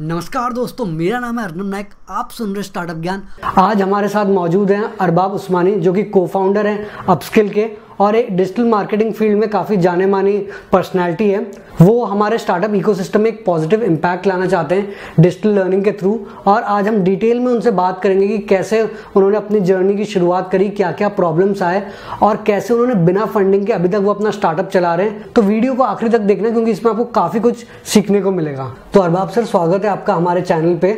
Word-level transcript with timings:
नमस्कार 0.00 0.52
दोस्तों, 0.52 0.84
मेरा 0.86 1.18
नाम 1.20 1.38
है 1.38 1.44
अर्नब 1.44 1.66
नायक, 1.66 1.90
आप 2.10 2.30
सुन 2.30 2.54
रहे 2.54 2.62
स्टार्टअप 2.62 2.96
ज्ञान। 2.96 3.22
आज 3.58 3.82
हमारे 3.82 4.08
साथ 4.08 4.26
मौजूद 4.26 4.70
हैं 4.70 4.82
अरबाब 4.96 5.32
उस्मानी, 5.32 5.74
जो 5.74 5.92
कि 5.92 6.02
को 6.04 6.26
फाउंडर 6.26 6.66
हैं 6.66 6.86
अपस्किल 7.08 7.48
के 7.48 7.68
और 8.00 8.16
एक 8.16 8.36
डिजिटल 8.36 8.64
मार्केटिंग 8.64 9.12
फ़ील्ड 9.14 9.38
में 9.38 9.48
काफ़ी 9.50 9.76
जाने 9.76 10.06
मानी 10.06 10.36
पर्सनैलिटी 10.72 11.28
है। 11.30 11.46
वो 11.80 12.04
हमारे 12.04 12.38
स्टार्टअप 12.38 12.74
इकोसिस्टम 12.74 13.20
में 13.20 13.30
एक 13.30 13.44
पॉजिटिव 13.46 13.82
इम्पैक्ट 13.82 14.26
लाना 14.26 14.46
चाहते 14.46 14.74
हैं 14.74 14.92
डिजिटल 15.20 15.48
लर्निंग 15.50 15.84
के 15.84 15.92
थ्रू 15.92 16.18
और 16.46 16.62
आज 16.62 16.88
हम 16.88 17.02
डिटेल 17.04 17.40
में 17.40 17.50
उनसे 17.52 17.70
बात 17.70 18.00
करेंगे 18.02 18.28
कि 18.28 18.38
कैसे 18.46 18.82
उन्होंने 18.82 19.36
अपनी 19.36 19.60
जर्नी 19.60 19.96
की 19.96 20.04
शुरुआत 20.04 20.50
करी 20.52 20.68
क्या 20.70 20.92
क्या 20.92 21.08
प्रॉब्लम्स 21.10 21.62
आए 21.62 21.82
और 22.22 22.42
कैसे 22.46 22.74
उन्होंने 22.74 22.94
बिना 23.04 23.24
फंडिंग 23.26 23.66
के 23.66 23.72
अभी 23.72 23.88
तक 23.88 23.98
वो 23.98 24.12
अपना 24.14 24.30
स्टार्टअप 24.30 24.68
चला 24.68 24.94
रहे 24.94 25.08
हैं। 25.08 25.32
तो 25.32 25.42
वीडियो 25.42 25.74
को 25.74 25.82
आखिरी 25.82 26.10
तक 26.10 26.20
देखना 26.20 26.50
क्योंकि 26.50 26.70
इसमें 26.70 26.90
आपको 26.92 27.04
काफ़ी 27.04 27.40
कुछ 27.40 27.64
सीखने 27.84 28.20
को 28.20 28.30
मिलेगा। 28.30 28.74
तो 28.94 29.00
अरबाब 29.00 29.28
सर, 29.28 29.44
स्वागत 29.44 29.84
है 29.84 29.90
आपका 29.90 30.14
हमारे 30.14 30.42
चैनल 30.42 30.76
पे। 30.76 30.92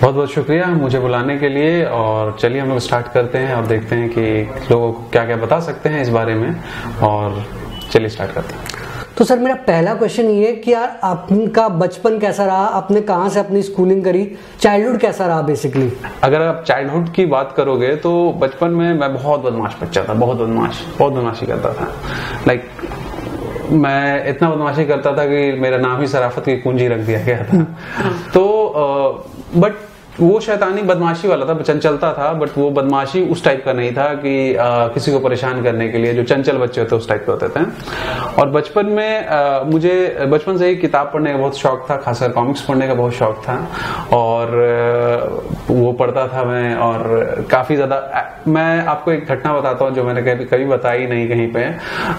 बहुत 0.00 0.14
बहुत 0.14 0.32
शुक्रिया 0.32 0.66
मुझे 0.66 0.98
बुलाने 1.00 1.36
के 1.38 1.48
लिए 1.48 1.84
और 1.84 2.36
चलिए 2.40 2.60
हम 2.60 2.68
लोग 2.68 2.78
स्टार्ट 2.78 3.06
करते 3.08 3.38
हैं 3.38 3.54
और 3.54 3.66
देखते 3.66 3.96
हैं 3.96 4.08
कि 4.08 4.22
लोगों 4.70 4.92
को 4.92 5.04
क्या 5.12 5.24
क्या 5.24 5.36
बता 5.36 5.60
सकते 5.60 5.88
हैं 5.88 6.02
इस 6.02 6.08
बारे 6.08 6.34
में 6.34 6.56
और 7.02 7.44
चलिए 7.92 8.08
स्टार्ट 8.08 8.32
करते 8.32 8.54
हैं। 8.54 8.64
तो 9.18 9.24
सर 9.24 9.38
मेरा 9.38 9.54
पहला 9.54 9.94
क्वेश्चन 9.94 10.30
ये 10.30 10.52
कि 10.52 10.72
यार 10.72 10.98
आपका 11.04 11.68
बचपन 11.68 12.18
कैसा 12.18 12.44
रहा? 12.44 12.64
आपने 12.78 13.00
कहाँ 13.00 13.28
से 13.28 13.40
अपनी 13.40 13.62
स्कूलिंग 13.62 14.04
करी? 14.04 14.24
चाइल्डहुड 14.60 14.98
कैसा 14.98 15.26
रहा 15.26 15.42
बेसिकली 15.42 15.92
अगर 16.22 16.42
आप 16.42 16.64
चाइल्डहुड 16.68 17.12
की 17.12 17.26
बात 17.26 17.54
करोगे 17.56 17.94
तो 17.96 18.32
बचपन 18.32 18.70
में 18.70 18.92
मैं 18.94 19.12
बहुत 19.14 19.42
बदमाश 19.42 19.76
बच्चा 19.82 20.04
था 20.08 20.14
बहुत 20.14 20.38
बदमाश 20.38 20.84
बहुत 20.98 21.12
बदमाशी 21.12 21.46
करता 21.46 21.72
था। 21.72 21.92
लाइक 22.46 22.70
मैं 23.70 24.28
इतना 24.28 24.50
बदमाशी 24.50 24.84
करता 24.84 25.12
था 25.12 25.24
कि 25.24 25.52
मेरा 25.52 25.78
नाम 25.78 26.00
ही 26.00 26.06
सराफत 26.06 26.44
की 26.44 26.56
कुंजी 26.56 26.88
रख 26.88 26.98
दिया 26.98 27.20
गया 27.20 27.44
था। 27.44 27.62
तो 28.34 29.30
बट 29.56 29.74
वो 30.20 30.38
शैतानी 30.40 30.82
बदमाशी 30.82 31.28
वाला 31.28 31.46
था 31.46 31.54
चंचलता 31.62 32.12
था 32.14 32.32
बट 32.32 32.50
वो 32.56 32.70
बदमाशी 32.70 33.20
उस 33.30 33.42
टाइप 33.44 33.62
का 33.64 33.72
नहीं 33.72 33.92
था 33.92 34.06
कि 34.14 34.54
आ, 34.54 34.86
किसी 34.88 35.12
को 35.12 35.18
परेशान 35.20 35.62
करने 35.62 35.88
के 35.88 35.98
लिए 35.98 36.12
जो 36.14 36.22
चंचल 36.24 36.58
बच्चे 36.58 36.80
होते 36.80 36.96
उस 36.96 37.08
टाइप 37.08 37.24
के 37.26 37.32
होते 37.32 37.48
थे। 37.48 37.64
और 38.40 38.50
बचपन 38.50 38.86
में 38.86 39.26
आ, 39.26 39.62
मुझे 39.64 40.26
बचपन 40.30 40.58
से 40.58 40.68
ही 40.68 40.76
किताब 40.76 41.10
पढ़ने 41.14 41.32
का 41.32 41.38
बहुत 41.38 41.58
शौक 41.58 41.86
था 41.90 41.96
खासकर 41.96 42.32
कॉमिक्स 42.32 42.60
पढ़ने 42.62 42.86
का 42.88 42.94
बहुत 42.94 43.12
शौक 43.14 43.42
था। 43.48 43.56
और 44.12 44.54
वो 45.70 45.92
पढ़ता 45.94 46.26
था 46.28 46.44
मैं 46.44 46.74
और 46.76 47.46
काफ़ी 47.50 47.76
ज़्यादा 47.76 48.30
मैं 48.48 48.84
आपको 48.84 49.12
एक 49.12 49.26
घटना 49.26 49.52
बताता 49.54 49.84
हूँ 49.84 49.94
जो 49.94 50.04
मैंने 50.04 50.22
कभी 50.22 50.44
कभी 50.44 50.64
बताई 50.66 51.06
नहीं 51.06 51.28
कहीं 51.28 51.46
पे 51.52 51.64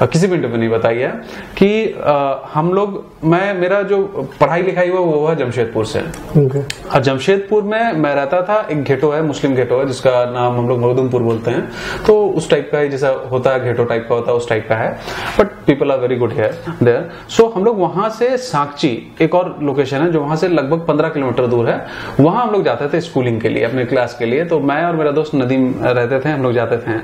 किसी 0.08 0.28
भी 0.28 0.36
इंटरव्यू 0.36 0.58
नहीं 0.58 0.70
बताई 0.70 0.98
है 0.98 1.12
कि 1.58 1.72
आ, 1.94 2.36
हम 2.54 2.74
लोग 2.74 3.04
मैं 3.24 3.54
मेरा 3.59 3.82
जो 3.84 4.04
पढ़ाई 4.40 4.62
लिखाई 4.62 4.90
हुआ 4.90 5.00
वो 5.00 5.20
हुआ 5.20 5.34
जमशेदपुर 5.36 5.86
से। 5.86 6.00
और 6.00 7.02
जमशेदपुर 7.02 7.64
में 7.64 7.84
मैं 7.94 8.14
रहता 8.16 8.41
था, 8.41 8.59
एक 8.72 8.83
घेटो 8.83 9.09
है, 9.11 9.22
मुस्लिम 9.22 9.55
घेटो 9.55 9.80
है, 9.80 9.86
जिसका 9.86 10.11
नाम 10.25 10.58
हम 10.58 10.67
लोग 10.69 10.80
मखदुमपुर 10.80 11.22
बोलते 11.22 11.52
हैं। 11.52 11.69
तो 12.08 12.16
उस 12.28 12.50
टाइप 12.50 12.69
का 12.72 12.80
ही 12.80 12.89
जैसा 12.89 13.09
होता 13.31 13.52
है 13.52 13.64
घेटो 13.64 13.83
टाइप 13.83 14.05
का 14.09 14.16
होता 14.16 14.31
है, 14.31 14.38
उस 14.38 14.50
टाइप 14.50 14.66
का 14.69 14.75
है। 14.75 14.91
But 15.39 15.47
people 15.67 15.91
are 15.91 16.00
very 16.00 16.16
good 16.16 16.33
here 16.33 16.58
there 16.83 17.09
so 17.30 17.47
हम 17.47 17.63
लोग 17.66 17.80
वहाँ 17.80 18.09
से 18.09 18.36
साक्षी 18.38 18.89
एक 19.22 19.36
और 19.36 19.56
लोकेशन 19.61 19.97
है, 19.97 20.11
जो 20.11 20.22
वहाँ 20.22 20.36
से 20.36 20.47
लगभग 20.47 20.86
पंद्रह 20.88 21.09
किलोमीटर 21.09 21.47
दूर 21.47 21.69
है। 21.69 21.86
वहाँ 22.19 22.45
हम 22.45 22.52
लोग 22.52 22.63
जाते 22.63 22.88
थे 22.88 23.02
स्कूलिंग 23.02 23.41
के 23.41 23.50
लिए, 23.50 23.63
अपने 23.63 23.86
क्लास 23.86 24.16
के 24.19 24.25
लिए। 24.25 24.45
तो 24.45 24.59
मैं 24.59 24.83
और 24.83 24.95
मेरा 24.95 25.11
दोस्त 25.11 25.36
नदीम 25.36 25.73
रहते 25.83 26.19
थे, 26.19 26.30
हम 26.30 26.44
लोग 26.44 26.53
जाते 26.53 26.78
थे। 26.78 26.97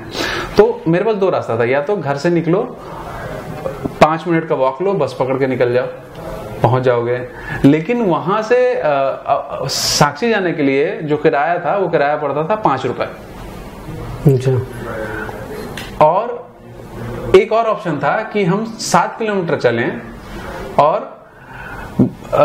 तो 0.56 0.80
मेरे 0.88 1.04
पास 1.04 1.14
दो 1.14 1.30
रास्ता 1.30 1.58
था, 1.58 1.64
या 1.64 1.80
तो 1.80 1.96
घर 1.96 2.16
से 2.16 2.30
निकलो, 2.30 2.62
पाँच 4.00 4.24
मिनट 4.28 4.48
का 4.48 4.54
वॉक 4.54 4.82
लो, 4.82 4.92
बस 4.94 5.16
पकड़ 5.20 5.38
के 5.38 5.46
निकल 5.46 5.72
जाओ। 5.72 5.86
पहुँच 6.62 6.82
जाओगे। 6.82 7.18
लेकिन 7.64 8.02
वहाँ 8.02 8.42
से 8.42 8.80
आ, 8.80 8.88
आ, 8.88 9.66
साक्षी 9.66 10.30
जाने 10.30 10.52
के 10.52 10.62
लिए 10.62 11.00
जो 11.02 11.16
किराया 11.16 11.58
था 11.64 11.76
वो 11.76 11.88
किराया 11.88 12.16
पड़ता 12.16 12.48
था 12.50 12.54
पाँच 12.62 12.86
रुपए। 12.86 13.04
अच्छा। 14.26 14.52
और 16.06 16.40
एक 17.36 17.52
और 17.52 17.66
ऑप्शन 17.66 17.98
था 17.98 18.20
कि 18.32 18.44
हम 18.44 18.64
सात 18.80 19.18
किलोमीटर 19.18 19.56
चलें 19.60 20.00
और 20.80 21.10
आ, 22.34 22.44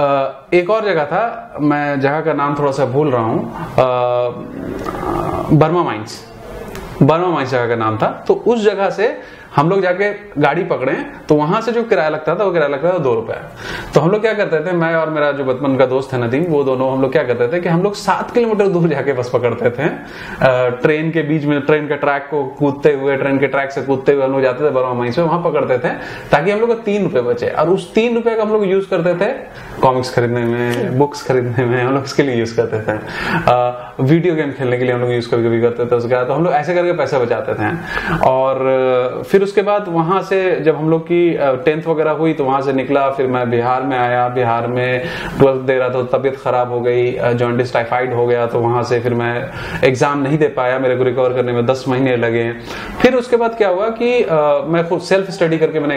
एक 0.53 0.69
और 0.69 0.85
जगह 0.85 1.05
था 1.05 1.57
मैं 1.61 1.99
जगह 1.99 2.21
का 2.21 2.33
नाम 2.33 2.55
थोड़ा 2.59 2.71
सा 2.71 2.85
भूल 2.85 3.11
रहा 3.11 3.23
हूँ 3.23 3.39
बर्मा 5.53 5.83
माइंस। 5.83 6.23
बर्मा 7.01 7.27
माइंस 7.27 7.49
जगह 7.49 7.67
का 7.67 7.75
नाम 7.75 7.97
था। 7.97 8.07
तो 8.27 8.33
उस 8.47 8.63
जगह 8.63 8.89
से 8.89 9.07
हम 9.57 9.69
लोग 9.69 9.81
जाके 9.81 10.11
गाड़ी 10.41 10.63
पकड़े 10.65 10.93
तो 11.29 11.35
वहाँ 11.35 11.61
से 11.61 11.71
जो 11.71 11.83
किराया 11.85 12.09
लगता 12.09 12.35
था 12.35 12.43
वो 12.43 12.51
किराया 12.51 12.69
लगता 12.69 12.91
था 12.93 12.97
दो 12.99 13.13
रुपए 13.15 13.33
तो 13.93 13.99
हम 13.99 14.11
लोग 14.11 14.21
क्या 14.21 14.33
करते 14.33 14.59
थे 14.65 14.71
मैं 14.77 14.93
और 14.95 15.09
मेरा 15.09 15.31
जो 15.31 15.45
बचपन 15.45 15.77
का 15.77 15.85
दोस्त 15.87 16.13
है 16.13 16.19
नदीम 16.19 16.43
वो 16.47 16.63
दोनों 16.63 16.91
हम 16.91 17.01
लोग 17.01 17.11
क्या 17.11 17.23
करते 17.23 17.47
थे 17.47 17.61
कि 17.61 17.69
हम 17.69 17.83
लोग 17.83 17.95
सात 17.97 18.31
किलोमीटर 18.31 18.67
दूर 18.69 18.87
जाके 18.89 19.13
बस 19.13 19.29
पकड़ते 19.33 19.69
थे 19.71 19.89
ट्रेन 20.81 21.11
के 21.11 21.21
बीच 21.23 21.45
में 21.45 21.59
ट्रेन 21.61 21.87
के 21.87 21.95
ट्रैक 21.97 22.27
को 22.31 22.43
कूदते 22.59 22.93
हुए 22.95 23.15
ट्रेन 23.17 23.39
के 23.39 23.47
ट्रैक 23.47 23.71
से 23.71 23.81
कूदते 23.83 24.11
हुए 24.11 24.23
हम 24.23 24.31
लोग 24.31 24.41
जाते 24.41 24.65
थे 24.65 24.69
बरवा 24.71 24.93
माई 24.93 25.11
से 25.11 25.21
वहाँ 25.21 25.41
पकड़ते 25.43 25.77
थे 25.79 25.93
ताकि 26.31 26.51
हम 26.51 26.59
लोग 26.59 26.69
को 26.69 26.75
तीन 26.83 27.03
रुपए 27.03 27.21
बचे 27.23 27.49
और 27.55 27.69
उस 27.69 27.93
तीन 27.93 28.15
रुपए 28.15 28.35
का 28.35 28.43
हम 28.43 28.51
लोग 28.51 28.65
यूज़ 28.67 28.89
करते 28.89 29.15
थे 29.15 29.31
कॉमिक्स 29.81 30.13
खरीदने 30.13 30.43
में 30.45 30.97
बुक्स 30.97 31.27
खरीदने 31.27 31.65
में 31.65 31.81
हम 31.81 31.93
लोग 31.93 32.03
इसके 32.03 32.23
लिए 32.23 32.35
यूज़ 32.35 32.55
करते 32.55 32.79
थे 32.83 32.97
वीडियो 34.03 34.35
गेम 34.35 34.51
खेलने 34.51 34.77
के 34.77 34.83
लिए 34.83 34.93
हम 34.93 35.01
लोग 35.01 35.11
यूज़ 35.11 35.29
करके 35.31 35.49
भी 35.49 35.61
करते 35.61 35.85
थे 35.85 35.95
उसके 35.95 36.15
बाद 36.15 36.27
तो 36.27 36.33
हम 36.33 36.43
लोग 36.43 36.53
ऐसे 36.53 36.73
करके 36.75 36.93
पैसे 36.97 37.19
बचाते 37.19 37.53
थे 37.53 37.69
और 38.27 39.23
फिर 39.27 39.43
उसके 39.47 39.61
बाद 39.63 39.87
वहाँ 39.89 40.21
से 40.23 40.39
जब 40.61 40.75
हम 40.75 40.89
लोग 40.89 41.01
की 41.03 41.21
टेंथ 41.65 41.87
वगैरह 41.87 42.11
हुई 42.19 42.33
तो 42.33 42.45
वहाँ 42.45 42.61
से 42.61 42.73
निकला। 42.73 43.09
फिर 43.11 43.27
मैं 43.29 43.49
बिहार 43.49 43.83
में 43.83 43.97
आया। 43.97 44.27
बिहार 44.31 44.67
में 44.67 45.03
ट्वेल्थ 45.39 45.61
दे 45.63 45.77
रहा 45.77 45.89
था 45.89 45.93
तो 45.93 46.17
तबियत 46.17 46.37
खराब 46.43 46.71
हो 46.71 46.79
गई 46.81 47.11
जॉन्डिस 47.35 47.73
टाइफाइड 47.73 48.13
हो 48.13 48.25
गया 48.27 48.45
तो 48.47 48.59
वहाँ 48.59 48.83
से 48.83 48.99
फिर 48.99 49.13
मैं 49.13 49.33
एग्ज़ाम 49.83 50.21
नहीं 50.21 50.37
दे 50.37 50.47
पाया 50.57 50.79
मेरे 50.79 50.95
को 50.95 51.03
रिकवर 51.03 51.33
करने 51.33 51.53
में। 51.53 51.65
दस 51.65 51.83
महीने 51.87 52.15
लगे 52.17 52.51
फिर 53.01 53.15
उसके 53.15 53.37
बाद 53.37 53.55
क्या 53.57 53.69
हुआ 53.69 53.89
कि 53.91 54.23
आ, 54.23 54.37
मैं 54.67 54.87
खुद 54.89 55.01
सेल्फ 55.01 55.29
स्टडी 55.31 55.57
करके 55.57 55.79
मैंने 55.79 55.95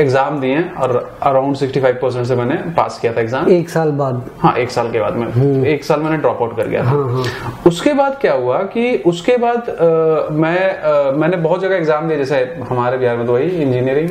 एग्ज़ाम 0.00 0.40
दिए 0.40 0.62
और 0.78 0.96
अराउंड 1.22 1.56
सिक्सटी 1.56 1.80
फाइव 1.80 1.98
परसेंट 2.02 2.26
से 2.26 2.36
मैंने 2.36 2.54
पास 2.76 2.98
किया 3.02 3.12
था 3.12 3.20
एग्ज़ाम 3.20 3.50
एक 3.52 3.68
साल 3.68 3.90
बाद। 3.98 4.22
हाँ 4.40 4.54
एक 4.58 4.70
साल 4.70 4.90
के 4.92 5.00
बाद 5.00 5.16
में। 5.16 5.26
हम्म। 5.32 5.64
एक 5.66 5.84
साल 5.84 6.00
मैंने 6.00 6.16
ड्रॉप 6.16 6.42
आउट 6.42 6.56
कर 6.56 6.68
गया 6.68 6.82
था। 6.82 6.88
हाँ, 6.88 7.08
हाँ. 7.12 7.52
उसके 7.66 7.92
बाद 7.94 8.16
क्या 8.20 8.32
हुआ 8.34 8.58
कि 8.74 9.02
उसके 9.06 9.36
बाद 9.36 9.68
आ, 9.70 10.34
मैं 10.34 10.58
आ, 10.82 11.10
मैंने 11.18 11.36
बहुत 11.38 11.60
जगह 11.60 11.76
एग्ज़ाम 11.76 12.08
दिए 12.08 12.16
जैसे 12.18 12.36
हमारे 12.68 12.87
बिहार 12.96 13.16
में 13.16 13.26
तो 13.26 13.32
वही 13.32 13.48
इंजीनियरिंग 13.62 14.10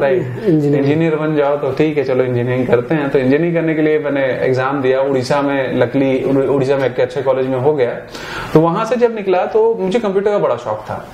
राइट 0.00 0.44
इंजीनियर 0.46 1.16
बन 1.16 1.36
जाओ 1.36 1.56
तो 1.56 1.70
ठीक 1.78 1.98
है 1.98 2.04
चलो 2.04 2.24
इंजीनियरिंग 2.24 2.66
करते 2.66 2.94
हैं। 2.94 3.08
तो 3.10 3.18
इंजीनियरिंग 3.18 3.54
करने 3.54 3.74
के 3.74 3.82
लिए 3.82 3.98
मैंने 4.00 4.24
एग्ज़ाम 4.46 4.82
दिया 4.82 5.00
उड़ीसा 5.02 5.40
में 5.42 5.78
लकली 5.78 6.22
उड़ीसा 6.24 6.76
में 6.76 6.84
एक 6.86 7.00
अच्छे 7.00 7.22
कॉलेज 7.22 7.46
में 7.46 7.58
हो 7.58 7.74
गया। 7.74 7.94
तो 8.52 8.60
वहाँ 8.60 8.84
से 8.84 8.96
जब 8.96 9.14
निकला 9.14 9.44
तो 9.48 9.74
मुझे 9.80 9.98
कंप्यूटर 9.98 10.30
का 10.30 10.38
बड़ा 10.38 10.56
शौक 10.58 10.84
था। 10.90 11.04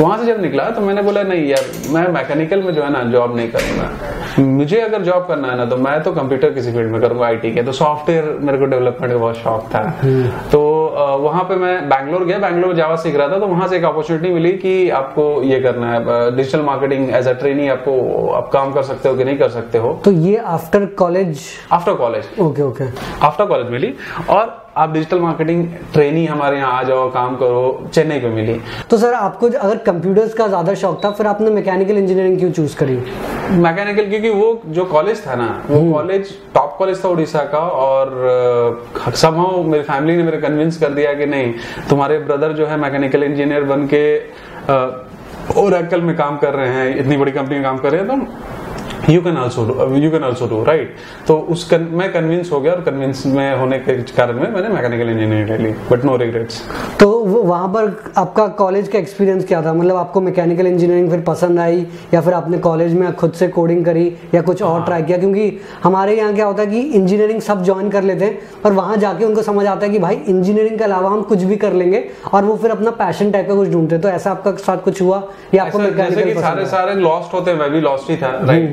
वहाँ 0.00 0.16
से 0.18 0.24
जब 0.26 0.40
निकला 0.42 0.68
तो 0.70 0.80
मैंने 0.80 1.02
बोला 1.02 1.22
नहीं 1.22 1.46
यार 1.48 1.64
मैं 1.90 2.06
मैकेनिकल 2.12 2.62
में 2.62 2.72
जो 2.74 2.82
है 2.82 2.90
ना 2.92 3.02
जॉब 3.12 3.36
नहीं 3.36 3.48
करूँगा। 3.50 4.42
मुझे 4.42 4.80
अगर 4.80 5.02
जॉब 5.02 5.26
करना 5.28 5.48
है 5.48 5.56
ना 5.56 5.64
तो 5.66 5.76
मैं 5.78 6.00
तो 6.02 6.12
कंप्यूटर 6.12 6.50
किसी 6.52 6.72
फ़ील्ड 6.72 6.90
में 6.92 7.00
करूँगा 7.00 7.26
आईटी 7.26 7.52
के। 7.52 7.62
तो 7.62 7.72
सॉफ्टवेयर 7.72 8.24
मेरे 8.40 8.58
को 8.58 8.64
डेवलपमेंट 8.66 9.12
का 9.12 9.18
बहुत 9.18 9.36
शौक 9.36 9.68
था। 9.74 9.80
हम्म। 10.02 10.28
तो 10.52 10.60
वहाँ 10.96 11.42
पे 11.44 11.54
मैं 11.56 11.88
बैंगलोर 11.88 12.24
गया 12.24 12.38
बैंगलोर 12.38 12.74
जावा 12.74 12.96
सीख 12.96 13.16
रहा 13.16 13.28
था 13.28 13.38
तो 13.38 13.46
वहाँ 13.46 13.68
से 13.68 13.76
एक 13.76 13.84
अपॉर्चुनिटी 13.84 14.30
मिली 14.30 14.52
कि 14.52 14.88
आपको 14.90 15.42
ये 15.42 15.60
करना 15.60 15.92
है। 15.92 16.36
Digital 16.36 16.60
marketing 16.62 17.10
as 17.14 17.28
a 17.28 17.32
training 17.32 17.70
आपको 17.70 18.28
आप 18.32 18.50
काम 18.52 18.72
कर 18.72 18.82
सकते 18.82 19.08
हो 19.08 19.14
कि 19.16 19.24
नहीं 19.24 19.38
कर 19.38 19.48
सकते 19.48 19.78
हो। 19.78 19.92
तो 20.04 20.12
ये 20.12 20.36
after 20.36 20.86
college 20.98 21.40
after 21.72 21.94
college 21.94 22.28
okay 22.40 22.62
okay 22.62 22.84
after 23.26 23.46
college 23.46 23.70
मिली 23.70 23.94
और 24.30 24.65
आप 24.76 24.92
डिजिटल 24.92 25.20
मार्केटिंग 25.20 25.66
ट्रेनी 25.92 26.24
हमारे 26.26 26.56
यहाँ 26.56 26.72
आ 26.72 26.82
जाओ 26.82 27.08
काम 27.10 27.36
करो 27.36 27.90
चेन्नई 27.94 28.18
पे 28.20 28.28
मिली। 28.28 28.54
तो 28.90 28.96
सर 28.98 29.14
आपको 29.14 29.46
अगर 29.48 29.76
कंप्यूटर्स 29.84 30.34
का 30.34 30.46
ज़्यादा 30.46 30.74
शौक 30.74 31.00
था 31.04 31.10
फिर 31.10 31.26
आपने 31.26 31.50
मैकेनिकल 31.50 31.98
इंजीनियरिंग 31.98 32.38
क्यों 32.38 32.50
चूज़ 32.50 32.76
करी? 32.76 32.96
मैकेनिकल 33.58 34.08
क्योंकि 34.10 34.30
वो 34.30 34.62
जो 34.68 34.84
कॉलेज 34.84 35.26
था 35.26 35.34
ना 35.34 35.46
वो 35.70 35.80
कॉलेज 35.92 36.34
टॉप 36.54 36.74
कॉलेज 36.78 37.04
था 37.04 37.08
उड़ीसा 37.08 37.44
का 37.52 37.58
और 37.58 39.12
समहाउ 39.14 39.62
मेरी 39.64 39.82
फैमिली 39.84 40.16
ने 40.16 40.22
मेरे 40.22 40.38
कन्विंस 40.38 40.78
कर 40.80 40.92
दिया 40.94 41.14
कि 41.14 41.26
नहीं 41.26 41.52
तुम्हारे 41.88 42.18
ब्रदर 42.18 42.52
जो 42.52 42.66
है 42.66 42.76
मैकेनिकल 42.80 43.22
इंजीनियर 43.22 43.64
बन 43.64 43.86
के 43.94 44.04
और 45.54 46.00
में 46.00 46.16
काम 46.16 46.36
कर 46.36 46.54
रहे 46.54 46.68
हैं 46.68 46.96
इतनी 46.96 47.16
बड़ी 47.16 47.32
कंपनी 47.32 47.54
में 47.54 47.64
काम 47.64 47.78
कर 47.78 47.92
रहे 47.92 48.00
हैं 48.00 48.08
तो 48.08 48.55
you 49.10 49.20
can 49.22 49.36
also 49.36 49.94
you 49.96 50.10
can 50.10 50.24
also 50.24 50.46
do 50.46 50.62
right 50.64 50.94
तो 51.28 51.36
उस 51.50 51.64
कन, 51.68 51.88
मैं 51.90 52.12
कन्विंस 52.12 52.52
हो 52.52 52.60
गया 52.60 52.72
और 52.72 52.80
कन्विंस 52.80 53.22
में 53.26 53.58
होने 53.58 53.78
के 53.78 53.96
कारण 54.12 54.40
में 54.40 54.50
मैंने 54.50 54.68
मैकेनिकल 54.68 55.10
इंजीनियरिंग 55.10 55.48
ले 55.48 55.58
ली 55.58 55.74
बट 55.90 56.04
नो 56.04 56.16
रिग्रेट्स 56.16 56.62
तो 57.00 57.08
वहाँ 57.24 57.68
पर 57.68 58.12
आपका 58.16 58.46
कॉलेज 58.46 58.88
का 58.88 58.98
एक्सपीरियंस 58.98 59.46
क्या 59.46 59.62
था? 59.62 59.72
मतलब 59.72 59.96
आपको 59.96 60.20
मैकेनिकल 60.20 60.66
इंजीनियरिंग 60.66 61.10
फिर 61.10 61.20
पसंद 61.20 61.60
आई 61.60 61.86
या 62.14 62.20
फिर 62.20 62.34
आपने 62.34 62.58
कॉलेज 62.58 62.94
में 62.94 63.12
खुद 63.12 63.32
से 63.32 63.48
कोडिंग 63.48 63.84
करी 63.84 64.06
या 64.34 64.42
कुछ 64.42 64.62
और 64.62 64.84
ट्राई 64.84 64.98
हाँ। 64.98 65.06
किया? 65.06 65.18
क्योंकि 65.18 65.60
हमारे 65.84 66.16
यहाँ 66.16 66.34
क्या 66.34 66.46
होता 66.46 66.62
है 66.62 66.68
कि 66.68 66.80
इंजीनियरिंग 66.80 67.40
सब 67.40 67.64
ज्वाइन 67.64 67.90
कर 67.90 68.02
लेते 68.02 68.24
हैं 68.24 68.38
और 68.64 68.72
वहाँ 68.72 68.96
जाके 68.96 69.24
उनको 69.24 69.42
समझ 69.42 69.66
आता 69.66 69.86
है 69.86 69.92
कि 69.92 69.98
भाई 69.98 70.14
इंजीनियरिंग 70.28 70.78
के 70.78 70.84
अलावा 70.84 71.10
हम 71.10 71.22
कुछ 71.22 71.42
भी 71.42 71.56
कर 71.56 71.72
लेंगे 71.72 72.04
और 72.32 72.44
वो 72.44 72.56
फिर 72.56 72.70
अपना 72.70 72.90
पैशन 72.90 73.30
टाइप 73.30 73.48
का 73.48 73.54
कुछ 73.54 73.68
ढूंढते 73.68 73.98
तो 73.98 74.08
ऐसा 74.08 74.30
आपका 74.30 74.52
साथ 74.66 74.78
कुछ 74.78 75.02
हुआ 75.02 75.22
या 75.54 75.64
आपको 75.64 75.78
सारे 76.40 76.66
सारे 76.66 76.94
लॉस्ट 76.94 77.34
होते 77.34 77.50
हैं 77.50 77.58
मैं 77.58 77.70
भी 77.70 77.80
लॉस्ट 77.80 78.10
ही 78.10 78.16
था 78.16 78.30
राइट 78.44 78.70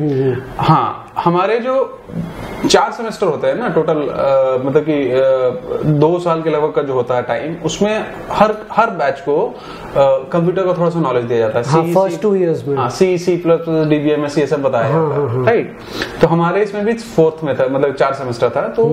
हाँ। 0.60 1.02
हमारे 1.18 1.57
जो 1.60 1.75
चार 2.69 2.92
सेमेस्टर 2.92 3.27
होते 3.27 3.48
हैं 3.48 3.56
ना 3.56 3.68
टोटल 3.69 3.98
मतलब 4.65 4.86
कि 4.89 5.92
दो 6.00 6.19
साल 6.19 6.42
के 6.42 6.50
लगभग 6.50 6.71
का 6.74 6.81
जो 6.81 6.94
होता 6.94 7.15
है 7.15 7.24
टाइम 7.24 7.56
उसमें 7.65 8.06
हर 8.31 8.54
हर 8.71 8.89
बैच 9.00 9.19
को 9.19 9.36
कंप्यूटर 9.95 10.65
का 10.65 10.74
थोड़ा 10.74 10.89
सा 10.89 11.00
नॉलेज 11.00 11.25
दिया 11.25 11.39
जाता 11.39 11.60
है। 11.60 11.65
हाँ, 11.65 11.83
first 11.94 12.21
two 12.24 12.31
years 12.36 12.68
में। 12.68 12.75
हाँ 12.77 12.89
C 12.89 13.18
C 13.18 13.36
plus 13.38 13.60
plus 13.65 13.88
DBMS 13.88 14.38
ये 14.38 14.45
सब 14.48 14.62
बताया 14.63 14.94
हाँ, 14.94 15.10
जाता 15.10 15.33
है 15.33 15.45
राइट 15.45 15.77
तो 16.21 16.27
हमारे 16.27 16.63
इसमें 16.63 16.86
भी 16.86 16.94
फोर्थ 16.94 17.44
में 17.44 17.56
था 17.60 17.68
मतलब 17.68 17.94
चार 17.95 18.13
सेमेस्टर 18.13 18.50
था 18.56 18.68
तो 18.77 18.88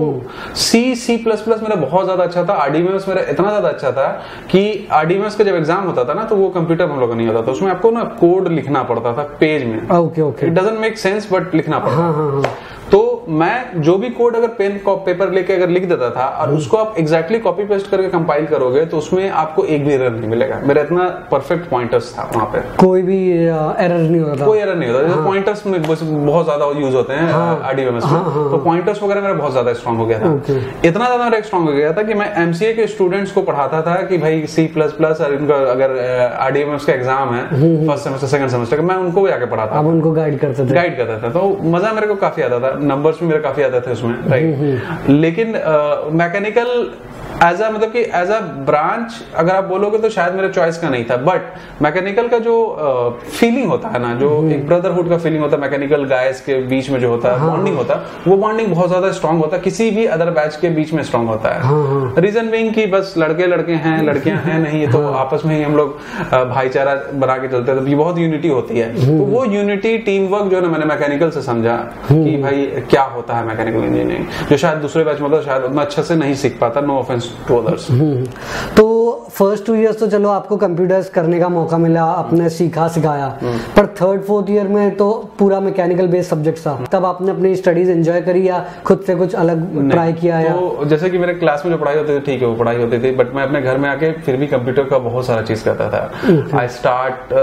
सी 0.57 0.83
सी 0.95 1.17
प्लस 1.23 1.41
प्लस 1.41 1.61
मेरा 1.63 1.75
बहुत 1.81 2.05
ज़्यादा 2.05 2.23
अच्छा 2.23 2.43
था 2.43 2.53
आरडीएमएस 2.63 3.07
मेरा 3.07 3.21
इतना 3.31 3.47
ज़्यादा 3.47 3.69
अच्छा 3.69 3.91
था 3.91 4.07
कि 4.51 4.87
आरडीएमएस 4.91 5.35
का 5.35 5.43
जब 5.43 5.55
एग्ज़ाम 5.55 5.85
होता 5.85 6.03
था 6.03 6.13
ना 6.13 6.23
तो 6.23 6.35
वो 6.35 6.49
कंप्यूटर 6.49 6.89
हम 6.89 6.99
लोग 6.99 7.09
का 7.09 7.15
नहीं 7.15 7.27
होता 7.27 7.47
था 7.47 7.51
उसमें 7.51 7.71
आपको 7.71 7.91
ना 7.91 8.03
कोड 8.21 8.47
लिखना 8.47 8.83
पड़ता 8.83 9.13
था 9.17 9.23
पेज 9.39 9.65
में। 9.65 9.89
Okay 9.97 10.21
okay 10.21 10.47
it 10.47 10.53
doesn't 10.53 10.79
make 10.79 10.97
sense 10.97 11.31
but 11.33 11.55
लिखना 11.55 11.79
पड़ता 11.79 12.10
हाँ 12.11 12.29
हाँ 12.31 12.41
हाँ। 12.43 12.80
तो 12.91 12.99
मैं 13.29 13.81
जो 13.81 13.97
भी 13.97 14.09
कोड 14.11 14.35
अगर 14.35 14.47
पेन 14.55 14.77
पेपर 14.85 15.31
लेके 15.31 15.53
अगर 15.53 15.69
लिख 15.69 15.83
देता 15.89 16.09
था 16.11 16.25
और 16.41 16.53
उसको 16.53 16.77
आप 16.77 16.95
एग्जैक्टली 16.99 17.39
कॉपी 17.39 17.63
पेस्ट 17.65 17.89
करके 17.91 18.07
कंपाइल 18.09 18.45
करोगे 18.45 18.85
तो 18.85 18.97
उसमें 18.97 19.29
आपको 19.31 19.63
एक 19.65 19.85
भी 19.85 19.93
एरर 19.93 20.11
नहीं 20.11 20.29
मिलेगा। 20.29 20.59
मेरा 20.63 20.81
इतना 20.81 21.03
परफेक्ट 21.31 21.69
पॉइंटर्स 21.69 22.13
था 22.17 22.29
वहाँ 22.33 22.45
पे। 22.53 22.61
कोई 22.77 23.01
भी 23.01 23.19
एरर 23.31 23.97
नहीं 23.99 24.21
होता 24.21 24.45
कोई 24.45 24.59
एरर 24.59 24.75
नहीं 24.75 24.89
होता। 24.89 25.07
जैसे 25.07 25.21
पॉइंटर्स 25.23 25.65
में 25.65 25.81
बहुत 25.81 26.45
ज़्यादा 26.45 26.65
यूज़ 26.79 26.95
होते 26.95 27.13
हैं 27.13 27.31
आरडीएमएस 27.31 28.05
में। 28.05 28.23
तो 28.51 28.57
पॉइंटर्स 28.65 29.03
वगैरह 29.03 29.21
मेरा 29.21 29.33
बहुत 29.33 29.51
ज़्यादा 29.51 29.73
स्ट्रांग 29.73 29.97
हो 29.97 30.05
गया 30.05 30.19
था। 30.19 30.33
Okay. 30.33 30.57
इतना 30.85 31.05
ज़्यादा 31.05 31.23
मेरा 31.23 31.41
स्ट्रांग 31.41 31.67
हो 31.67 31.73
गया 31.73 31.93
था 31.93 32.03
कि 32.03 32.13
मैं 32.13 32.31
एमसीए 32.43 32.73
के 32.73 32.87
स्टूडेंट्स 32.87 33.31
को 33.31 33.41
पढ़ाता 33.43 33.81
था 33.81 33.95
कि 34.03 34.17
भाई 34.17 34.45
सी 34.47 34.67
प्लस 34.75 34.91
प्लस 34.93 35.21
और 35.21 35.33
इनका 35.33 35.55
अगर 35.71 35.97
आरडीएमएस 36.39 36.85
का 36.85 36.93
एग्ज़ाम 36.93 37.33
है 37.35 37.43
फ़र्स्ट 37.87 38.03
सेमेस्टर 38.03 38.27
सेकंड 38.27 38.49
सेमेस्टर 38.49 38.77
का 38.77 38.83
मैं 38.83 38.95
उनको 38.97 39.21
भी 39.21 39.29
जाके 39.29 39.45
पढ़ाता 39.47 39.79
उनको 39.91 40.11
गाइड 40.11 40.39
करते 40.39 40.65
थे। 40.65 40.73
गाइड 40.73 40.97
करता 40.97 41.17
था। 41.23 41.33
तो 41.33 41.57
मज़ा 41.71 41.91
मेरे 41.93 42.07
को 42.07 42.15
काफ़ी 42.17 42.43
आता 42.43 42.59
था। 42.59 42.79
नंबर्स 42.83 43.19
भी 43.19 43.25
मेरा 43.27 43.39
काफ़ी 43.41 43.63
आता 43.63 43.79
था 43.81 43.91
उसमें 43.91 44.15
राइट 44.27 45.09
लेकिन 45.09 45.47
मैकेनिकल 46.13 46.69
एज 47.43 47.61
अ 47.61 47.69
मतलब 47.71 47.91
कि 47.91 47.99
एज 48.15 48.31
अ 48.31 48.39
ब्रांच 48.65 49.13
अगर 49.35 49.55
आप 49.55 49.63
बोलोगे 49.63 49.97
तो 49.97 50.09
शायद 50.09 50.33
मेरे 50.33 50.49
चॉइस 50.49 50.77
का 50.77 50.89
नहीं 50.89 51.05
था 51.05 51.15
बट 51.19 51.81
मैकेनिकल 51.81 52.27
का 52.27 52.37
जो 52.39 52.55
फीलिंग 53.29 53.69
होता 53.69 53.87
है 53.87 53.99
ना 53.99 54.13
जो 54.15 54.29
एक 54.51 54.65
ब्रदरहुड 54.67 55.09
का 55.09 55.17
फीलिंग 55.17 55.41
होता 55.43 55.55
है 55.55 55.61
मैकेनिकल 55.61 56.03
गाइस 56.07 56.41
के 56.41 56.55
बीच 56.67 56.89
में 56.89 56.99
जो 56.99 57.09
होता 57.09 57.31
है 57.31 57.47
बॉन्डिंग 57.47 57.77
होता 57.77 57.95
है 57.95 58.27
वो 58.27 58.37
बॉन्डिंग 58.37 58.71
बहुत 58.71 58.87
ज़्यादा 58.87 59.11
स्ट्रांग 59.11 59.39
होता 59.39 59.55
है 59.55 59.61
किसी 59.63 59.89
भी 59.91 60.05
अदर 60.17 60.29
बैच 60.31 60.55
के 60.55 60.69
बीच 60.69 60.93
में 60.93 61.01
स्ट्रांग 61.03 61.27
होता 61.27 61.53
है। 61.53 62.21
रीजन 62.21 62.49
बीइंग 62.51 62.73
की 62.73 62.85
बस 62.87 63.13
लड़के 63.17 63.47
लड़के 63.47 63.73
हैं 63.85 64.01
लड़कियाँ 64.03 64.37
हैं 64.41 64.59
नहीं 64.59 64.87
तो 64.87 65.05
आपस 65.13 65.45
में 65.45 65.55
ही 65.55 65.61
हम 65.63 65.75
लोग 65.77 65.97
भाईचारा 66.49 66.95
बना 67.15 67.37
के 67.37 67.47
चलते 67.47 67.71
हैं 67.71 67.79
तो 67.79 67.97
बहुत 67.97 68.17
यूनिटी 68.17 68.47
होती 68.49 68.79
है। 68.79 68.93
तो 68.97 69.23
वो 69.25 69.43
यूनिटी 69.45 69.97
टीम 70.05 70.27
वर्क 70.27 70.51
जो 70.51 70.57
है 70.57 70.61
ना 70.63 70.69
मैंने 70.69 70.85
मैकेनिकल 70.85 71.29
से 71.31 71.41
समझा 71.41 71.75
कि 72.11 72.37
भाई 72.43 72.65
क्या 72.89 73.03
होता 73.15 73.35
है 73.35 73.45
मैकेनिकल 73.47 73.85
इंजीनियरिंग 73.85 74.47
जो 74.49 74.57
शायद 74.57 74.77
दूसरे 74.79 75.03
बैच 75.03 75.19
में 75.19 75.29
होता 75.29 75.37
है, 75.37 75.43
शायद 75.45 75.63
उतना 75.63 75.81
अच्छा 75.81 76.01
से 76.01 76.15
नहीं 76.15 76.35
सीख 76.35 76.57
पाता 76.61 76.81
नो 76.81 76.97
ऑफेंस 76.99 77.30
टू 77.47 77.55
अदर्स 77.55 77.87
तो 78.77 78.87
फ़र्स्ट 79.31 79.65
टू 79.65 79.73
इयर्स 79.75 79.99
तो 79.99 80.07
चलो 80.07 80.29
आपको 80.29 80.55
कंप्यूटर्स 80.57 81.09
करने 81.09 81.39
का 81.39 81.47
मौका 81.49 81.77
मिला 81.77 82.03
आपने 82.03 82.49
सीखा 82.49 82.87
सिखाया। 82.87 83.27
पर 83.75 83.85
थर्ड 84.01 84.21
फोर्थ 84.21 84.49
ईयर 84.51 84.67
में 84.67 84.95
तो 84.95 85.09
पूरा 85.39 85.59
मैकेनिकल 85.59 86.07
बेस्ड 86.07 86.29
सब्जेक्ट 86.29 86.59
था। 86.59 86.73
तब 86.91 87.05
आपने 87.05 87.31
अपनी 87.31 87.55
स्टडीज़ 87.55 87.91
एंजॉय 87.91 88.21
करी 88.21 88.47
या 88.47 88.63
खुद 88.85 89.03
से 89.07 89.15
कुछ 89.15 89.35
अलग 89.35 89.89
ट्राई 89.91 90.13
किया 90.13 90.39
या 90.39 90.53
तो 90.53 90.85
जैसे 90.85 91.09
कि 91.09 91.17
मेरे 91.17 91.33
क्लास 91.35 91.63
में 91.65 91.71
जो 91.71 91.77
पढ़ाई 91.77 91.97
होती 91.97 92.15
थी 92.15 92.19
ठीक 92.25 92.41
है 92.41 92.47
वो 92.47 92.55
पढ़ाई 92.55 92.77
होती 92.77 92.99
थी 93.03 93.11
बट 93.15 93.33
मैं 93.35 93.43
अपने 93.43 93.61
घर 93.61 93.77
में 93.77 93.87
आके 93.89 94.11
फिर 94.25 94.37
भी 94.37 94.47
कंप्यूटर 94.47 94.83
का 94.89 94.97
बहुत 94.99 95.25
सारा 95.25 95.41
चीज़ 95.41 95.63
करता 95.65 95.89
था। 95.89 96.59
I 96.59 96.67
start 96.69 97.33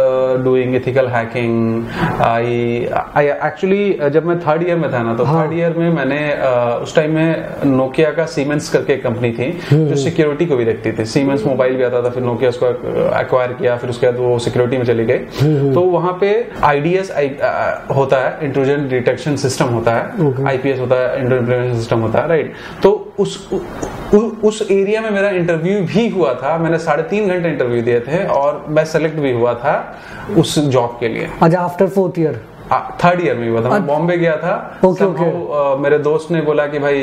doing 0.44 0.74
ethical 0.76 1.08
hacking 1.08 1.84
I 2.22 2.88
I 3.16 3.26
actually 3.26 4.10
जब 4.12 4.26
मैं 4.26 4.38
थर्ड 4.40 4.68
ईयर 4.68 4.76
में 4.76 4.92
था 4.92 5.02
ना 5.02 5.14
तो 5.14 5.24
थर्ड 5.26 5.52
ईयर 5.58 5.78
में 5.78 5.90
मैंने 5.92 6.18
uh, 6.18 6.82
उस 6.82 6.94
टाइम 6.96 7.14
में 7.14 7.74
नोकिया 7.76 8.10
का 8.12 8.24
सीमेंस 8.28 8.68
करके 8.70 8.96
कंपनी 8.98 9.32
थी 9.32 9.50
जो 9.72 9.96
सिक्योरिटी 9.96 10.46
को 10.46 10.56
भी 10.56 10.64
देखती 10.64 10.92
थी। 10.92 11.04
सीमेंस 11.08 11.44
मोबाइल 11.46 11.76
भी 11.78 11.84
आता 11.84 12.02
था 12.02 12.10
फिर 12.10 12.22
नोकिया 12.22 12.50
उसको 12.50 12.66
एक्वायर 13.20 13.52
किया 13.52 13.76
फिर 13.76 13.90
उसके 13.90 14.06
बाद 14.06 14.20
वो 14.20 14.38
सिक्योरिटी 14.40 14.78
में 14.78 14.84
चली 14.84 15.04
गई। 15.04 15.72
तो 15.74 15.80
वहाँ 15.90 16.16
पे 16.20 16.30
आईडीएस 16.64 17.10
होता 17.96 18.16
है 18.18 18.46
इंट्रूजन 18.46 18.88
डिटेक्शन 18.88 19.36
सिस्टम 19.38 19.74
होता 19.74 19.94
है 19.94 20.46
आईपीएस 20.48 20.80
होता 20.80 20.96
है 20.96 21.20
इंट्रूजन 21.20 21.74
सिस्टम 21.76 22.00
होता 22.00 22.20
है 22.20 22.28
राइट 22.28 22.52
तो 22.82 22.92
उस 23.18 23.36
उ, 23.52 23.56
उ, 24.16 24.18
उस 24.48 24.60
एरिया 24.70 25.00
में 25.02 25.10
मेरा 25.10 25.30
इंटरव्यू 25.30 25.80
भी 25.86 26.08
हुआ 26.08 26.34
था 26.42 26.56
मैंने 26.58 26.78
साढ़े 26.78 27.02
तीन 27.10 27.28
घंटे 27.28 27.48
इंटरव्यू 27.48 27.82
दिए 27.82 28.00
थे 28.00 28.24
और 28.34 28.64
मैं 28.68 28.84
सेलेक्ट 28.84 29.18
भी 29.20 29.32
हुआ 29.32 29.54
था 29.54 29.74
उस 30.38 30.58
जॉब 30.58 30.96
के 31.00 31.08
लिए। 31.08 31.28
अच्छा 31.42 31.60
after 31.60 31.86
fourth 31.88 32.18
year 32.18 32.40
third 32.72 33.20
year 33.20 33.36
में 33.36 33.42
ही 33.42 33.48
हुआ 33.48 33.64
था। 33.64 33.68
मैं 33.68 33.86
बॉम्बे 33.86 34.16
गया 34.16 34.36
था। 34.36 34.80
Okay, 34.80 35.02
Somehow, 35.02 35.20
अ, 35.20 35.76
मेरे 35.76 35.98
दोस्त 35.98 36.30
ने 36.30 36.40
बोला 36.40 36.66
कि 36.66 36.78
भाई 36.78 36.94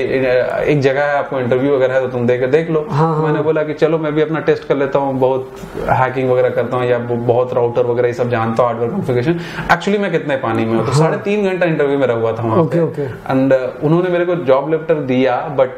एक 0.66 0.80
जगह 0.82 1.04
है 1.04 1.18
आपको 1.18 1.40
इंटरव्यू 1.40 1.76
अगर 1.76 1.92
है 1.92 2.02
तो 2.02 2.08
तुम 2.08 2.28
देख 2.28 2.44
देख 2.44 2.70
लो। 2.70 2.88
हाँ, 2.90 3.24
मैंने 3.24 3.42
बोला 3.42 3.64
कि 3.64 3.74
चलो 3.74 3.98
मैं 3.98 4.14
भी 4.14 4.22
अपना 4.22 4.40
टेस्ट 4.40 4.68
कर 4.68 4.76
लेता 4.76 5.00
हूँ 5.00 5.20
बहुत 5.20 5.52
हैकिंग 5.90 6.32
वगैरह 6.32 6.50
करता 6.50 6.78
हूँ 6.78 6.86
या 6.86 7.00
बहुत 7.00 7.54
राउटर 7.54 7.86
वगैरह 7.86 8.08
ये 8.08 8.14
सब 8.14 8.30
जानता 8.30 8.64
हूँ 8.64 8.70
हार्डवेयर 8.70 8.92
कॉन्फ़िगरेशन 8.92 9.40
एक्चुअली 9.72 9.98
मैं 10.00 10.12
कितने 10.12 10.38
पानी 10.38 10.66
में 10.66 10.76
हूँ? 10.76 10.86
तो 10.86 10.92
साढ़े 10.92 11.18
तीन 11.18 11.50
घंटा 11.50 11.66
इंटरव्यू 11.66 11.98
मेरा 11.98 12.14
हुआ 12.14 12.32
था 12.32 12.44
वहाँ 12.44 12.58
Okay, 12.66 12.80
okay. 12.80 13.00
एंड 13.00 13.54
उन्होंने 13.84 14.10
मेरे 14.10 14.26
को 14.26 14.36
जॉब 14.36 14.72
लेटर 14.72 14.96
दिया 14.96 15.36
बट 15.36 15.70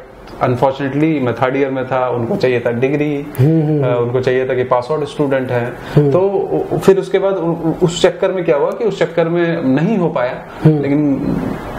अनफॉर्चुनेटली 0.42 1.18
मैं 1.20 1.34
थर्ड 1.34 1.56
ईयर 1.56 1.70
में 1.70 1.84
था 1.86 2.08
उनको 2.08 2.36
चाहिए 2.36 2.60
था 2.60 2.70
डिग्री 2.80 3.16
उनको 3.18 4.20
चाहिए 4.20 4.48
था 4.48 4.54
कि 4.54 4.64
पास 4.64 4.88
आउट 4.90 5.04
स्टूडेंट 5.08 5.50
है। 5.50 6.10
तो 6.10 6.78
फिर 6.78 6.98
उसके 6.98 7.18
बाद 7.18 7.34
उस 7.82 8.00
चक्कर 8.02 8.32
में 8.32 8.44
क्या 8.44 8.56
हुआ 8.56 8.70
कि 8.70 8.84
उस 8.84 8.98
चक्कर 8.98 9.28
में 9.28 9.62
नहीं 9.64 9.96
हो 9.98 10.08
पाया 10.08 10.44
लेकिन 10.66 11.00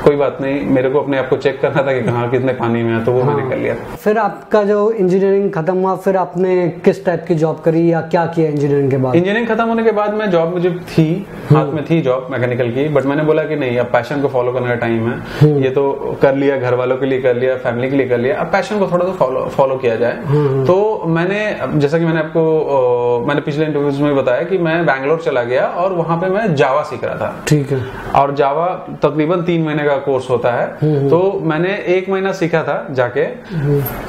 कोई 0.04 0.16
बात 0.16 0.38
नहीं 0.42 0.62
मेरे 0.66 0.90
को 0.90 1.00
अपने 1.00 1.18
आप 1.18 1.28
को 1.30 1.38
चेक 1.38 1.60
करना 1.62 1.82
था 1.84 1.94
कि 1.94 2.02
कहाँ 2.02 2.30
कितने 2.30 2.54
पानी 2.54 2.84
में 2.84 2.94
है 2.94 3.04
तो 3.06 3.12
वो 3.12 3.22
हाँ। 3.22 3.36
मैंने 3.36 3.50
कर 3.50 3.58
लिया। 3.58 3.74
फिर 3.96 4.18
आपका 4.18 4.64
जो 4.64 4.80
इंजीनियरिंग 4.92 5.52
खत्म 5.52 5.76
हुआ 5.78 5.96
फिर 5.96 6.18
आपने 6.18 6.56
किस 6.86 7.04
टाइप 7.06 7.26
की 7.28 7.36
जॉब 7.36 7.60
करी 7.60 7.92
या 7.92 8.02
क्या 8.12 8.26
किया 8.26 8.50
इंजीनियरिंग 8.50 8.92
के 8.92 8.98
बाद? 8.98 9.16
इंजीनियरिंग 9.16 9.48
खत्म 9.48 9.68
होने 9.68 9.84
के 9.84 9.92
बाद 9.92 10.14
मैं 10.14 10.30
जॉब 10.32 10.54
मुझे 10.54 10.70
थी 10.90 11.06
हाथ 11.52 11.74
में 11.74 11.84
थी 11.86 12.02
जॉब 12.02 12.28
मैकेनिकल 12.32 12.70
की 12.72 12.88
बट 12.90 13.06
मैंने 13.06 13.24
बोला 13.24 13.44
कि 13.44 13.56
नहीं 13.56 13.78
अब 13.78 13.86
पैशन 13.94 14.22
को 14.22 14.28
फॉलो 14.28 14.52
करने 14.52 14.68
का 14.68 14.76
टाइम 14.76 15.10
है। 15.10 15.62
ये 15.64 15.70
तो 15.70 16.18
कर 16.22 16.36
लिया 16.36 16.58
घर 16.58 16.76
वालों 16.76 16.98
के 16.98 17.06
लिए 17.06 17.22
कर 17.22 17.36
लिया 17.36 17.56
फैमिली 17.58 17.90
के 17.90 17.98
लिए 17.98 18.08
कर 18.08 18.18
लिया। 18.18 18.38
अब 18.38 18.52
पैशन 18.52 18.80
को 18.80 18.88
थोड़ा 18.88 19.06
सा 19.06 19.12
फॉलो 19.16 19.46
फॉलो 19.56 19.76
किया 19.76 19.96
जाए। 19.96 20.66
तो 20.66 21.04
मैंने 21.08 21.40
जैसा 21.76 22.00
कि 22.00 22.06
मैंने 22.06 22.20
आपको 22.20 23.26
मैंने 23.28 23.42
पिछले 23.42 23.66
इंटरव्यूज़ 23.66 24.02
में 24.04 24.16
बताया 24.16 24.44
कि 24.44 24.58
मैं 24.60 24.86
बैंगलोर 24.86 25.22
चला 25.22 25.44
गया 25.44 25.66
और 25.78 25.94
वहाँ 25.94 26.18
पे 26.18 26.30
मैं 26.30 26.54
जावा 26.56 26.82
सीख 26.84 27.04
रहा 27.04 27.16
था। 27.16 27.44
ठीक 27.48 27.72
है। 27.72 27.84
और 28.16 28.34
जावा 28.36 28.68
तकरीबन 29.04 29.42
तीन 29.42 29.64
महीने 29.64 29.84
का 29.84 29.98
कोर्स 30.00 30.30
होता 30.30 30.52
है। 30.52 31.10
तो 31.10 31.20
मैंने 31.44 31.76
एक 31.90 32.10
महीना 32.10 32.32
सीखा 32.34 32.62
था 32.64 32.86
जाके। 32.92 33.26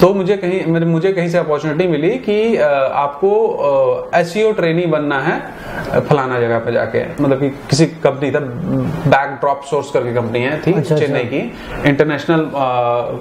तो 0.00 0.12
मुझे 0.14 0.36
कहीं 0.36 0.84
मुझे 0.86 1.12
कहीं 1.12 1.28
से 1.28 1.38
अपॉर्चुनिटी 1.38 1.86
मिली 1.88 2.10
कि 2.18 2.56
आपको 2.56 4.10
एसईओ 4.14 4.52
ट्रेनी 4.52 4.86
बनना 4.86 5.20
है 5.20 5.38
फलाना 6.00 6.40
जगह 6.40 6.58
पे 6.58 6.72
जाके। 6.72 7.04
मतलब 7.22 7.40
कि 7.40 7.50
किसी 7.70 7.86
कंपनी 8.04 8.30
था 8.30 8.40
बैक 9.06 9.38
ड्रॉप 9.40 9.62
सोर्स 9.70 9.90
करके 9.90 10.14
कंपनी 10.14 10.42
है 10.42 10.60
थी 10.62 10.72
अच्छा, 10.72 10.96
चेन्नई 10.96 11.24
की। 11.24 11.40
इंटरनेशनल 11.88 12.50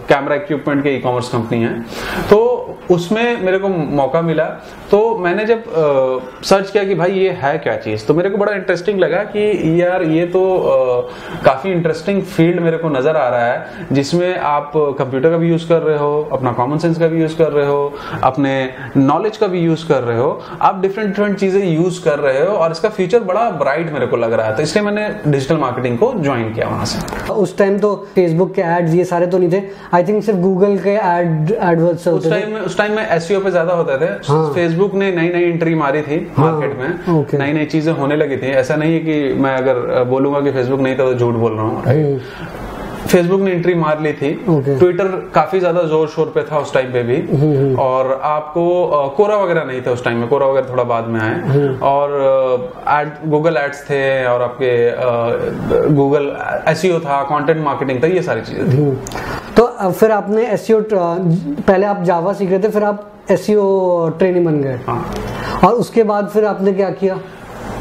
कैमरा 0.10 0.36
इक्विपमेंट 0.36 0.84
के 0.84 0.96
ई 0.96 1.00
कॉमर्स 1.00 1.30
कंपनी 1.30 1.62
है। 1.62 1.80
तो 2.30 2.40
उसमें 2.92 3.42
मेरे 3.42 3.58
को 3.60 3.68
मौका 3.68 4.22
मिला। 4.22 4.46
तो 4.92 5.00
मैंने 5.18 5.46
जब 5.46 5.64
सर्च 6.44 6.70
किया 6.72 6.84
कि 6.84 6.96
भाई 6.96 7.12
ये 7.14 7.32
है 7.42 7.58
क्या 7.58 7.76
चीज़ 7.78 8.06
तो 8.06 8.14
मेरे 8.14 8.30
को 8.30 8.38
बड़ा 8.38 8.54
इंटरेस्टिंग 8.54 9.00
लगा 9.00 9.24
कि 9.34 9.82
यार 9.82 10.04
ये 10.04 10.26
तो 10.28 10.42
काफ़ी 11.46 11.72
इंटरेस्टिंग 11.72 12.22
फ़ील्ड 12.26 12.60
मेरे 12.60 12.78
को 12.78 12.90
नज़र 12.90 13.18
आ 13.18 13.28
रहा 13.30 13.46
है 13.46 13.88
जिसमें 13.92 14.38
आप 14.38 14.72
कंप्यूटर 14.76 15.30
का 15.30 15.38
भी 15.38 15.50
यूज़ 15.50 15.68
कर 15.70 15.82
रहे 15.82 15.98
हो 15.98 16.30
अपना 16.34 16.52
कॉमन 16.54 16.78
सेंस 16.78 16.98
का 17.00 17.08
भी 17.08 17.22
यूज़ 17.22 17.38
कर 17.38 17.52
रहे 17.52 17.68
हो 17.68 17.94
अपने 18.24 18.54
नॉलेज 18.98 19.38
का 19.38 19.48
भी 19.48 19.60
यूज़ 19.60 19.88
कर 19.88 20.04
रहे 20.04 20.18
हो 20.18 20.32
आप 20.62 20.82
डिफरेंट 20.82 21.08
डिफरेंट 21.10 21.38
चीज़ें 21.40 21.64
यूज़ 21.64 22.04
कर 22.04 22.20
रहे 22.20 22.46
हो 22.46 22.54
और 22.54 22.72
इसका 22.72 22.90
फ्यूचर 22.90 23.20
बड़ा 23.24 23.50
ब्राइट 23.60 23.92
मेरे 23.94 24.08
को 24.08 24.18
लग 24.18 24.34
रहा 24.34 24.48
है। 24.48 24.56
तो 24.56 24.64
इसलिए 24.64 24.84
मैंने 24.86 25.08
डिजिटल 25.26 25.58
मार्केटिंग 25.58 25.98
को 25.98 26.12
ज्वाइन 26.22 26.54
किया 26.54 26.68
वहाँ 26.68 26.86
से। 26.86 27.32
उस 27.34 27.58
टाइम 27.58 27.78
तो 27.80 27.96
फेसबुक 28.16 28.54
के 28.56 28.62
एड्स 28.62 28.94
ये 28.94 29.06
सारे 29.06 29.28
तो 29.28 29.38
नहीं 29.38 29.52
थे। 29.52 29.62
आई 29.94 30.04
थिंक 30.04 30.24
सिर्फ़ 30.24 30.40
गूगल 30.40 30.78
के 30.78 30.92
एड 30.92 31.52
एडवर्ड्स 31.52 32.08
उस 32.08 32.30
टाइम 32.30 32.54
में 32.54 32.60
उस 32.62 32.78
टाइम 32.78 32.96
में 32.96 33.08
एसईओ 33.08 33.40
पे 33.44 33.52
ज़्यादा 33.52 33.74
होते 33.74 33.98
थे। 33.98 34.12
हाँ। 34.28 34.54
फेसबुक 34.80 34.94
ने 34.96 35.12
नई 35.12 35.30
नई 35.30 35.44
एंट्री 35.44 35.74
मारी 35.76 36.02
थी 36.02 36.18
मार्केट 36.40 36.78
में। 36.80 37.40
नई 37.40 37.54
नई 37.54 37.66
चीज़ें 37.68 37.94
होने 37.94 38.16
लगी 38.16 38.38
थी। 38.38 38.52
ऐसा 38.56 38.76
नहीं 38.76 38.94
है 38.94 39.00
कि 39.00 39.34
मैं 39.36 39.56
अगर 39.58 40.04
बोलूँगा 40.08 40.42
कि 40.42 40.52
फेसबुक 40.52 40.80
नहीं 40.80 40.96
था 40.96 41.06
तो 41.06 41.14
झूठ 41.16 41.36
बोल 41.36 41.54
रहा 41.54 41.66
हूँ। 41.66 42.10
फेसबुक 43.08 43.42
ने 43.42 43.52
एंट्री 43.52 43.74
मार 43.76 44.00
ली 44.02 44.12
थी। 44.14 44.32
ट्विटर 44.48 45.08
काफ़ी 45.34 45.60
ज़्यादा 45.60 45.84
ज़ोर 45.84 46.08
शोर 46.08 46.32
पे 46.36 46.44
था 46.52 46.58
उस 46.60 46.74
टाइम 46.74 46.92
पे 46.94 47.04
भी। 47.04 47.76
और 47.80 48.12
आपको 48.24 48.64
कोरा 49.18 49.38
वगैरह 49.38 49.64
नहीं 49.66 49.82
था 49.82 49.92
उस 49.92 50.04
टाइम 50.04 50.18
में। 50.18 50.28
कोरा 50.30 50.48
वगैरह 50.48 50.70
थोड़ा 50.70 50.84
बाद 50.94 51.08
में 51.08 51.20
आए। 51.20 51.68
और 51.84 52.16
एड 52.90 53.30
गूगल 53.30 53.58
एड्स 53.58 53.84
थे 53.90 54.02
और 54.26 54.42
आपके 54.42 54.72
गूगल 55.94 56.32
एसईओ 56.70 57.00
था 57.02 57.22
कंटेंट 57.30 57.64
मार्केटिंग 57.66 58.04
था 58.04 58.08
ये 58.08 58.22
सारी 58.22 58.42
चीज़ें 58.42 58.70
थी। 58.70 58.92
तो 59.58 59.92
फिर 59.92 60.12
आपने 60.14 60.48
एस 60.48 60.68
पहले 60.72 61.86
आप 61.86 62.04
जावा 62.04 62.34
सीख 62.34 62.50
रहे 62.50 62.60
थे 62.60 62.70
फिर 62.70 62.84
आप 62.84 63.08
एस 63.32 63.46
ट्रेनिंग 63.50 64.46
बन 64.46 64.62
गए। 64.62 64.80
हाँ। 64.88 65.04
और 65.66 65.74
उसके 65.76 66.04
बाद 66.04 66.30
फिर 66.30 66.46
आपने 66.46 66.74
क्या 66.74 66.90
किया? 66.92 67.20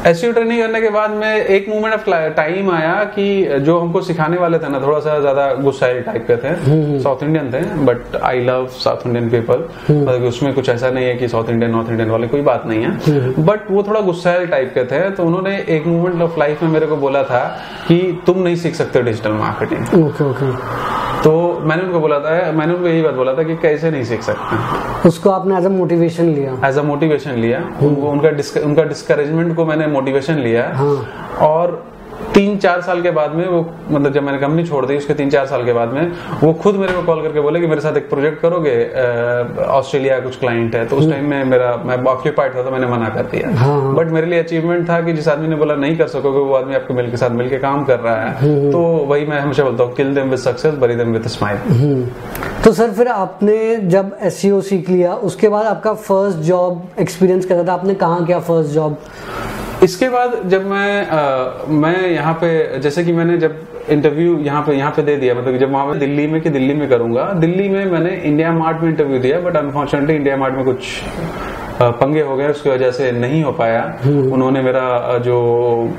एस 0.07 0.21
ट्रेनिंग 0.23 0.61
करने 0.61 0.79
के 0.81 0.89
बाद 0.89 1.11
में 1.11 1.27
एक 1.27 1.67
मोमेंट 1.69 1.93
ऑफ़ 1.93 2.09
टाइम 2.35 2.69
आया 2.71 2.93
कि 3.15 3.59
जो 3.61 3.77
हमको 3.79 4.01
सिखाने 4.01 4.37
वाले 4.37 4.59
थे 4.59 4.69
ना 4.69 4.79
थोड़ा 4.81 4.99
सा 4.99 5.19
ज़्यादा 5.19 5.51
गुस्साइल 5.53 6.01
टाइप 6.01 6.25
के 6.27 6.35
थे। 6.37 7.01
साउथ 7.01 7.23
इंडियन 7.23 7.51
थे 7.53 7.61
but 7.85 8.15
I 8.15 8.43
love 8.45 8.67
south 8.75 9.05
Indian 9.07 9.29
people 9.29 9.65
मतलब 9.89 10.23
उसमें 10.23 10.53
कुछ 10.53 10.69
ऐसा 10.69 10.89
नहीं 10.89 11.05
है 11.05 11.15
कि 11.15 11.27
साउथ 11.27 11.49
इंडियन 11.49 11.71
नॉर्थ 11.71 11.89
इंडियन 11.89 12.09
वाले 12.09 12.27
कोई 12.27 12.41
बात 12.41 12.65
नहीं 12.67 12.83
है। 12.83 13.43
बट 13.45 13.71
वो 13.71 13.83
थोड़ा 13.83 14.01
गुस्साइल 14.01 14.47
टाइप 14.47 14.71
के 14.75 14.83
थे 14.85 15.09
तो 15.09 15.23
उन्होंने 15.23 15.57
एक 15.69 15.87
मोमेंट 15.87 16.21
ऑफ़ 16.21 16.39
लाइफ 16.39 16.63
में 16.63 16.69
मेरे 16.69 16.87
को 16.87 16.97
बोला 16.97 17.23
था 17.23 17.43
कि 17.87 17.99
तुम 18.27 18.39
नहीं 18.39 18.55
सीख 18.55 18.75
सकते 18.75 19.01
डिजिटल 19.01 19.31
मार्केटिंग 19.43 20.03
ओके 20.03 20.23
ओके 20.23 20.51
तो 21.23 21.31
मैंने 21.59 21.83
उनको 21.83 21.99
बोला 21.99 22.19
था 22.19 22.51
मैंने 22.51 22.73
उनको 22.73 22.87
यही 22.87 23.01
बात 23.01 23.13
बोला 23.13 23.33
था 23.33 23.43
कि 23.43 23.55
कैसे 23.55 23.89
नहीं 23.91 24.03
सीख 24.03 24.21
सकते। 24.21 25.07
उसको 25.07 25.29
आपने 25.29 25.57
एज 25.57 25.65
अ 25.65 25.69
मोटिवेशन 25.69 26.25
लिया? 26.25 26.51
एज 26.67 26.77
अ 26.77 26.81
मोटिवेशन 26.83 27.31
लिया। 27.35 27.59
उनको 27.83 28.09
उनका 28.09 28.29
उनका 28.65 28.83
डिस्करेजमेंट 28.83 29.55
को 29.55 29.65
मैंने 29.65 29.87
मोटिवेशन 29.87 30.39
लिया। 30.39 30.67
हाँ। 30.75 31.37
और 31.41 31.83
तीन 32.33 32.57
चार 32.57 32.81
साल 32.81 33.01
के 33.01 33.11
बाद 33.11 33.33
में 33.35 33.45
वो 33.47 33.59
मतलब 33.91 34.13
जब 34.13 34.23
मैंने 34.23 34.37
कंपनी 34.39 34.63
छोड़ 34.65 34.85
दी 34.85 34.97
उसके 34.97 35.13
तीन 35.13 35.29
चार 35.29 35.45
साल 35.47 35.65
के 35.65 35.73
बाद 35.73 35.93
में 35.93 36.11
वो 36.43 36.51
खुद 36.63 36.75
मेरे 36.75 36.93
को 36.93 37.01
कॉल 37.03 37.21
करके 37.21 37.41
बोले 37.41 37.59
कि 37.59 37.67
मेरे 37.67 37.81
साथ 37.81 37.97
एक 37.97 38.09
प्रोजेक्ट 38.09 38.39
करोगे 38.41 38.75
ऑस्ट्रेलिया 39.67 40.19
कुछ 40.19 40.39
क्लाइंट 40.39 40.75
है 40.75 40.85
तो 40.87 40.95
उस 40.95 41.09
टाइम 41.11 41.25
में 41.29 41.43
मेरा 41.45 41.75
मैं 41.85 41.97
ऑक्यूपाइड 42.11 42.55
था 42.55 42.63
तो 42.63 42.71
मैंने 42.71 42.87
मना 42.87 43.09
कर 43.09 43.23
दिया। 43.31 43.55
हाँ। 43.57 43.93
बट 43.95 44.11
मेरे 44.11 44.27
लिए 44.27 44.43
अचीवमेंट 44.43 44.87
था 44.89 44.99
कि 45.01 45.13
जिस 45.13 45.27
आदमी 45.27 45.47
ने 45.47 45.55
बोला 45.55 45.75
नहीं 45.75 45.97
कर 45.97 46.07
सकोगे 46.07 46.39
वो 46.39 46.53
आदमी 46.55 46.75
आपके 46.75 46.93
मिल 46.93 47.09
के 47.11 47.17
साथ 47.17 47.29
मिलकर 47.39 47.57
काम 47.59 47.83
कर 47.85 47.99
रहा 47.99 48.15
है। 48.15 48.71
तो 48.71 48.79
वही 49.09 49.25
मैं 49.25 49.39
हमेशा 49.39 49.63
बोलता 49.63 49.83
हूँ 49.83 49.93
kill 49.95 50.13
them 50.15 50.29
with 50.29 50.39
success 50.39 50.75
bury 50.75 50.95
them 50.95 51.13
with 51.13 51.27
smile 51.29 52.07
तो 52.63 52.71
सर 52.73 52.91
फिर 52.91 53.07
आपने 53.07 53.75
जब 53.89 54.17
एस 54.21 54.41
सीख 54.69 54.89
लिया 54.89 55.13
उसके 55.27 55.49
बाद 55.49 55.65
आपका 55.65 55.93
फ़र्स्ट 55.93 56.37
जॉब 56.47 56.81
एक्सपीरियंस 56.99 57.45
कैसा 57.45 57.63
था? 57.67 57.73
आपने 57.73 57.93
कहाँ 57.95 58.25
किया 58.25 58.39
फ़र्स्ट 58.41 58.71
जॉब 58.71 58.97
इसके 59.83 60.07
बाद 60.09 60.33
जब 60.49 60.65
मैं 60.65 61.07
आ, 61.07 61.65
मैं 61.73 62.09
यहाँ 62.09 62.33
पे 62.33 62.79
जैसे 62.79 63.03
कि 63.03 63.11
मैंने 63.11 63.37
जब 63.37 63.59
इंटरव्यू 63.89 64.37
यहाँ 64.39 64.61
पे 64.61 64.75
यहाँ 64.77 64.91
पे 64.91 65.01
दे 65.01 65.15
दिया 65.17 65.35
मतलब 65.35 65.57
जब 65.57 65.71
वहाँ 65.71 65.85
पे 65.87 65.97
दिल्ली 65.99 66.25
में 66.27 66.39
कि 66.41 66.49
दिल्ली 66.49 66.73
में 66.73 66.87
करूँगा 66.89 67.31
दिल्ली 67.33 67.67
में 67.69 67.85
मैंने 67.85 68.15
इंडिया 68.21 68.51
मार्ट 68.51 68.81
में 68.81 68.89
इंटरव्यू 68.89 69.19
दिया 69.19 69.39
बट 69.39 69.57
अनफॉर्चुनेटली 69.57 70.15
इंडिया 70.15 70.37
मार्ट 70.37 70.55
में 70.55 70.63
कुछ 70.65 71.01
पंगे 71.81 72.21
हो 72.21 72.35
गए 72.37 72.47
उसकी 72.47 72.69
वजह 72.69 72.91
से 72.91 73.11
नहीं 73.11 73.43
हो 73.43 73.51
पाया। 73.51 73.81
उन्होंने 74.05 74.61
मेरा 74.61 75.17
जो 75.17 75.37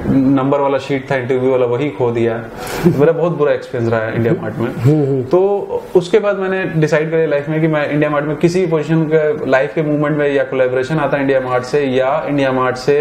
नंबर 0.08 0.60
वाला 0.60 0.78
शीट 0.78 1.10
था 1.10 1.16
इंटरव्यू 1.16 1.50
वाला 1.50 1.66
वही 1.66 1.88
खो 1.90 2.10
दिया। 2.10 2.34
मेरा 2.86 3.12
बहुत 3.12 3.36
बुरा 3.38 3.52
एक्सपीरियंस 3.52 3.92
रहा 3.92 4.00
है 4.00 4.14
इंडिया 4.16 4.34
मार्ट 4.42 4.58
में। 4.58 5.22
तो 5.24 5.40
उसके 5.96 6.18
बाद 6.18 6.38
मैंने 6.38 6.64
डिसाइड 6.80 7.10
कर 7.10 7.26
लाइफ 7.28 7.48
में 7.48 7.60
कि 7.60 7.68
मैं 7.68 7.88
इंडिया 7.90 8.10
मार्ट 8.10 8.26
में 8.26 8.36
किसी 8.36 8.60
भी 8.60 8.66
पोजिशन 8.66 9.04
के 9.12 9.50
लाइफ 9.50 9.74
के 9.74 9.82
मूवमेंट 9.82 10.16
में 10.18 10.28
या 10.28 10.44
कोलेबोरेशन 10.44 10.98
आता 10.98 11.16
है 11.16 11.22
इंडिया 11.22 11.40
मार्ट 11.40 11.64
से 11.64 11.84
या 11.84 12.12
इंडिया 12.28 12.52
मार्ट 12.52 12.76
से 12.76 12.98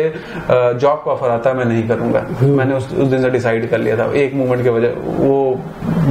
जॉब 0.50 1.01
का 1.05 1.12
ऑफ़र 1.12 1.29
आता 1.29 1.50
है 1.50 1.57
मैं 1.57 1.65
नहीं 1.65 1.88
करूँगा। 1.88 2.25
मैंने 2.41 2.74
उस, 2.74 2.93
उस 2.93 3.07
दिन 3.07 3.21
से 3.21 3.29
डिसाइड 3.29 3.69
कर 3.69 3.77
लिया 3.77 3.98
था। 3.98 4.12
एक 4.15 4.33
मूवमेंट 4.36 4.63
की 4.63 4.69
वजह 4.69 4.93
वो 5.19 5.59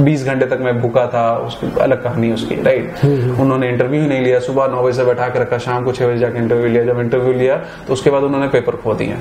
बीस 0.03 0.25
घंटे 0.25 0.45
तक 0.45 0.59
मैं 0.61 0.79
भूखा 0.81 1.05
था 1.13 1.23
उसकी 1.47 1.67
अलग 1.81 2.03
कहानी 2.03 2.31
उसकी 2.33 2.55
राइट 2.63 3.05
उन्होंने 3.39 3.69
इंटरव्यू 3.69 4.01
ही 4.01 4.07
नहीं 4.07 4.21
लिया 4.23 4.39
सुबह 4.39 4.67
नौ 4.71 4.83
बजे 4.83 4.93
से 4.93 5.05
बैठा 5.05 5.27
के 5.29 5.39
रखा 5.39 5.57
शाम 5.59 5.85
को 5.85 5.91
छह 5.91 6.07
बजे 6.07 6.17
जाकर 6.19 6.37
इंटरव्यू 6.37 6.67
लिया। 6.67 6.83
जब 6.85 6.99
इंटरव्यू 6.99 7.33
लिया 7.33 7.57
तो 7.87 7.93
उसके 7.93 8.09
बाद 8.09 8.23
उन्होंने 8.23 8.47
पेपर 8.49 8.75
खो 8.83 8.93
दिए। 8.95 9.17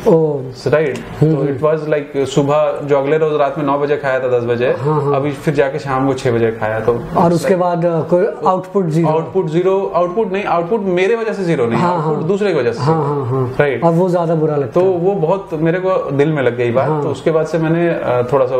राइट 0.68 0.98
तो 1.20 1.44
इट 1.48 1.60
वॉज़ 1.62 1.88
लाइक 1.90 2.12
सुबह 2.34 2.80
जो 2.84 2.98
अगले 2.98 3.18
रोज 3.18 3.34
रात 3.40 3.58
में 3.58 3.64
नौ 3.64 3.78
बजे 3.78 3.96
खाया 3.96 4.20
था 4.20 4.28
दस 4.38 4.44
बजे 4.44 4.72
हाँ, 4.78 5.00
हाँ. 5.02 5.14
अभी 5.16 5.32
फिर 5.32 5.54
जाके 5.54 5.78
शाम 5.78 6.06
को 6.06 6.14
छह 6.14 6.30
बजे 6.32 6.50
खाया 6.60 6.80
तो 6.80 6.98
और 7.18 7.32
उसके 7.32 7.56
बाद 7.56 7.84
output 7.86 8.86
zero 8.88 9.08
output 9.08 9.48
zero 9.50 9.76
output 9.96 10.32
नहीं 10.32 10.44
आउटपुट 10.56 10.80
मेरे 10.98 11.16
वजह 11.16 11.32
से 11.32 11.44
ज़ीरो 11.44 11.66
नहीं 11.66 11.82
आउटपुट 11.82 12.14
हाँ, 12.14 12.26
दूसरे 12.28 12.52
की 12.52 12.58
वजह 12.58 12.72
से 12.72 13.62
राइट 13.62 13.84
और 13.84 13.92
वो 13.92 14.08
ज़्यादा 14.08 14.34
बुरा 14.34 14.56
लगता 14.56 14.80
तो 14.80 14.86
वो 15.06 15.14
बहुत 15.26 15.54
मेरे 15.62 15.78
को 15.80 15.94
दिल 16.12 16.32
में 16.32 16.42
लग 16.42 16.56
गई 16.56 16.70
बात। 16.72 17.02
तो 17.02 17.10
उसके 17.10 17.30
बाद 17.30 17.46
से 17.46 17.58
मैंने 17.58 17.88
थोड़ा 18.32 18.46
सा 18.46 18.56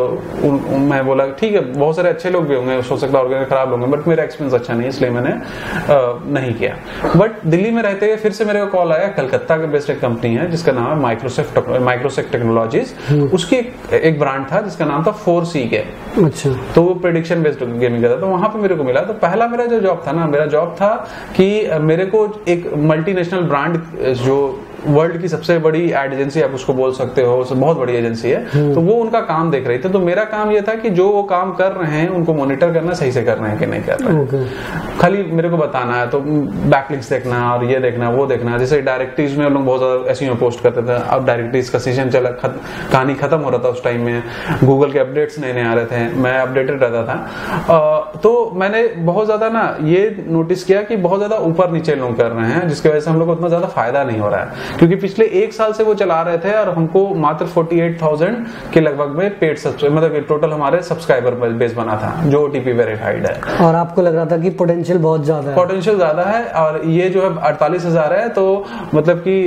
मैं 0.89 1.05
बोला 1.05 1.25
ठीक 1.39 1.53
है 1.53 1.61
बहुत 1.73 1.95
सारे 1.95 2.08
अच्छे 2.09 2.29
लोग 2.29 2.47
भी 2.47 2.55
होंगे 2.55 2.75
हो 2.89 2.97
सकता 2.97 3.19
है 3.19 3.45
खराब 3.45 3.71
होंगे 3.71 3.87
बट 3.87 4.07
मेरा 4.07 4.23
एक्सपीरियंस 4.23 4.53
अच्छा 4.53 4.73
नहीं 4.73 4.89
इसलिए 4.89 5.09
मैंने 5.09 5.33
नहीं 6.33 6.53
किया। 6.53 6.75
बट 7.15 7.43
दिल्ली 7.45 7.71
में 7.71 7.81
रहते 7.83 8.05
हुए 8.05 8.15
फिर 8.17 8.31
से 8.31 8.45
मेरे 8.45 8.59
को 8.59 8.67
कॉल 8.67 8.91
आया 8.93 9.07
कलकत्ता 9.17 9.57
के 9.57 9.67
बेस्ड 9.67 9.89
एक 9.89 9.99
कंपनी 10.01 10.33
है 10.35 10.49
जिसका 10.51 10.71
नाम 10.71 10.89
है 10.89 10.99
माइक्रोसेफ्ट 11.01 11.69
माइक्रोसेक 11.81 12.27
टेक्नोलॉजीज़ 12.31 12.93
उसकी 13.33 13.57
एक 13.93 14.19
ब्रांड 14.19 14.45
था 14.51 14.61
जिसका 14.61 14.85
नाम 14.85 15.05
था 15.05 15.11
फोर 15.23 15.45
सी 15.45 15.67
के 15.69 15.77
अच्छा। 16.23 16.53
तो 16.75 16.83
वो 16.83 16.93
प्रिडिक्शन 17.01 17.43
बेस्ड 17.43 17.63
गेमिंग 17.79 18.03
का 18.03 18.09
था। 18.09 18.19
तो 18.19 18.27
वहाँ 18.27 18.49
पे 18.49 18.59
मेरे 18.59 18.75
को 18.75 18.83
मिला। 18.83 19.01
तो 19.01 19.13
पहला 19.19 19.47
मेरा 19.47 19.65
जो 19.65 19.79
जॉब 19.79 20.03
था 20.07 20.11
ना 20.11 20.25
मेरा 20.27 20.45
जॉब 20.47 20.75
था 20.81 20.89
कि 21.35 21.47
मेरे 21.81 22.05
को 22.05 22.25
एक 22.47 22.71
मल्टीनेशनल 22.89 23.41
ब्रांड 23.43 23.81
जो 24.17 24.37
वर्ल्ड 24.87 25.21
की 25.21 25.27
सबसे 25.27 25.57
बड़ी 25.59 25.81
एड 25.93 26.13
एजेंसी 26.13 26.41
आप 26.41 26.51
उसको 26.53 26.73
बोल 26.73 26.93
सकते 26.93 27.21
हो 27.21 27.37
बहुत 27.45 27.77
बड़ी 27.77 27.93
एजेंसी 27.95 28.29
है। 28.29 28.43
हम्म। 28.49 28.73
तो 28.73 28.81
वो 28.81 28.93
उनका 28.95 29.19
काम 29.23 29.51
देख 29.51 29.67
रही 29.67 29.77
थी। 29.77 29.89
तो 29.89 29.99
मेरा 30.01 30.23
काम 30.25 30.51
ये 30.51 30.61
था 30.61 30.73
कि 30.75 30.89
जो 30.91 31.07
वो 31.11 31.23
काम 31.25 31.51
कर 31.53 31.71
रहे 31.73 31.91
हैं 31.91 32.07
उनको 32.09 32.33
मॉनिटर 32.33 32.73
करना 32.73 32.93
सही 32.93 33.11
से 33.11 33.23
कर 33.23 33.37
रहे 33.37 33.49
हैं 33.49 33.59
कि 33.59 33.65
नहीं 33.65 33.83
कर 33.83 33.99
रहे 33.99 34.15
हैं। 34.15 34.97
खाली 34.99 35.23
मेरे 35.31 35.49
को 35.49 35.57
बताना 35.57 35.95
है 35.95 36.07
तो 36.09 36.19
बैकलिंक्स 36.19 37.09
देखना 37.09 37.53
और 37.53 37.63
ये 37.65 37.79
देखना 37.79 38.09
वो 38.09 38.25
देखना। 38.27 38.57
जैसे 38.57 38.81
डायरेक्टरीज 38.81 39.37
में 39.37 39.49
लोग 39.49 39.65
बहुत 39.65 39.79
ज़्यादा 39.79 40.11
ऐसी 40.11 40.29
पोस्ट 40.39 40.63
करते 40.63 40.81
थे। 40.83 40.95
अब 41.09 41.25
डायरेक्टरीज 41.25 41.69
का 41.69 41.79
सीज़न 41.79 42.09
चला 42.09 42.29
खत, 42.31 42.59
कहानी 42.91 43.15
खत्म 43.15 43.37
हो 43.39 43.49
रहा 43.49 43.63
था 43.63 43.69
उस 43.69 43.83
टाइम 43.83 44.01
में। 44.01 44.23
गूगल 44.63 44.91
के 44.91 44.99
अपडेट्स 44.99 45.39
नए 45.39 45.53
नए 45.53 45.63
आ 45.63 45.73
रहे 45.73 45.85
थे 45.85 46.07
मैं 46.17 46.37
अपडेटेड 46.39 46.83
रहता 46.83 47.03
था। 47.05 47.73
आ, 47.73 47.99
तो 48.17 48.51
मैंने 48.55 48.83
बहुत 49.03 49.25
ज़्यादा 49.25 49.49
ना 49.49 49.63
ये 49.83 50.25
नोटिस 50.29 50.63
किया 50.63 50.81
कि 50.83 50.95
बहुत 50.99 51.19
ज़्यादा 51.19 51.35
ऊपर 51.45 51.71
नीचे 51.71 51.95
लोग 51.95 52.17
कर 52.17 52.31
रहे 52.31 52.51
हैं 52.51 52.67
जिसकी 52.69 52.89
वजह 52.89 52.99
से 52.99 53.09
हम 53.09 53.19
लोग 53.19 53.27
को 53.27 53.33
उतना 53.33 53.47
ज़्यादा 53.47 53.67
फ़ायदा 53.69 54.03
नहीं 54.03 54.19
हो 54.19 54.29
रहा 54.29 54.41
है। 54.41 54.68
क्योंकि 54.69 54.95
पिछले 54.97 55.25
एक 55.35 55.53
साल 55.53 55.73
से 55.73 55.83
वो 55.83 55.93
चला 55.95 56.21
रहे 56.21 56.37
थे 56.37 56.53
और 56.53 56.69
हमको 56.69 57.07
मात्र 57.17 57.45
48,000 57.47 58.35
के 58.73 58.81
लगभग 58.81 59.15
में 59.17 59.29
पेड 59.39 59.57
मतलब 59.57 60.25
टोटल 60.27 60.51
हमारे 60.51 60.81
सब्सक्राइबर 60.83 61.53
बेस 61.53 61.73
बना 61.73 61.95
था 61.95 62.11
जो 62.25 62.41
ओटीपी 62.41 62.73
वेरीफाइड 62.73 63.25
है। 63.25 63.33
और 63.59 63.75
आपको 63.75 64.01
लग 64.01 64.15
रहा 64.15 64.25
था 64.25 64.37
कि 64.37 64.49
पोटेंशियल 64.59 64.99
बहुत 64.99 65.23
ज़्यादा 65.25 65.49
है। 65.49 65.55
पोटेंशियल 65.55 65.95
ज़्यादा 65.95 66.23
है 66.23 66.43
और 66.55 66.81
ये 66.87 67.09
जो 67.09 67.21
है 67.21 67.35
अड़तालीस 67.39 67.85
हज़ार 67.85 68.13
है 68.13 68.27
तो 68.31 68.65
मतलब 68.95 69.17
कि 69.19 69.41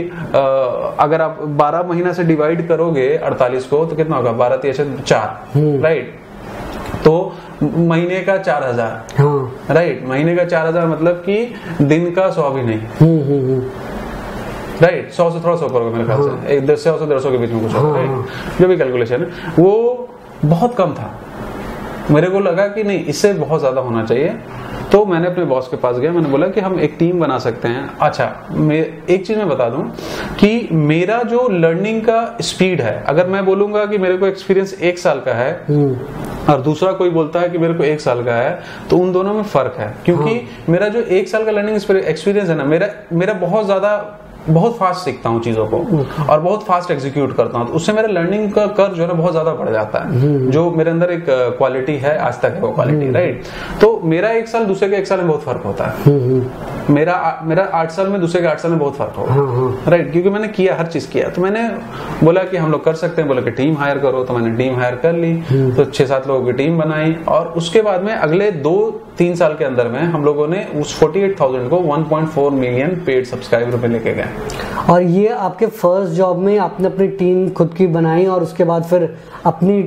अगर 1.00 1.20
आप 1.20 1.38
बारह 1.58 1.82
महीना 1.88 2.12
से 2.12 2.24
डिवाइड 2.24 2.66
करोगे 2.68 3.08
अड़तालीस 3.16 3.66
को 3.66 3.84
तो 3.84 3.96
कितना 3.96 4.16
होगा? 4.16 4.32
बारह 4.34 4.56
तीस 4.58 4.80
चार 4.80 5.56
राइट 5.56 6.04
हम्म। 6.04 7.02
तो 7.02 7.32
महीने 7.62 8.20
का 8.22 8.36
चार 8.38 8.64
हज़ार 8.64 9.04
हाँ। 9.18 9.64
राइट 9.70 10.04
महीने 10.08 10.34
का 10.36 10.44
चार 10.44 10.66
हज़ार 10.66 10.86
मतलब 10.88 11.22
कि 11.26 11.84
दिन 11.84 12.10
का 12.12 12.30
सौ 12.30 12.50
भी 12.50 12.62
नहीं। 12.62 12.80
हम्म, 13.00 13.20
हम्म, 13.22 13.60
राइट 14.82 15.10
सौ 15.12 15.30
से 15.30 15.44
थोड़ा 15.44 15.56
सा 15.56 15.66
ऊपर 15.66 15.82
मेरे 15.82 16.04
ख्याल 16.04 16.22
से 16.22 16.30
हाँ। 16.30 16.46
एक 16.48 16.66
दस 16.66 16.84
सौ 16.84 16.96
से 16.98 17.06
डेढ़ 17.06 17.18
सौ 17.18 17.30
के 17.30 17.38
बीच 17.38 17.50
में 17.50 17.62
कुछ 17.62 17.74
राइट 17.74 18.08
हाँ। 18.08 18.26
जो 18.60 18.68
भी 18.68 18.76
कैलकुलेशन 18.76 19.22
है 19.22 19.52
वो 19.58 20.08
बहुत 20.44 20.74
कम 20.76 20.94
था 20.94 21.10
मेरे 22.10 22.28
को 22.28 22.40
लगा 22.40 22.66
कि 22.68 22.82
नहीं 22.82 23.04
इससे 23.04 23.32
बहुत 23.34 23.60
ज़्यादा 23.60 23.80
होना 23.80 24.04
चाहिए 24.04 24.34
तो 24.92 25.04
मैंने 25.06 25.26
अपने 25.26 25.44
बॉस 25.44 25.68
के 25.68 25.76
पास 25.76 25.96
गया 25.96 26.12
मैंने 26.12 26.28
बोला 26.28 26.46
कि 26.48 26.60
हम 26.60 26.78
एक 26.80 26.96
टीम 26.98 27.20
बना 27.20 27.38
सकते 27.38 27.68
हैं 27.68 27.88
अच्छा 28.00 28.26
मैं 28.50 28.78
एक 29.06 29.26
चीज़ 29.26 29.38
मैं 29.38 29.48
बता 29.48 29.68
दूँ 29.70 29.84
कि 30.40 30.68
मेरा 30.72 31.22
जो 31.24 31.46
लर्निंग 31.50 32.00
का 32.02 32.36
स्पीड 32.42 32.80
है 32.80 33.02
अगर 33.04 33.26
मैं 33.26 33.44
बोलूँगा 33.46 33.84
कि 33.86 33.98
मेरे 33.98 34.16
को 34.16 34.26
एक्सपीरियंस 34.26 34.74
एक 34.82 34.98
साल 34.98 35.20
का 35.20 35.34
है 35.34 35.52
हम्म। 35.68 36.52
और 36.52 36.60
दूसरा 36.60 36.92
कोई 36.92 37.10
बोलता 37.10 37.40
है 37.40 37.48
कि 37.48 37.58
मेरे 37.58 37.74
को 37.74 37.84
एक 37.84 38.00
साल 38.00 38.24
का 38.24 38.34
है 38.34 38.58
तो 38.90 38.98
उन 38.98 39.12
दोनों 39.12 39.34
में 39.34 39.42
फ़र्क 39.44 39.76
है 39.78 39.94
क्योंकि 40.04 40.30
हाँ। 40.30 40.64
मेरा 40.68 40.88
जो 40.88 41.00
एक 41.12 41.28
साल 41.28 41.44
का 41.44 41.50
लर्निंग 41.50 41.76
एक्सपीरियंस 41.76 42.48
है 42.48 42.56
ना 42.56 42.64
मेरा 42.64 42.88
मेरा 43.12 43.34
बहुत 43.38 43.64
ज़्यादा 43.66 43.94
बहुत 44.48 44.76
फास्ट 44.76 45.04
सीखता 45.04 45.28
हूँ 45.28 45.40
चीज़ों 45.42 45.66
को 45.66 45.78
और 46.24 46.40
बहुत 46.40 46.64
फास्ट 46.64 46.90
एग्जीक्यूट 46.90 47.36
करता 47.36 47.58
हूँ 47.58 47.66
तो 47.66 47.72
उससे 47.72 47.92
मेरा 47.92 48.08
लर्निंग 48.10 48.50
का 48.52 48.66
कर 48.72 48.92
जो 48.92 49.02
है 49.02 49.12
बहुत 49.12 49.32
ज़्यादा 49.32 49.54
बढ़ 49.54 49.70
जाता 49.70 49.98
है 49.98 50.20
हम्म। 50.20 50.50
जो 50.50 50.70
मेरे 50.72 50.90
अंदर 50.90 51.10
एक 51.10 51.26
क्वालिटी 51.58 51.96
है 51.98 52.16
आज 52.20 52.40
तक 52.42 52.54
है 52.54 52.60
वो 52.60 52.72
क्वालिटी 52.72 53.10
राइट 53.10 53.44
हम्म। 53.46 53.78
तो 53.80 53.91
मेरा 54.04 54.30
एक 54.30 54.48
साल 54.48 54.64
दूसरे 54.64 54.88
के 54.88 54.96
एक 54.96 55.06
साल 55.06 55.18
में 55.18 55.28
बहुत 55.28 55.42
फ़र्क 55.42 55.62
होता 55.66 55.84
है। 55.84 56.02
हम्म, 56.04 56.94
मेरा 56.94 57.40
मेरा 57.44 57.62
आठ 57.74 57.90
साल 57.90 58.08
में 58.08 58.20
दूसरे 58.20 58.40
के 58.40 58.46
आठ 58.46 58.60
साल 58.60 58.70
में 58.70 58.78
बहुत 58.80 58.96
फ़र्क 58.96 59.14
होगा। 59.18 59.34
राइट 59.34 59.40
हाँ, 59.40 59.66
हाँ। 59.86 60.10
क्योंकि 60.12 60.30
मैंने 60.30 60.48
किया 60.48 60.74
हर 60.76 60.86
चीज़ 60.86 61.10
किया। 61.10 61.28
तो 61.28 61.42
मैंने 61.42 61.68
बोला 62.24 62.42
कि 62.42 62.56
हम 62.56 62.70
लोग 62.72 62.84
कर 62.84 62.94
सकते 62.94 63.22
हैं 63.22 63.28
बोला 63.28 63.42
कि 63.42 63.50
टीम 63.50 63.76
हायर 63.76 63.98
करो 63.98 64.24
तो 64.24 64.34
मैंने 64.34 64.56
टीम 64.56 64.76
हायर 64.76 64.94
कर 64.94 65.12
ली। 65.12 65.34
तो 65.76 65.84
छह 65.84 66.04
सात 66.04 66.28
लोगों 66.28 66.44
की 66.46 66.52
टीम 66.52 66.78
बनाई। 66.78 67.16
और 67.28 67.46
उसके 67.56 67.82
बाद 67.82 68.02
में 68.02 68.12
अगले 68.14 68.50
दो 68.50 68.74
तीन 69.18 69.34
साल 69.36 69.54
के 69.54 69.64
अंदर 69.64 69.88
में 69.88 70.00
हम 70.02 70.24
लोगों 70.24 70.46
ने 70.48 70.66
उस 70.76 70.98
48,000 70.98 71.68
को 71.68 71.78
1.4 71.88 72.50
मिलियन 72.50 72.94
पेड 73.06 73.24
सब्सक्राइबर 73.26 73.78
पे 73.78 73.88
लेके 73.88 74.14
गए। 74.14 74.28
और 74.90 75.02
ये 75.02 75.28
आपके 75.28 75.66
फ़र्स्ट 75.66 76.12
जॉब 76.12 76.38
में 76.38 76.56
आपने 76.58 76.86
अपनी 76.86 77.08
टीम 77.18 77.48
खुद 77.50 77.74
की 77.78 77.86
बनाई 77.86 78.24
और 78.26 78.42
उसके 78.42 78.64
बाद 78.64 78.84
फिर 78.84 79.02
अपनी 79.46 79.82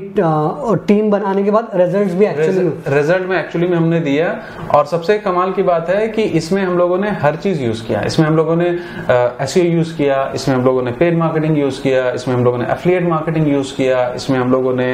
टीम 0.87 1.09
बनाने 1.11 1.43
के 1.43 1.51
बाद 1.51 1.69
रिज़ल्ट 1.75 2.11
भी 2.11 2.25
एक्चुअली 2.25 2.95
रिज़ल्ट 2.95 3.27
में 3.29 3.37
एक्चुअली 3.39 3.67
में 3.67 3.77
हमने 3.77 3.99
दिया। 4.05 4.29
और 4.75 4.85
सबसे 4.85 5.17
कमाल 5.19 5.53
की 5.53 5.63
बात 5.63 5.89
है 5.89 6.07
कि 6.07 6.21
इसमें 6.39 6.61
हम 6.63 6.77
लोगों 6.77 6.97
ने 6.97 7.09
हर 7.23 7.35
चीज़ 7.35 7.61
यूज़ 7.63 7.85
किया। 7.87 8.01
इसमें 8.01 8.27
हम 8.27 8.35
लोगों 8.35 8.55
ने 8.55 8.69
एस 9.43 9.57
यूज़ 9.57 9.93
e 9.93 9.97
किया। 9.97 10.31
इसमें 10.35 10.55
हम 10.55 10.63
लोगों 10.65 10.81
ने 10.81 10.91
पेड 10.91 11.17
मार्केटिंग 11.17 11.57
यूज़ 11.57 11.81
किया। 11.81 12.09
इसमें 12.11 12.35
हम 12.35 12.43
लोगों 12.43 12.57
ने 12.57 12.65
एफिलियट 12.71 13.07
मार्केटिंग 13.09 13.47
यूज़ 13.47 13.75
किया। 13.77 14.07
इसमें 14.15 14.39
हम 14.39 14.51
लोगों 14.51 14.73
ने 14.73 14.89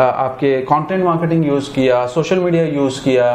आपके 0.00 0.60
कॉन्टेंट 0.62 1.04
मार्केटिंग 1.04 1.46
यूज़ 1.46 1.72
किया। 1.74 2.06
सोशल 2.14 2.38
मीडिया 2.38 2.64
यूज़ 2.64 3.02
किया। 3.04 3.28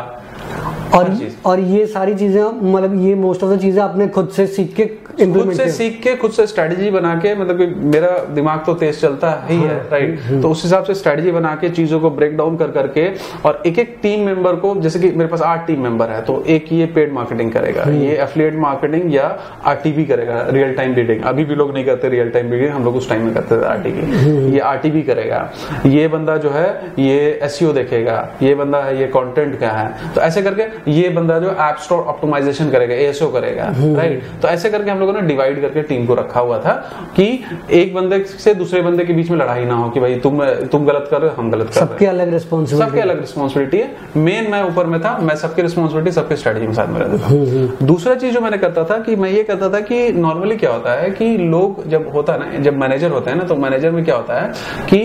और 0.95 1.17
और 1.45 1.59
ये 1.59 1.85
सारी 1.87 2.15
चीज़ें 2.15 2.41
मतलब 2.63 3.01
ये 3.01 3.13
मोस्ट 3.15 3.43
ऑफ़ 3.43 3.51
द 3.51 3.59
चीज़ें 3.61 3.81
आपने 3.83 4.07
खुद 4.09 4.29
से 4.29 4.45
सीख 4.47 4.73
के 4.75 4.85
खुद 5.25 5.51
से 5.53 5.69
सीख 5.71 5.99
के 6.03 6.15
खुद 6.15 6.31
से 6.31 6.45
स्ट्रेटजी 6.47 6.89
बना 6.91 7.13
के 7.15 7.33
मतलब 7.35 7.57
कि 7.57 7.65
मेरा 7.87 8.09
दिमाग 8.33 8.63
तो 8.65 8.73
तेज 8.73 8.99
चलता 9.01 9.31
ही 9.47 9.55
है 9.55 9.67
हाँ, 9.69 9.87
राइट 9.91 10.19
हम्म, 10.19 10.41
तो 10.41 10.49
उस 10.49 10.63
हिसाब 10.63 10.83
से 10.83 10.93
स्ट्रेटजी 10.95 11.31
बना 11.31 11.53
के 11.55 11.69
चीज़ों 11.69 11.99
को 11.99 12.09
ब्रेक 12.09 12.37
डाउन 12.37 12.57
कर 12.57 12.71
करके 12.71 13.07
और 13.45 13.61
एक 13.65 13.79
एक 13.79 13.97
टीम 14.01 14.25
मेंबर 14.25 14.55
को 14.55 14.73
जैसे 14.81 14.99
कि 14.99 15.11
मेरे 15.11 15.29
पास 15.29 15.41
आठ 15.41 15.65
टीम 15.67 15.81
मेंबर 15.83 16.09
है 16.09 16.21
तो 16.21 16.43
एक 16.47 16.71
ये 16.73 16.85
पेड 16.95 17.13
मार्केटिंग 17.13 17.51
करेगा 17.51 17.83
हम्म। 17.83 18.01
ये 18.01 18.15
एफिलिएट 18.17 18.55
मार्केटिंग 18.59 19.13
या 19.15 19.27
आरटीबी 19.65 20.05
करेगा 20.05 20.45
रियल 20.49 20.73
टाइम 20.73 20.95
बीडिंग 20.95 21.23
अभी 21.23 21.45
भी 21.45 21.55
लोग 21.55 21.73
नहीं 21.73 21.85
करते 21.85 22.09
रियल 22.09 22.29
टाइम 22.29 22.49
बीडिंग 22.49 22.71
हम 22.71 22.85
लोग 22.85 22.95
उस 22.95 23.09
टाइम 23.09 23.25
में 23.25 23.33
करते 23.33 23.61
थे 23.61 23.65
आरटीबी 23.65 24.51
ये 24.53 24.59
आरटीबी 24.59 25.01
करेगा। 25.01 25.49
ये 25.85 26.07
बंदा 26.07 26.37
जो 26.37 26.49
है 26.49 26.67
ये 26.99 27.39
एसईओ 27.43 27.73
देखेगा। 27.73 28.17
ये 28.41 28.55
बंदा 28.55 28.81
है 28.83 28.99
ये 28.99 29.07
कंटेंट 29.07 29.57
क्या 29.59 29.71
है। 29.71 30.13
तो 30.15 30.21
ऐसे 30.21 30.41
करके 30.41 30.63
ये 30.87 31.09
बंदा 31.09 31.37
जो 31.39 31.49
ऐप 31.61 31.77
स्टोर 31.83 32.03
ऑप्टिमाइजेशन 32.05 32.69
करेगा 32.71 32.95
एएसओ 32.95 33.27
करेगा 33.31 33.65
हम्म। 33.67 33.95
राइट 33.97 34.23
तो 34.41 34.47
ऐसे 34.47 34.69
करके 34.69 34.91
हम 34.91 34.99
लोगों 34.99 35.13
ने 35.13 35.21
डिवाइड 35.21 35.61
करके 35.61 35.81
टीम 35.83 36.05
को 36.05 36.15
रखा 36.15 36.39
हुआ 36.39 36.57
था 36.59 36.73
कि 37.15 37.27
एक 37.73 37.93
बंदे 37.93 38.23
से 38.37 38.53
दूसरे 38.53 38.81
बंदे 38.81 39.05
के 39.05 39.13
बीच 39.13 39.29
में 39.29 39.37
लड़ाई 39.37 39.65
ना 39.65 39.75
हो 39.75 39.89
कि 39.89 39.99
भाई 39.99 40.15
तुम 40.19 40.43
तुम 40.71 40.85
गलत 40.85 41.07
कर 41.11 41.21
रहे 41.21 41.29
हो 41.29 41.41
हम 41.41 41.51
गलत 41.51 41.67
कर 41.67 41.79
सबके 41.79 42.05
हैं। 42.05 42.11
अलग 42.11 42.25
सबके 42.25 42.33
रिस्पॉन्सिबिलिटी 42.33 42.99
अलग 43.01 43.19
रिस्पॉन्सिबिलिटी 43.19 43.77
है। 43.77 44.21
मेन 44.23 44.49
मैं 44.51 44.63
ऊपर 44.63 44.85
में 44.85 44.99
था 45.01 45.17
मैं 45.21 45.35
सबकी 45.37 45.61
रिस्पॉन्सिबिलिटी 45.61 46.11
सबके 46.11 46.35
स्ट्रेटजी 46.35 46.67
में 46.67 46.73
साथ 46.73 46.87
में 46.87 46.99
रहता 46.99 47.27
हम्म, 47.27 47.85
दूसरा 47.85 48.15
चीज़ 48.15 48.33
जो 48.33 48.41
मैंने 48.41 48.57
करता 48.57 48.83
था 48.83 48.97
कि 48.99 49.15
मैं 49.15 49.29
ये 49.29 49.43
करता 49.43 49.69
था 49.69 49.79
कि 49.81 50.07
नॉर्मली 50.13 50.55
क्या 50.57 50.71
होता 50.71 50.93
है 50.93 51.09
कि 51.11 51.35
लोग 51.37 51.87
जब 51.89 52.11
होता 52.13 52.33
है 52.33 52.39
ना 52.39 52.63
जब 52.63 52.77
मैनेजर 52.77 53.11
होते 53.11 53.29
हैं 53.31 53.37
ना 53.37 53.43
तो 53.43 53.55
मैनेजर 53.57 53.91
में 53.91 54.03
क्या 54.05 54.15
होता 54.15 54.39
है 54.41 54.51
कि 54.89 54.99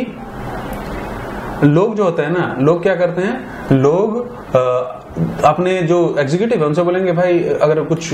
लोग 1.65 1.95
जो 1.97 2.05
होते 2.05 2.23
हैं 2.23 2.31
ना 2.31 2.57
लोग 2.61 2.83
क्या 2.83 2.95
करते 2.97 3.23
हैं? 3.23 3.77
लोग 3.77 4.17
अ, 4.57 5.03
अपने 5.45 5.81
जो 5.83 5.99
एग्जीक्यूटिव 6.19 6.61
है 6.61 6.67
उनसे 6.67 6.83
बोलेंगे 6.83 7.13
भाई 7.13 7.39
अगर 7.63 7.81
कुछ 7.85 8.09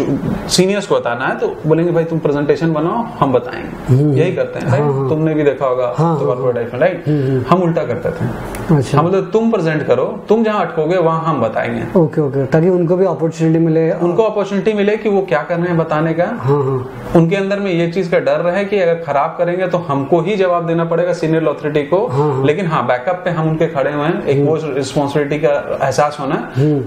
सीनियर्स 0.51 0.87
को 0.87 0.95
बताना 0.95 1.27
है 1.27 1.39
तो 1.39 1.47
बोलेंगे 1.67 1.93
भाई 1.93 2.05
तुम 2.05 2.19
प्रेजेंटेशन 2.19 2.73
बनाओ 2.73 3.05
हम 3.21 3.33
बताएँगे। 3.33 4.21
यही 4.21 4.35
करते 4.35 4.59
हैं 4.59 4.71
राइट 4.71 5.09
तुमने 5.11 5.35
भी 5.35 5.43
देखा 5.43 5.67
होगा 5.67 5.93
हाँ, 5.99 6.19
तो 6.19 6.27
कॉर्पोरेट 6.27 6.55
लाइफ 6.57 6.73
में 6.73 6.81
राइट 6.81 7.47
हम 7.49 7.63
उल्टा 7.63 7.85
करते 7.85 8.11
थे। 8.11 8.29
अच्छा। 8.77 8.99
हम 8.99 9.07
मतलब 9.07 9.31
तुम 9.33 9.51
प्रेजेंट 9.53 9.87
करो 9.87 10.05
तुम 10.29 10.45
जहाँ 10.45 10.67
अटकोगे 10.67 10.99
वहाँ 10.99 11.23
हम 11.25 11.41
बताएँगे। 11.43 11.83
Okay 12.01 12.21
okay. 12.21 12.45
ताकि 12.47 12.69
उनको 12.69 12.97
भी 12.97 13.07
अपॉर्चुनिटी 13.07 13.59
मिले। 13.59 13.91
उनको 13.93 14.23
अपॉर्चुनिटी 14.23 14.73
मिले 14.73 14.97
कि 14.97 15.09
वो 15.09 15.23
क्या 15.23 15.43
कर 15.43 15.59
रहे 15.59 15.69
हैं 15.69 15.79
बताने 15.79 16.13
का। 16.15 16.25
हाँ 16.25 16.63
हाँ। 16.65 17.13
उनके 17.17 17.37
अंदर 17.37 17.61
में 17.61 17.71
ये 17.73 17.91
चीज़ 17.93 18.11
का 18.11 18.19
डर 18.21 18.41
रहे 18.41 18.65
कि 18.65 18.79
अगर 18.79 19.03
खराब 19.03 19.35
करेंगे 19.39 19.67
तो 19.67 19.79
हमको 19.89 20.21
ही 20.21 20.37
जवाब 20.37 20.67
देना 20.67 20.85
पड़ेगा 20.85 21.13
सीनियर 21.13 21.49
अथॉरिटी 21.49 21.83
को। 21.93 22.43
लेकिन 22.47 22.67
हाँ 22.67 22.87
बैकअप 22.87 23.21
पे 23.25 23.31
हम 23.31 23.49
उनके 23.49 23.67
खड़े 23.67 23.93
हुए 23.93 24.07
हैं। 24.07 24.25
एक 24.25 24.45
वो 24.47 24.57
रिस्पॉन्सिबिलिटी 24.65 25.39
का 25.39 25.51
एहसास 25.83 26.17
होना। 26.21 26.37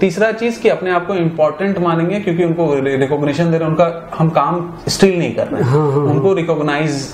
तीसरा 0.06 0.30
चीज़ 0.32 0.60
कि 0.62 0.68
अपने 0.68 0.90
आप 0.90 1.06
को 1.06 1.14
इम्पोर्टेंट 1.16 1.78
मानेंगे 1.82 2.18
क्योंकि 2.20 2.44
उनको 2.44 2.64
रिकॉग्निशन 2.82 3.50
दे 3.50 3.58
रहे 3.58 3.68
हैं 3.68 3.70
उनका 3.70 4.10
हम 4.18 4.28
काम 4.30 4.60
स्टिल 4.88 5.18
नहीं 5.18 5.34
कर 5.34 5.46
रहे 5.48 5.62
हैं। 5.62 5.70
हाँ, 5.70 5.90
हाँ, 5.92 6.02
उनको 6.12 6.32
रिकॉग्नाइज 6.34 7.06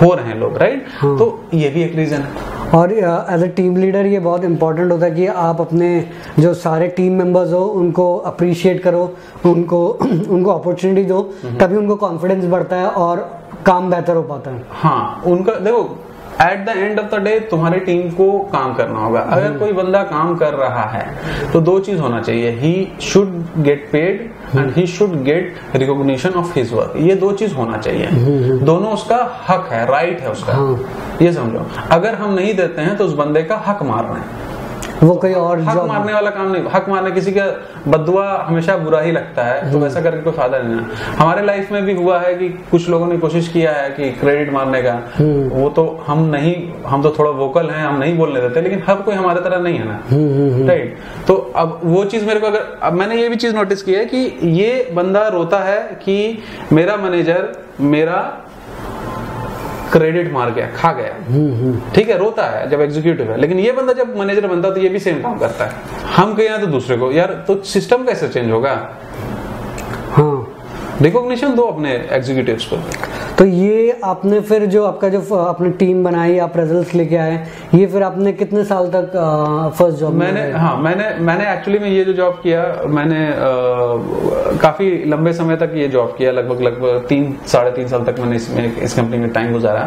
हो 0.00 0.12
रहे 0.14 0.26
हैं 0.26 0.38
लोग 0.38 0.56
राइट 0.58 0.86
हाँ, 0.98 1.16
तो 1.18 1.44
ये 1.54 1.68
भी 1.70 1.82
एक 1.82 1.94
रीजन 1.96 2.22
है। 2.22 2.50
और 2.74 2.92
एज 2.92 3.42
अ 3.42 3.46
टीम 3.56 3.76
लीडर 3.76 4.06
ये 4.06 4.18
बहुत 4.18 4.44
इंपॉर्टेंट 4.44 4.92
होता 4.92 5.06
है 5.06 5.14
कि 5.14 5.26
आप 5.26 5.60
अपने 5.60 5.88
जो 6.38 6.52
सारे 6.54 6.88
टीम 6.96 7.12
मेंबर्स 7.18 7.52
हो 7.52 7.64
उनको 7.80 8.16
अप्रिशिएट 8.32 8.82
करो 8.82 9.04
उनको 9.46 9.86
उनको 10.30 10.50
अपॉर्चुनिटी 10.50 11.04
दो 11.04 11.20
तभी 11.60 11.76
उनको 11.76 11.96
कॉन्फिडेंस 12.06 12.44
बढ़ता 12.54 12.76
है 12.76 12.88
और 13.06 13.28
काम 13.66 13.90
बेहतर 13.90 14.16
हो 14.16 14.22
पाता 14.32 14.50
है। 14.50 14.62
हाँ 14.82 15.22
उनका 15.26 15.54
देखो 15.60 15.82
at 16.40 16.64
the 16.66 16.76
end 16.76 16.98
of 16.98 17.06
the 17.06 17.18
day 17.24 17.38
तुम्हारी 17.50 17.80
टीम 17.80 18.10
को 18.10 18.26
काम 18.52 18.74
करना 18.74 18.98
होगा। 18.98 19.20
अगर 19.32 19.58
कोई 19.58 19.72
बंदा 19.72 20.02
काम 20.04 20.34
कर 20.36 20.54
रहा 20.54 20.84
है 20.90 21.06
तो 21.52 21.60
दो 21.60 21.78
चीज़ 21.80 21.98
होना 22.00 22.20
चाहिए। 22.20 22.50
He 22.50 22.92
should 23.02 23.32
get 23.58 23.88
paid 23.92 24.30
and 24.56 24.72
he 24.74 24.86
should 24.86 25.22
get 25.22 25.54
recognition 25.74 26.30
of 26.30 26.58
his 26.58 26.72
work 26.72 26.94
ये 26.98 27.14
दो 27.14 27.32
चीज़ 27.32 27.54
होना 27.54 27.78
चाहिए। 27.78 28.06
दोनों 28.60 28.92
उसका 28.92 29.18
हक 29.48 29.68
है 29.72 29.84
राइट 29.86 30.20
है 30.20 30.30
उसका। 30.30 30.52
ये 31.22 31.32
समझो। 31.32 31.66
अगर 31.90 32.14
हम 32.14 32.34
नहीं 32.34 32.54
देते 32.54 32.82
हैं 32.82 32.96
तो 32.96 33.04
उस 33.04 33.14
बंदे 33.14 33.42
का 33.42 33.62
हक 33.66 33.82
मार 33.82 34.04
रहे 34.04 34.20
हैं। 34.20 34.51
वो 35.02 35.14
कोई 35.14 35.32
और 35.34 35.60
हक 35.60 35.78
मारने 35.86 36.12
वाला 36.12 36.30
काम 36.30 36.50
नहीं 36.52 36.64
हक 36.72 36.88
मारने 36.88 37.10
किसी 37.10 37.32
का 37.32 37.46
बदुआ 37.88 38.26
हमेशा 38.38 38.76
बुरा 38.78 39.00
ही 39.00 39.12
लगता 39.12 39.44
है 39.44 39.70
तो 39.72 39.78
वैसा 39.78 40.00
करके 40.00 40.20
कोई 40.22 40.32
फ़ायदा 40.32 40.58
नहीं 40.58 40.76
है। 40.76 41.16
हमारे 41.16 41.44
लाइफ 41.44 41.72
में 41.72 41.84
भी 41.84 41.94
हुआ 41.94 42.18
है 42.20 42.34
कि 42.34 42.48
कुछ 42.70 42.88
लोगों 42.88 43.06
ने 43.06 43.16
कोशिश 43.18 43.48
किया 43.48 43.72
है 43.72 43.90
कि 43.90 44.10
क्रेडिट 44.20 44.52
मारने 44.52 44.82
का। 44.82 44.94
वो 45.54 45.68
तो 45.70 45.84
हम 46.06 46.24
नहीं 46.26 46.54
हम 46.86 47.02
तो 47.02 47.14
थोड़ा 47.18 47.30
वोकल 47.32 47.70
हैं 47.70 47.84
हम 47.84 47.98
नहीं 47.98 48.16
बोलने 48.18 48.40
देते 48.40 48.60
लेकिन 48.60 48.82
हर 48.88 49.02
कोई 49.02 49.14
हमारे 49.14 49.40
तरह 49.40 49.60
नहीं 49.60 49.78
है 49.78 49.84
ना। 49.84 50.66
राइट 50.68 50.96
तो 51.26 51.34
अब 51.56 51.80
वो 51.84 52.04
चीज़ 52.04 52.26
मेरे 52.26 52.40
को 52.40 52.46
अगर 52.46 52.78
अब 52.82 52.92
मैंने 52.92 53.16
ये 53.16 53.28
भी 53.28 53.36
चीज़ 53.36 53.54
नोटिस 53.56 53.82
की 53.82 53.94
है 53.94 54.04
कि 54.04 54.38
ये 54.60 54.90
बंदा 54.94 55.26
रोता 55.30 55.58
है 55.60 55.80
कि 56.04 56.38
मेरा 56.72 56.96
मैनेजर 56.96 57.52
मेरा 57.80 58.20
क्रेडिट 59.92 60.32
मार 60.32 60.50
गया 60.50 60.66
खा 60.76 60.92
गया। 60.92 61.90
ठीक 61.94 62.08
है 62.08 62.18
रोता 62.18 62.46
है 62.50 62.68
जब 62.70 62.80
एग्जीक्यूटिव 62.80 63.30
है। 63.30 63.36
लेकिन 63.40 63.58
ये 63.58 63.72
बंदा 63.72 63.92
जब 63.92 64.16
मैनेजर 64.18 64.46
बनता 64.46 64.68
है 64.68 64.74
तो 64.74 64.80
ये 64.80 64.88
भी 64.88 64.98
सेम 64.98 65.22
काम 65.22 65.38
करता 65.38 65.64
है। 65.64 65.72
हम 66.16 66.34
कहें 66.34 66.60
तो 66.60 66.66
दूसरे 66.66 66.96
को 66.96 67.10
यार 67.12 67.32
तो 67.48 67.62
सिस्टम 67.64 68.04
कैसे 68.04 68.28
चेंज 68.28 68.50
होगा? 68.50 68.72
हाँ। 70.10 70.51
रिकॉग्निशन 71.02 71.54
दो 71.54 71.62
अपने 71.62 71.92
एग्जीक्यूटिव्स 72.12 72.64
को 72.66 72.76
तो 73.38 73.44
ये 73.44 74.00
आपने 74.04 74.40
फिर 74.40 74.66
जो 74.66 74.84
आपका 74.84 75.08
जो 75.08 75.20
अपने 75.20 75.48
आपने 75.48 75.70
टीम 75.78 76.04
बनाई 76.04 76.38
आप 76.38 76.56
रिजल्ट्स 76.56 76.94
लेके 76.94 77.16
आए 77.16 77.36
ये 77.74 77.86
फिर 77.86 78.02
आपने 78.02 78.32
कितने 78.32 78.64
साल 78.64 78.86
तक 78.86 79.12
फ़र्स्ट 79.78 79.98
जॉब 79.98 80.14
मैंने 80.14 80.50
हाँ 80.52 80.76
मैंने 80.76 81.08
मैंने 81.24 81.52
एक्चुअली 81.52 81.78
में 81.78 81.88
ये 81.88 82.04
जो 82.04 82.12
जॉब 82.12 82.40
किया 82.42 82.62
मैंने 82.88 83.26
आ, 83.26 83.34
काफ़ी 84.62 84.90
लंबे 85.06 85.32
समय 85.32 85.56
तक 85.56 85.72
ये 85.76 85.88
जॉब 85.88 86.14
किया 86.18 86.32
लगभग 86.32 86.62
लगभग 86.62 87.06
तीन 87.08 87.36
साढ़े 87.46 87.70
तीन 87.70 87.88
साल 87.88 88.04
तक 88.04 88.20
मैंने 88.20 88.36
इसमें 88.36 88.76
इस 88.76 88.94
कंपनी 88.94 89.18
में 89.18 89.30
टाइम 89.30 89.52
गुजारा। 89.52 89.84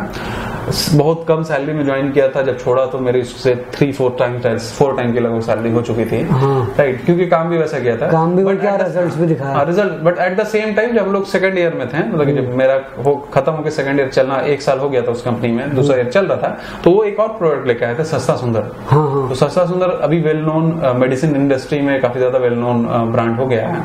बहुत 0.67 1.25
कम 1.28 1.43
सैलरी 1.43 1.73
में 1.73 1.84
ज्वाइन 1.86 2.12
किया 2.12 2.28
था 2.30 2.41
जब 2.41 2.58
छोड़ा 2.60 2.86
तो 2.86 2.99
मेरी 2.99 3.21
उससे 3.21 3.56
three 3.73 3.91
four 3.93 4.15
time 4.19 4.39
four 4.58 4.95
time 4.97 5.13
की 5.13 5.19
लगभग 5.19 5.41
सैलरी 5.43 5.71
हो 5.71 5.82
चुकी 5.82 6.06
थी। 6.06 6.21
हाँ। 6.30 6.75
राइट 6.78 7.04
क्योंकि 7.06 7.25
काम 7.28 7.49
भी 7.49 7.58
वैसा 7.58 7.80
किया 7.80 7.95
था। 7.97 8.12
काम 8.12 8.36
भी 8.36 8.43
But 8.43 8.60
क्या 8.62 8.75
रिजल्ट्स 8.75 9.17
भी 9.17 9.28
दिखाया 9.28 9.56
हाँ 9.56 9.65
result 9.65 10.01
but 10.04 10.19
at 10.19 10.38
the 10.39 10.45
same 10.47 10.73
time 10.75 10.93
जब 10.95 11.01
हम 11.01 11.13
लोग 11.13 11.25
सेकंड 11.28 11.58
ईयर 11.60 11.73
में 11.73 11.88
थे 11.89 12.04
मतलब 12.08 12.36
जब 12.36 12.56
मेरा 12.58 12.80
हो 13.06 13.15
खत्म 13.34 13.51
होकर 13.51 13.69
सेकंड 13.71 13.99
ईयर 13.99 14.10
चलना 14.10 14.39
एक 14.54 14.62
साल 14.62 14.80
हो 14.80 14.89
गया 14.89 15.01
था 15.01 15.12
उस 15.12 15.21
कंपनी 15.21 15.51
में 15.51 15.75
दूसरा 15.75 15.97
ईयर 15.97 16.10
चल 16.10 16.25
रहा 16.25 16.38
था 16.38 16.82
तो 16.84 16.91
वो 16.91 17.04
एक 17.04 17.19
और 17.19 17.28
प्रोडक्ट 17.38 17.67
लेके 17.67 17.86
आया 17.86 17.97
था 17.99 18.04
सस्ता 18.06 18.36
सुंदर। 18.36 18.71
हाँ 18.88 19.08
हाँ। 19.12 19.28
तो 19.30 19.36
सस्ता 19.36 19.65
सुंदर 19.65 19.89
अभी 20.01 20.21
वेल 20.21 20.41
नोन 20.41 20.73
मेडिसिन 20.97 21.36
इंडस्ट्री 21.36 21.82
में 21.82 21.99
काफ़ी 22.01 22.19
ज़्यादा 22.19 22.39
वेल 22.39 22.54
नोन 22.60 22.86
ब्रांड 23.12 23.38
हो 23.39 23.45
गया 23.47 23.67
है। 23.67 23.84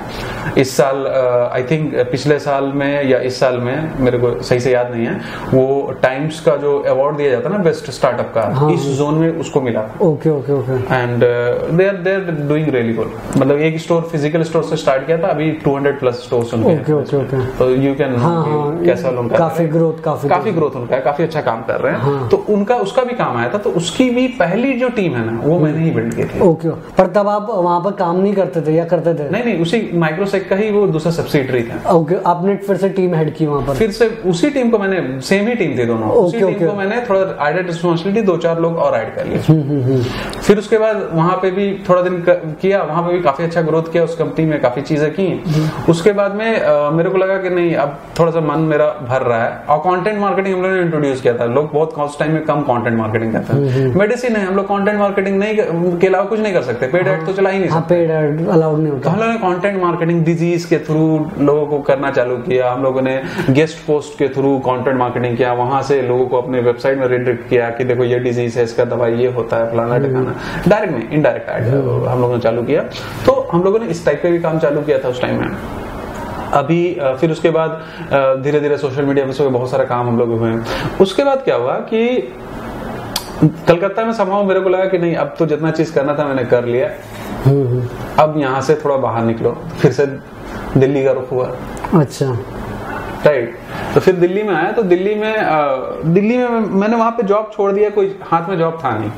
इस 0.58 0.76
साल 0.76 1.06
आई 1.52 1.62
थिंक 1.70 1.94
पिछले 2.10 2.38
साल 2.40 2.72
में 2.74 3.04
या 3.08 3.18
इस 3.20 3.40
साल 3.40 3.58
में 3.60 3.98
मेरे 4.00 4.18
को 4.18 4.34
सही 4.42 4.60
से 4.60 4.72
याद 4.72 4.90
नहीं 4.94 5.06
है 5.06 5.20
वो 5.54 5.98
टाइम्स 6.02 6.40
का 6.40 6.56
जो 6.56 6.69
अवार्ड 6.90 7.16
दिया 7.16 7.30
जाता 7.30 7.48
है 7.48 7.56
ना 7.56 7.62
बेस्ट 7.64 7.90
स्टार्टअप 7.90 8.32
का। 8.34 8.42
हाँ, 8.54 8.70
इस 8.72 8.86
जोन 8.98 9.14
में 9.14 9.38
उसको 9.40 9.60
मिला। 9.60 9.80
Okay 10.02 10.30
okay 10.30 10.52
okay. 10.52 10.72
And 10.94 11.20
they 11.20 11.86
are 11.88 11.96
they 11.96 12.14
are 12.14 12.30
doing 12.48 12.68
really 12.68 12.94
good 12.94 13.12
मतलब 13.36 13.58
एक 13.60 13.78
स्टोर 13.80 14.02
फ़िज़िकल 14.12 14.42
स्टोर 14.44 14.62
से 14.64 14.76
स्टार्ट 14.76 15.06
किया 15.06 15.18
था 15.18 15.28
अभी 15.28 15.50
200 15.66 15.92
प्लस 16.00 16.22
स्टोर्स 16.24 16.54
उनके 16.54 16.74
ओके 16.74 16.92
ओके 16.92 17.16
ओके। 17.16 17.44
तो 17.58 17.70
यू 17.72 17.94
कैन 17.94 18.14
हाँ, 18.16 18.34
हाँ, 18.46 18.84
कैसा 18.84 19.08
उनका 19.10 19.38
काफ़ी 19.38 19.66
growth, 19.68 20.00
काफ़ी 20.04 20.28
काफ़ी 20.28 20.52
ग्रोथ 20.52 20.76
उनका 20.76 20.96
है 20.96 21.02
काफ़ी 21.02 21.24
अच्छा 21.24 21.40
काम 21.40 21.62
कर 21.62 21.80
रहे 21.80 21.92
हैं। 21.92 22.00
हाँ। 22.00 22.28
तो 22.28 22.36
उनका 22.50 22.76
उसका 22.86 23.04
भी 23.04 23.14
काम 23.14 23.36
आया 23.36 23.52
था 23.54 23.58
तो 23.58 23.70
उसकी 23.80 24.08
भी 24.10 24.26
पहली 24.38 24.72
जो 24.78 24.88
टीम 24.96 25.14
है 25.14 25.24
ना 25.26 25.40
वो 25.44 25.58
मैंने 25.58 25.84
ही 25.84 25.90
बिल्ड 25.90 26.14
की 26.14 26.24
थी। 26.24 26.40
ओके 26.40 26.70
पर 26.98 27.06
तब 27.14 27.28
आप 27.28 27.46
वहाँ 27.50 27.80
पर 27.80 27.92
काम 27.96 28.20
नहीं 28.20 28.34
करते 28.34 28.60
थे 28.60 28.74
या 28.74 28.84
करते 28.86 29.14
थे? 29.14 29.28
नहीं 29.30 29.44
नहीं 29.44 29.60
उसी 29.62 29.90
माइक्रोसेक 29.94 30.48
का 30.48 30.56
ही 30.56 30.70
वो 30.70 30.86
दूसरा 30.88 31.12
सब्सिडरी 31.12 31.62
था। 31.62 31.90
ओके 31.92 32.14
आपने 32.26 32.56
फिर 32.66 32.76
से 32.76 32.88
टीम 32.90 33.14
हेड 33.14 33.34
की 33.36 33.46
वहाँ 33.46 33.66
पर? 33.66 33.74
फिर 33.74 33.90
से 33.90 34.08
उसी 34.26 34.50
टीम 34.50 34.70
को 34.70 34.78
मैंने 34.78 35.20
सेम 35.22 35.48
ही 35.48 35.54
टीम 35.54 35.78
थी 35.78 35.84
दोनों। 35.86 36.08
उसी 36.10 36.42
ओके, 36.42 36.59
टीम 36.60 36.68
ओके। 36.68 36.72
को 36.72 36.78
मैंने 36.78 37.00
थोड़ा 37.08 37.48
एडेड 37.48 37.66
रिस्पॉन्सिबिलिटी 37.66 38.26
दो 38.26 38.36
चार 38.38 38.60
लोग 38.60 38.76
और 38.78 38.96
ऐड 38.96 39.14
कर 39.14 39.26
लिए। 39.26 39.38
हम्म, 39.40 40.02
फिर 40.40 40.58
उसके 40.58 40.78
बाद 40.78 41.08
वहाँ 41.12 41.36
पे 41.42 41.50
भी 41.50 41.66
थोड़ा 41.88 42.02
दिन 42.02 42.18
किया 42.28 42.82
वहाँ 42.82 43.02
पे 43.02 43.12
भी 43.12 43.20
काफ़ी 43.22 43.44
अच्छा 43.44 43.62
ग्रोथ 43.62 43.92
किया 43.92 44.04
उस 44.04 44.16
कंपनी 44.16 44.44
में 44.46 44.60
काफ़ी 44.62 44.82
चीज़ें 44.82 45.10
की। 45.10 45.28
उसके 45.88 46.12
बाद 46.12 46.34
में 46.34 46.48
मेरे 46.92 47.10
को 47.10 47.18
लगा 47.18 47.36
कि 47.38 47.50
नहीं 47.50 47.74
अब 47.76 47.98
थोड़ा 48.18 48.32
सा 48.32 48.40
मन 48.42 48.60
मेरा 48.70 48.86
भर 49.08 49.22
रहा 49.22 49.42
है। 49.44 49.50
और 49.68 49.78
कंटेंट 49.80 50.18
मार्केटिंग 50.20 50.54
हम 50.54 50.62
लोगों 50.62 50.74
ने 50.74 50.82
इंट्रोड्यूस 50.82 51.20
किया 51.20 51.34
था। 51.34 51.44
लोग 51.46 51.70
बहुत 51.72 51.92
कॉस्ट 51.94 52.18
टाइम 52.18 52.32
में 52.32 52.44
कम 52.44 52.60
कंटेंट 52.62 52.96
मार्केटिंग 52.98 53.32
करते 53.32 53.56
हैं 53.56 53.94
मेडिसिन 53.96 54.36
है 54.36 54.44
हम 54.46 54.56
लोग 54.56 54.66
कंटेंट 54.66 54.98
मार्केटिंग 54.98 55.38
नहीं 55.38 55.56
के 55.98 56.06
अलावा 56.06 56.24
कुछ 56.24 56.40
नहीं 56.40 56.52
कर 56.54 56.62
सकते। 56.62 56.86
पेड 56.88 57.08
एड 57.08 57.26
तो 57.26 57.32
चला 57.32 57.50
ही 57.50 57.58
नहीं 57.58 57.70
हाँ 57.70 57.80
सकते। 57.80 57.94
पेड 57.96 58.48
अलाउड 58.48 58.78
नहीं 58.78 58.88
तो 58.88 58.96
होता 58.96 59.10
हम 59.10 59.18
लोगों 59.20 59.32
ने 59.32 59.38
कंटेंट 59.40 59.82
मार्केटिंग 59.82 60.24
डिज़ीज़ 60.24 60.68
के 60.68 60.78
थ्रू 60.86 61.04
लोगों 61.40 61.66
को 61.66 61.78
करना 61.82 62.10
चालू 62.10 62.36
किया। 62.38 62.70
हम 62.72 62.82
लोगों 62.82 63.02
ने 63.02 63.20
गेस्ट 63.50 63.86
पोस्ट 63.86 64.18
के 64.18 64.28
थ्रू 64.34 64.58
कंटेंट 64.66 64.96
मार्केटिंग 64.98 65.36
किया। 65.36 65.52
वहाँ 65.54 65.82
से 65.82 66.00
लोगों 66.02 66.26
को 66.26 66.38
अपने 66.50 66.60
वेबसाइट 66.62 66.98
में 66.98 67.06
रिडायरेक्ट 67.08 67.48
किया 67.48 67.68
कि 67.70 67.84
देखो 67.84 68.04
ये 68.04 68.18
डिज़ीज़ 68.18 68.58
है 68.58 68.62
इसका 68.64 68.84
दवाई 68.84 69.14
ये 69.16 69.26
होता 69.32 69.56
है 69.56 69.70
फलाना 69.72 69.98
ठिकाना। 69.98 70.34
डायरेक्ट 70.68 70.94
में 70.94 71.10
इनडायरेक्ट 71.10 71.48
एड 71.48 71.66
हम 72.06 72.20
लोगों 72.20 72.34
ने 72.34 72.40
चालू 72.42 72.62
किया। 72.62 72.82
तो 73.26 73.32
हम 73.52 73.62
लोगों 73.64 73.78
ने 73.78 73.86
इस 73.86 74.04
टाइप 74.06 74.22
का 74.22 74.30
भी 74.30 74.38
काम 74.40 74.58
चालू 74.58 74.80
किया 74.82 74.98
था 74.98 75.08
उस 75.08 75.20
टाइम 75.22 75.40
में। 75.40 75.48
अभी 76.52 76.80
फिर 77.20 77.30
उसके 77.30 77.50
बाद 77.50 78.42
धीरे 78.44 78.60
धीरे 78.60 78.78
सोशल 78.78 79.04
मीडिया 79.04 79.26
में 79.26 79.52
बहुत 79.52 79.70
सारा 79.70 79.84
काम 79.84 80.08
हम 80.08 80.18
लोग 80.18 80.38
हुए 80.38 80.52
उसके 81.00 81.24
बाद 81.24 81.42
क्या 81.44 81.56
हुआ 81.56 81.74
कि 81.92 82.02
कलकत्ता 83.68 84.04
में 84.04 84.12
समाओ 84.14 84.44
मेरे 84.44 84.60
को 84.60 84.68
लगा 84.68 84.84
कि 84.86 84.98
नहीं 84.98 85.14
अब 85.16 85.34
तो 85.38 85.46
जितना 85.46 85.70
चीज़ 85.70 85.94
करना 85.94 86.14
था 86.14 86.24
मैंने 86.24 86.44
कर 86.46 86.64
लिया। 86.66 86.90
हम्म, 87.44 87.66
हम्म, 87.68 87.88
अब 88.18 88.38
यहाँ 88.38 88.60
से 88.60 88.74
थोड़ा 88.84 88.96
बाहर 88.98 89.24
निकलो 89.24 89.56
फिर 89.80 89.92
से 89.92 90.06
दिल्ली 90.76 91.04
का 91.04 91.12
रुख 91.12 91.32
हुआ। 91.32 91.50
अच्छा। 91.94 92.32
राइट 93.26 93.58
तो 93.94 94.00
फिर 94.00 94.14
दिल्ली 94.16 94.42
में 94.42 94.54
आया 94.54 94.72
तो 94.72 94.82
दिल्ली 94.84 95.14
में 95.14 95.34
दिल्ली 96.14 96.36
में 96.38 96.48
मैंने 96.48 96.96
वहाँ 96.96 97.10
पे 97.10 97.22
जॉब 97.22 97.50
छोड़ 97.54 97.70
दिया, 97.72 97.90
कोई 97.90 98.18
हाथ 98.22 98.48
में 98.48 98.56
जॉब 98.58 98.78
था 98.84 98.96
नहीं। 98.98 99.10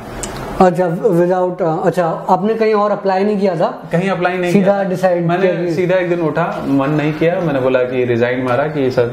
अच्छा 0.62 0.87
विदाउट 1.12 1.62
अच्छा 1.62 2.07
आपने 2.31 2.55
कहीं 2.55 2.75
और 2.75 2.90
अप्लाई 2.90 3.25
नहीं 3.25 3.38
किया 3.38 3.55
था? 3.57 3.68
कहीं 3.92 4.09
अप्लाई 4.11 4.37
नहीं 4.38 4.53
सीधा 4.53 4.77
decide 4.90 5.27
मैंने 5.29 5.72
सीधा 5.75 5.96
एक 5.96 6.09
दिन 6.09 6.20
उठा 6.22 6.44
मन 6.70 6.90
नहीं 6.92 7.12
किया 7.12 7.40
मैंने 7.40 7.61
बोला 7.61 7.83
कि 7.85 8.05
रिजाइन 8.05 8.42
मारा 8.44 8.66
कि 8.68 8.90
सर 8.90 9.09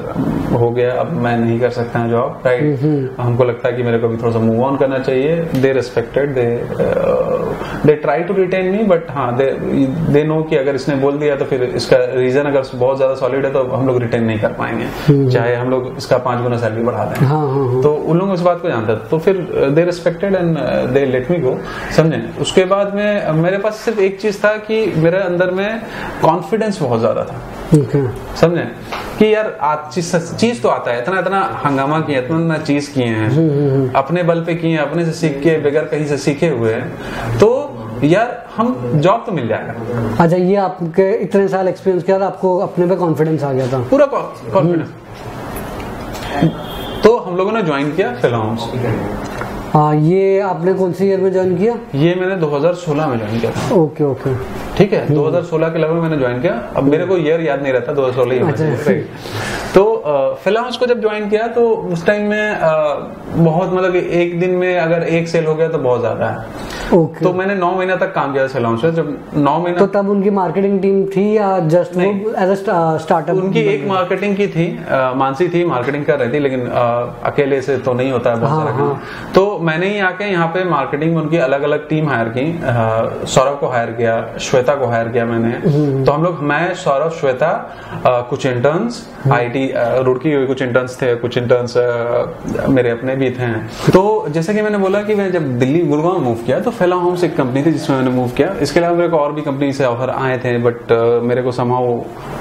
हो 0.53 0.69
गया 0.71 0.93
अब 0.99 1.12
मैं 1.23 1.38
नहीं 1.38 1.59
कर 1.59 1.69
सकता 1.69 2.05
जॉब 2.09 2.41
राइट 2.45 3.15
हमको 3.19 3.43
लगता 3.43 3.67
है 3.67 3.75
कि 3.75 3.83
मेरे 3.83 3.99
को 3.99 4.07
भी 4.07 4.17
थोड़ा 4.17 4.31
सा 4.33 4.39
मूव 4.39 4.63
ऑन 4.65 4.77
करना 4.77 4.99
चाहिए। 4.99 5.35
They 5.55 5.71
respected 5.73 6.33
they 6.35 6.45
they 7.85 7.95
try 7.97 8.23
to 8.23 8.33
retain 8.33 8.71
me 8.71 8.83
but 8.85 9.09
हाँ 9.12 9.35
दे 9.38 9.51
दे 10.13 10.23
नो 10.23 10.41
कि 10.49 10.55
अगर 10.57 10.75
इसने 10.75 10.95
बोल 11.03 11.17
दिया 11.19 11.35
तो 11.35 11.45
फिर 11.45 11.63
इसका 11.63 11.97
रीजन 12.13 12.45
अगर 12.45 12.63
बहुत 12.75 12.97
ज़्यादा 12.97 13.15
सॉलिड 13.15 13.45
है 13.45 13.51
तो 13.53 13.63
हम 13.65 13.88
लोग 13.88 13.99
रिटेन 14.01 14.23
नहीं 14.23 14.39
कर 14.39 14.53
पाएँगे। 14.53 15.29
चाहे 15.31 15.55
हम 15.55 15.69
लोग 15.69 15.93
इसका 15.97 16.17
पाँच 16.27 16.41
गुना 16.43 16.57
सैलरी 16.57 16.83
बढ़ा 16.83 17.05
दें। 17.05 17.25
हाँ 17.25 17.39
हाँ 17.47 17.67
हाँ। 17.67 17.81
तो 17.83 17.93
उन 17.93 18.17
लोगों 18.19 18.33
इस 18.33 18.41
बात 18.41 18.62
को 18.62 18.69
जानते 18.69 18.95
तो 19.09 19.19
फिर 19.19 19.35
they 19.75 19.85
respected 19.85 20.35
and 20.35 20.57
they 20.93 21.05
let 21.05 21.31
me 21.31 21.38
go 21.39 21.58
समझे? 21.95 22.21
उसके 22.41 22.63
बाद 22.65 22.93
में 22.95 23.32
मेरे 23.34 23.58
पास 23.58 23.75
सिर्फ़ 23.75 23.99
एक 24.02 24.19
चीज़ 24.21 24.38
था 24.39 24.56
कि 24.60 24.86
मेरे 24.97 25.19
अंदर 25.19 25.52
में 25.52 25.82
कॉन्फिडेंस 26.21 26.82
बहुत 26.82 26.99
ज़्यादा 26.99 27.23
था। 27.23 27.36
ओके 27.78 28.02
समझे? 28.38 28.63
कि 29.19 29.34
यार 29.34 29.58
चीज़ 29.93 30.15
चीज़ 30.36 30.62
तो 30.62 30.69
आता 30.69 30.91
है 30.91 31.02
इतना 31.02 31.19
इतना 31.19 31.39
हंगामा 31.65 31.99
किया 32.02 32.19
इतना 32.19 32.38
इतना 32.38 32.58
चीज़ 32.60 32.93
किए 32.93 33.06
हैं 33.06 33.91
अपने 33.95 34.23
बल 34.23 34.43
पे 34.43 34.56
किए 34.56 34.71
हैं 34.71 34.80
अपने 34.80 35.06
से 35.06 35.12
सीख 35.13 35.39
के 35.43 35.58
बगैर 35.62 35.86
कहीं 35.86 36.06
से 36.06 36.17
सीखे 36.19 36.49
हुए 36.49 36.73
हैं 36.73 37.38
तो 37.39 37.49
यार 38.04 38.28
हम 38.56 38.67
जॉब 38.95 39.23
तो 39.25 39.32
मिल 39.32 39.47
जाएगा। 39.47 39.73
अच्छा 40.23 40.38
ये 40.38 40.56
आपके 40.58 41.12
इतने 41.23 41.47
साल 41.47 41.67
एक्सपीरियंस 41.67 42.04
के 42.04 42.12
बाद 42.12 42.21
आपको 42.23 42.58
अपने 42.60 42.86
पे 42.88 42.95
कॉन्फिडेंस 42.95 43.43
आ 43.43 43.52
गया 43.54 43.67
था? 43.67 43.80
पूरा 43.89 44.06
कॉन्फिडेंस 44.06 44.88
तो 47.04 47.17
हम 47.17 47.36
लोगों 47.38 47.52
ने 47.52 47.62
ज्वाइन 47.63 47.91
किया 47.91 48.13
फिल्म्स 48.21 48.62
हाँ 49.73 49.95
ये 49.95 50.39
आपने 50.39 50.73
कौन 50.73 50.93
सी 50.93 51.05
ईयर 51.05 51.19
में 51.21 51.32
ज्वाइन 51.34 51.58
किया? 51.58 51.73
ये 51.95 52.13
मैंने 52.15 52.36
2016 52.41 53.08
में 53.08 53.17
ज्वाइन 53.17 53.39
किया 53.39 53.51
था। 53.51 53.75
Okay 53.75 54.03
okay. 54.03 54.34
ठीक 54.79 54.93
है 54.93 55.07
2016 55.07 55.69
के 55.73 55.79
लगभग 55.79 56.01
मैंने 56.01 56.17
ज्वाइन 56.17 56.41
किया। 56.41 56.53
अब 56.77 56.83
मेरे 56.83 57.05
को 57.05 57.17
ईयर 57.17 57.41
याद 57.41 57.61
नहीं 57.61 57.73
रहता 57.73 57.93
2016 57.93 58.31
ही 58.33 58.39
होना 58.39 58.51
अच्छा। 58.51 58.93
तो 59.73 59.85
फ़िल्म 60.43 60.61
हाउस 60.61 60.77
को 60.77 60.85
जब 60.85 61.01
ज्वाइन 61.01 61.29
किया 61.29 61.47
तो 61.55 61.67
उस 61.93 62.05
टाइम 62.05 62.29
में 62.29 62.59
बहुत 63.35 63.73
मतलब 63.73 63.95
एक 63.95 64.39
दिन 64.39 64.51
में 64.57 64.77
अगर 64.77 65.03
एक 65.07 65.27
सेल 65.27 65.45
हो 65.45 65.55
गया 65.55 65.67
तो 65.69 65.77
बहुत 65.79 65.99
ज़्यादा 65.99 66.27
है। 66.27 66.67
ओके 66.93 67.23
तो 67.23 67.31
मैंने 67.33 67.55
नौ 67.55 67.71
महीना 67.71 67.95
तक 67.95 68.13
काम 68.13 68.31
किया 68.33 68.45
फ़िल्म 68.47 68.67
हाउस 68.67 68.83
में। 68.83 68.93
जब 68.93 69.17
नौ 69.37 69.57
महीना 69.59 69.79
तो 69.79 69.85
तब 69.93 70.09
उनकी 70.09 70.29
मार्केटिंग 70.37 70.81
टीम 70.81 71.03
थी 71.15 71.25
या 71.37 71.49
जस्ट। 71.67 71.97
एज 71.97 72.53
स्टार्टअप 73.01 73.35
उनकी 73.35 73.59
एक 73.73 73.85
मार्केटिंग 73.87 74.35
की 74.37 74.47
थी 74.47 74.67
मानसी 75.17 75.47
थी 75.49 75.63
मार्केटिंग 75.65 76.05
कर 76.05 76.19
रही 76.19 76.33
थी 76.33 76.39
लेकिन 76.39 76.65
अ, 76.67 76.81
अकेले 77.25 77.61
से 77.61 77.77
तो 77.79 77.93
नहीं 77.93 78.11
होता 78.11 78.29
है 78.29 78.39
बहुत 78.39 78.51
हाँ, 78.51 78.65
सारा 78.65 78.77
काम। 78.77 78.97
तो 79.35 79.57
मैंने 79.61 79.89
ही 79.89 79.99
आके 80.09 80.31
यहाँ 80.31 80.47
पे 80.53 80.63
मार्केटिंग 80.69 81.15
में 81.15 81.21
उनकी 81.21 81.37
अलग 81.49 81.63
अलग 81.63 81.87
टीम 81.89 82.09
हायर 82.09 82.29
की 82.37 82.47
सौरभ 83.27 83.59
को 83.59 83.67
हायर 83.67 83.91
किया 83.91 84.17
श्वेता 84.41 84.68
को 84.75 84.86
हायर 84.88 85.08
किया 85.08 85.25
मैंने। 85.25 85.51
तो 86.05 86.12
हम 86.12 86.23
लोग 86.23 86.41
मैं 86.43 86.73
सौरभ 86.75 87.12
श्वेता 87.19 87.51
कुछ 88.29 88.45
इंटर्न्स 88.45 89.01
आईटी 89.32 89.65
रुड़की 90.03 90.34
हुई 90.34 90.45
कुछ 90.45 90.62
इंटर्न्स 90.62 91.01
थे 91.01 91.13
कुछ 91.15 91.38
इंटर्न्स 91.38 91.73
मेरे 92.69 92.89
अपने 92.89 93.15
भी 93.15 93.29
थे। 93.32 93.51
तो 93.91 94.25
जैसे 94.29 94.53
कि 94.53 94.62
मैंने 94.62 94.77
बोला 94.77 95.01
कि 95.03 95.15
मैं 95.15 95.32
जब 95.32 95.58
दिल्ली 95.60 95.82
गुड़गांव 95.88 96.19
मूव 96.23 96.36
किया 96.45 96.60
तो 96.60 96.71
फेला 96.71 96.95
होम्स 96.95 97.23
एक 97.23 97.36
कंपनी 97.38 97.63
थी 97.65 97.71
जिसमें 97.71 97.97
मैंने 97.97 98.12
मूव 98.12 98.29
किया। 98.38 98.53
इसके 98.62 98.79
अलावा 98.79 98.95
मेरे 98.95 99.10
को 99.10 99.17
और 99.17 99.34
भी 99.34 99.41
कंपनी 99.41 99.71
से 99.73 99.86
ऑफ़र 99.86 100.10
आए 100.10 100.38
थे 100.38 100.58
बट 100.60 100.91
मेरे 101.23 101.41
को 101.41 101.51
समाव 101.51 101.88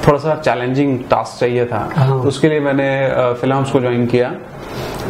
थोड़ा 0.06 0.18
सा 0.18 0.34
चैलेंजिंग 0.44 0.98
टास्क 1.10 1.40
चाहिए 1.40 1.64
था। 1.66 1.88
हाँ। 1.96 2.18
उसके 2.22 2.48
लिए 2.48 2.60
मैंने 2.60 2.88
फिल्म्स 3.40 3.70
को 3.70 3.80
ज्वाइन 3.80 4.06
किया। 4.06 4.32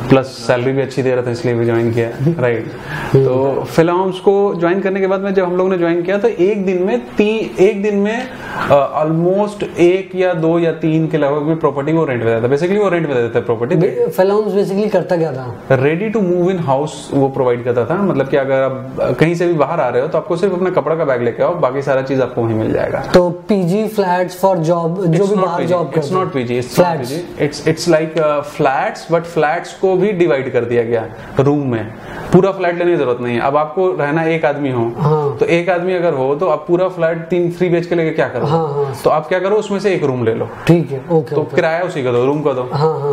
प्लस 0.08 0.26
सैलरी 0.46 0.72
भी 0.72 0.82
अच्छी 0.82 1.02
दे 1.02 1.14
रहा 1.14 1.26
था 1.26 1.30
इसलिए 1.30 1.54
भी 1.54 1.64
ज्वाइन 1.64 1.92
किया 1.92 2.08
राइट 2.42 2.66
तो 3.14 3.64
फिल्म्स 3.64 4.20
को 4.20 4.34
ज्वाइन 4.60 4.80
करने 4.80 5.00
के 5.00 5.06
बाद 5.06 5.20
में 5.20 5.32
जब 5.34 5.44
हम 5.44 5.56
लोग 5.56 5.70
ने 5.70 5.78
ज्वाइन 5.78 6.02
किया 6.02 6.18
तो 6.18 6.28
एक 6.28 6.64
दिन 6.66 6.82
में 6.82 7.00
तीन 7.16 7.62
एक 7.64 7.82
दिन 7.82 7.96
में 7.96 8.28
ऑलमोस्ट 8.70 9.62
एक 9.80 10.14
या 10.14 10.32
दो 10.34 10.58
या 10.58 10.72
तीन 10.80 11.06
के 11.08 11.18
लगभग 11.18 11.48
भी 11.48 11.54
प्रॉपर्टी 11.64 11.92
वो 11.92 12.04
रेंट 12.04 12.22
पे 12.22 12.28
देता 12.28 12.42
था। 12.42 12.48
बेसिकली 12.48 12.78
वो 12.78 12.88
रेंट 12.88 13.06
पे 13.08 13.14
देता 13.14 13.34
था 13.34 13.44
प्रॉपर्टी 13.44 13.76
फिल्म्स 14.08 14.52
बेसिकली 14.54 14.88
करता 14.88 15.16
क्या 15.16 15.32
था? 15.32 15.76
Ready 15.82 16.08
to 16.08 16.20
move 16.20 16.50
in 16.50 16.58
house 16.68 17.10
वो 17.14 17.28
प्रोवाइड 17.28 17.64
करता 17.64 17.84
था। 17.84 17.96
मतलब 18.02 18.28
कि 18.28 18.36
अगर 18.36 18.62
आप 18.62 19.16
कहीं 19.20 19.34
से 19.34 19.46
भी 19.46 19.52
बाहर 19.54 19.80
आ 19.80 19.88
रहे 19.88 20.02
हो 20.02 20.08
तो 20.08 20.18
आपको 20.18 20.36
सिर्फ़ 20.36 20.54
अपना 20.54 20.70
कपड़ा 20.70 20.96
का 20.96 21.04
बैग 21.04 21.22
लेके 21.22 21.42
आओ 21.42 21.54
बाकी 21.60 21.82
सारा 21.82 22.02
चीज़ 22.02 22.22
आपको 22.22 22.42
वहीं 22.42 22.56
मिल 22.56 22.72
जाएगा। 22.72 23.00
तो 23.14 23.28
पीजी 23.48 23.86
फ्लैट 23.88 24.30
फॉर 24.32 24.58
जॉब 24.70 25.04
जो 25.06 25.26
भी 25.26 25.34
बाहर 25.36 25.64
job 25.66 25.92
it's 25.96 26.12
not 26.12 26.32
PG 26.32 26.58
it's 26.58 26.80
PG 26.80 27.20
it's 27.44 27.66
it's 27.68 27.88
like 27.88 28.18
flats 28.56 29.06
but 29.12 29.24
flats 29.34 29.72
को 29.78 29.87
भी 29.96 30.12
डिवाइड 30.14 30.52
कर 30.52 30.64
दिया 30.64 30.82
गया 30.84 31.06
रूम 31.40 31.66
में। 31.70 31.84
पूरा 32.32 32.50
फ्लैट 32.52 32.78
लेने 32.78 32.90
की 32.90 32.96
ज़रूरत 32.96 33.20
नहीं 33.20 33.34
है। 33.34 33.40
अब 33.40 33.56
आपको 33.56 33.90
रहना 33.90 34.22
एक 34.24 34.44
आदमी 34.44 34.70
हो 34.70 34.82
हाँ। 34.98 35.36
तो 35.38 35.46
एक 35.46 35.68
आदमी 35.70 35.92
अगर 35.94 36.14
हो 36.14 36.34
तो 36.34 36.48
आप 36.48 36.64
पूरा 36.68 36.88
फ्लैट 36.88 37.18
तीन 37.28 37.50
थ्री 37.52 37.68
बेच 37.68 37.86
के 37.86 37.94
लेके 37.94 38.10
क्या 38.10 38.28
करो 38.28 38.46
हाँ, 38.46 38.66
हाँ। 38.74 38.94
तो 39.04 39.10
आप 39.10 39.28
क्या 39.28 39.38
करो 39.40 39.56
उसमें 39.56 39.78
से 39.80 39.94
एक 39.94 40.04
रूम 40.04 40.24
ले 40.24 40.34
लो। 40.34 40.48
ठीक 40.66 40.90
है 40.90 41.00
ओके 41.10 41.34
तो 41.34 41.42
किराया 41.54 41.82
उसी 41.82 42.02
का 42.02 42.12
दो 42.12 42.24
रूम 42.26 42.42
का 42.42 42.52
दो। 42.52 42.62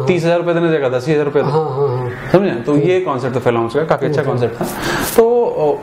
तीस 0.08 0.24
हज़ार 0.24 0.38
रुपए 0.38 0.54
देने 0.54 0.72
जगह 0.72 0.90
दस 0.90 1.08
हज़ार 1.10 1.26
रुपए 1.26 1.42
दो। 1.42 2.10
समझे? 2.32 2.52
तो 2.66 2.76
ये 2.78 3.00
कॉन्सेप्ट 3.02 3.36
था 3.36 3.40
फिल्म्स 3.42 3.76
का 3.76 3.84
काफ़ी 3.86 4.08
अच्छा 4.08 4.24
कॉन्सेप्ट 4.24 4.62
था। 4.62 4.66
तो 5.16 5.30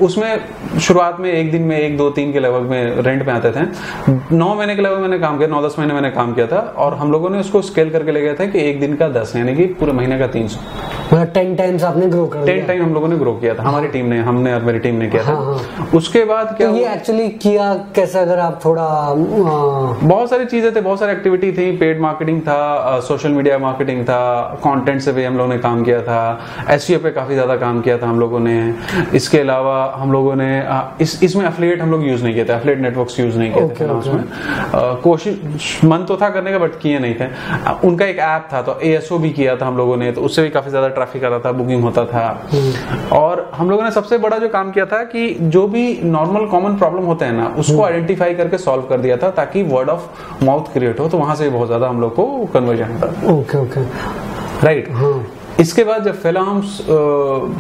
उसमें 0.03 0.79
शुरुआत 0.81 1.21
में 1.21 1.31
एक 1.33 1.51
दिन 1.53 1.63
में 1.63 1.79
एक 1.79 1.97
दो 1.97 2.11
तीन 2.11 2.33
के 2.33 2.41
लगभग 2.41 2.71
में 2.71 3.03
रेंट 3.03 3.25
पे 3.27 3.31
आते 3.31 3.51
थे। 3.51 4.37
नौ 4.37 4.55
महीने 4.55 4.77
के 4.77 4.83
लगभग 4.83 5.01
मैंने 5.01 5.19
काम 5.19 5.39
किया 5.39 5.49
नौ 5.49 5.63
दस 5.67 5.79
महीने 5.79 5.95
मैंने 5.95 6.11
काम 6.11 6.33
किया 6.35 6.47
था। 6.47 6.61
और 6.79 6.95
हम 6.95 7.13
लोगों 7.13 7.31
ने 7.31 7.39
उसको 7.41 7.63
स्केल 7.63 7.91
करके 7.91 8.13
ले 8.13 8.21
गए 8.21 8.35
थे 8.35 8.47
कि 8.47 8.69
एक 8.69 8.81
दिन 8.81 8.97
का 8.97 9.09
दस 9.11 9.33
यानी 9.37 9.55
कि 9.57 9.67
पूरे 9.75 9.93
महीने 9.93 10.19
का 10.19 10.27
तीन 10.29 10.49
सौ। 10.49 10.61
मतलब 11.13 11.31
टेन 11.35 11.55
टाइम्स 11.57 11.83
आपने 11.85 12.07
ग्रो 12.09 12.27
कर 12.27 12.45
टेन 12.47 12.67
टाइम 12.67 12.83
हम 12.83 12.93
लोगों 12.95 13.09
ने 13.09 13.17
ग्रो 13.17 13.33
किया 13.35 13.55
था 13.55 13.63
हमारी 13.63 13.89
टीम 13.89 14.07
ने 14.07 14.19
हमने 14.29 14.53
और 14.55 14.63
मेरी 14.65 14.79
टीम 14.79 14.95
ने 14.95 15.09
किया 15.11 15.23
था। 15.23 15.33
हाँ, 15.33 15.91
उसके 15.95 16.25
बाद 16.25 16.55
क्या 16.57 16.71
तो 16.71 16.77
ये 16.77 16.93
एक्चुअली 16.93 17.29
किया 17.43 17.73
कैसे 17.97 18.19
अगर 18.19 18.39
आप 18.39 18.61
थोड़ा 18.65 18.83
आ, 18.83 19.15
बहुत 20.03 20.31
सारी 20.31 20.45
चीज़ें 20.45 20.75
थे 20.77 20.81
बहुत 20.81 21.01
सारी 21.01 21.13
एक्टिविटी 21.13 21.53
थी। 21.53 21.71
पेड 21.77 22.01
मार्केटिंग 22.01 22.41
था 22.43 23.01
सोशल 23.09 23.33
मीडिया 23.33 23.59
मार्केटिंग 23.59 24.05
था 24.05 24.21
कंटेंट 24.65 25.01
से 25.01 25.13
भी 25.13 25.25
हम 25.25 25.37
लोगों 25.39 25.53
ने 25.53 25.59
काम 25.59 25.85
किया 25.85 26.01
था 26.03 26.21
एस 26.71 26.87
पे 27.03 27.11
काफ़ी 27.11 27.35
ज़्यादा 27.35 27.57
काम 27.57 27.81
किया 27.81 27.99
था 27.99 28.07
हम 28.07 28.21
लोगों 28.21 28.41
ने। 28.41 28.57
इसके 29.15 29.39
अलावा 29.39 29.77
हम 29.97 30.13
लोगों 30.13 30.35
ने 30.37 30.51
इस 31.01 31.23
इसमें 31.23 31.47
एफिलिएट 31.47 31.81
हम 31.83 31.91
लोग 31.91 32.07
यूज़ 32.09 32.25
नहीं 32.25 32.35
किया 32.35 32.45
था 32.45 32.57
एफिलिएट 32.57 32.79
नेटवर्क 32.81 33.19
यूज़ 33.21 33.39
नहीं 33.39 33.53
किया 33.53 33.69
थे 33.69 33.71
Okay, 33.73 33.87
okay. 33.91 35.01
कोशिश 35.03 35.81
मन 35.85 36.05
तो 36.09 36.17
था 36.17 36.29
करने 36.31 36.51
का 36.53 36.59
बट 36.59 36.79
किए 36.81 36.99
नहीं 36.99 37.15
थे। 37.15 37.27
उनका 37.87 38.07
एक 38.07 38.19
ऐप 38.19 38.49
था 38.53 38.61
तो 38.63 38.79
एएसओ 38.83 39.19
भी 39.19 39.31
किया 39.31 39.57
था 39.57 39.67
हम 39.67 39.77
लोगों 39.77 39.97
ने 39.97 40.11
तो 40.13 40.21
उससे 40.23 40.43
भी 40.43 40.51
काफ़ी 40.63 40.71
ज़्यादा 40.71 40.89
ट्रैफ़िक 40.89 41.25
आता 41.25 41.39
था 41.41 41.53
बुकिंग 41.53 41.83
होता 41.83 42.05
था। 42.07 43.09
और 43.13 43.51
हम 43.55 43.71
लोगों 43.71 43.85
ने 43.85 43.91
सबसे 43.91 44.19
बड़ा 44.19 44.39
जो 44.39 44.49
काम 44.49 44.71
किया 44.73 44.87
था 44.87 45.03
कि 45.05 45.29
जो 45.51 45.67
भी 45.69 45.85
नॉर्मल 46.05 46.47
कॉमन 46.47 46.77
प्रॉब्लम 46.79 47.05
होते 47.05 47.25
हैं 47.25 47.33
ना 47.33 47.47
उसको 47.59 47.83
आइडेंटिफाई 47.83 48.35
करके 48.35 48.59
सॉल्व 48.61 48.83
कर 48.89 49.01
दिया 49.01 49.17
था 49.17 49.31
ताकि 49.33 49.63
वर्ड 49.67 49.89
ऑफ़ 49.91 50.45
माउथ 50.45 50.73
क्रिएट 50.73 51.01
हो 51.01 51.09
तो 51.09 51.19
वहाँ 51.19 51.37
से 51.37 51.51
बहुत 51.51 51.67
ज़्यादा 51.67 51.89
हम 51.89 52.01
लोग 52.01 52.15
को 52.17 52.27
कन्वर्जन 52.55 52.93
होता 52.93 53.13
था 53.13 53.33
ओके 53.33 53.59
ओके 53.59 53.85
राइट 54.65 54.89
इसके 55.61 55.85
बाद 55.85 56.05
जब 56.05 56.21
फिल्म्स 56.21 56.77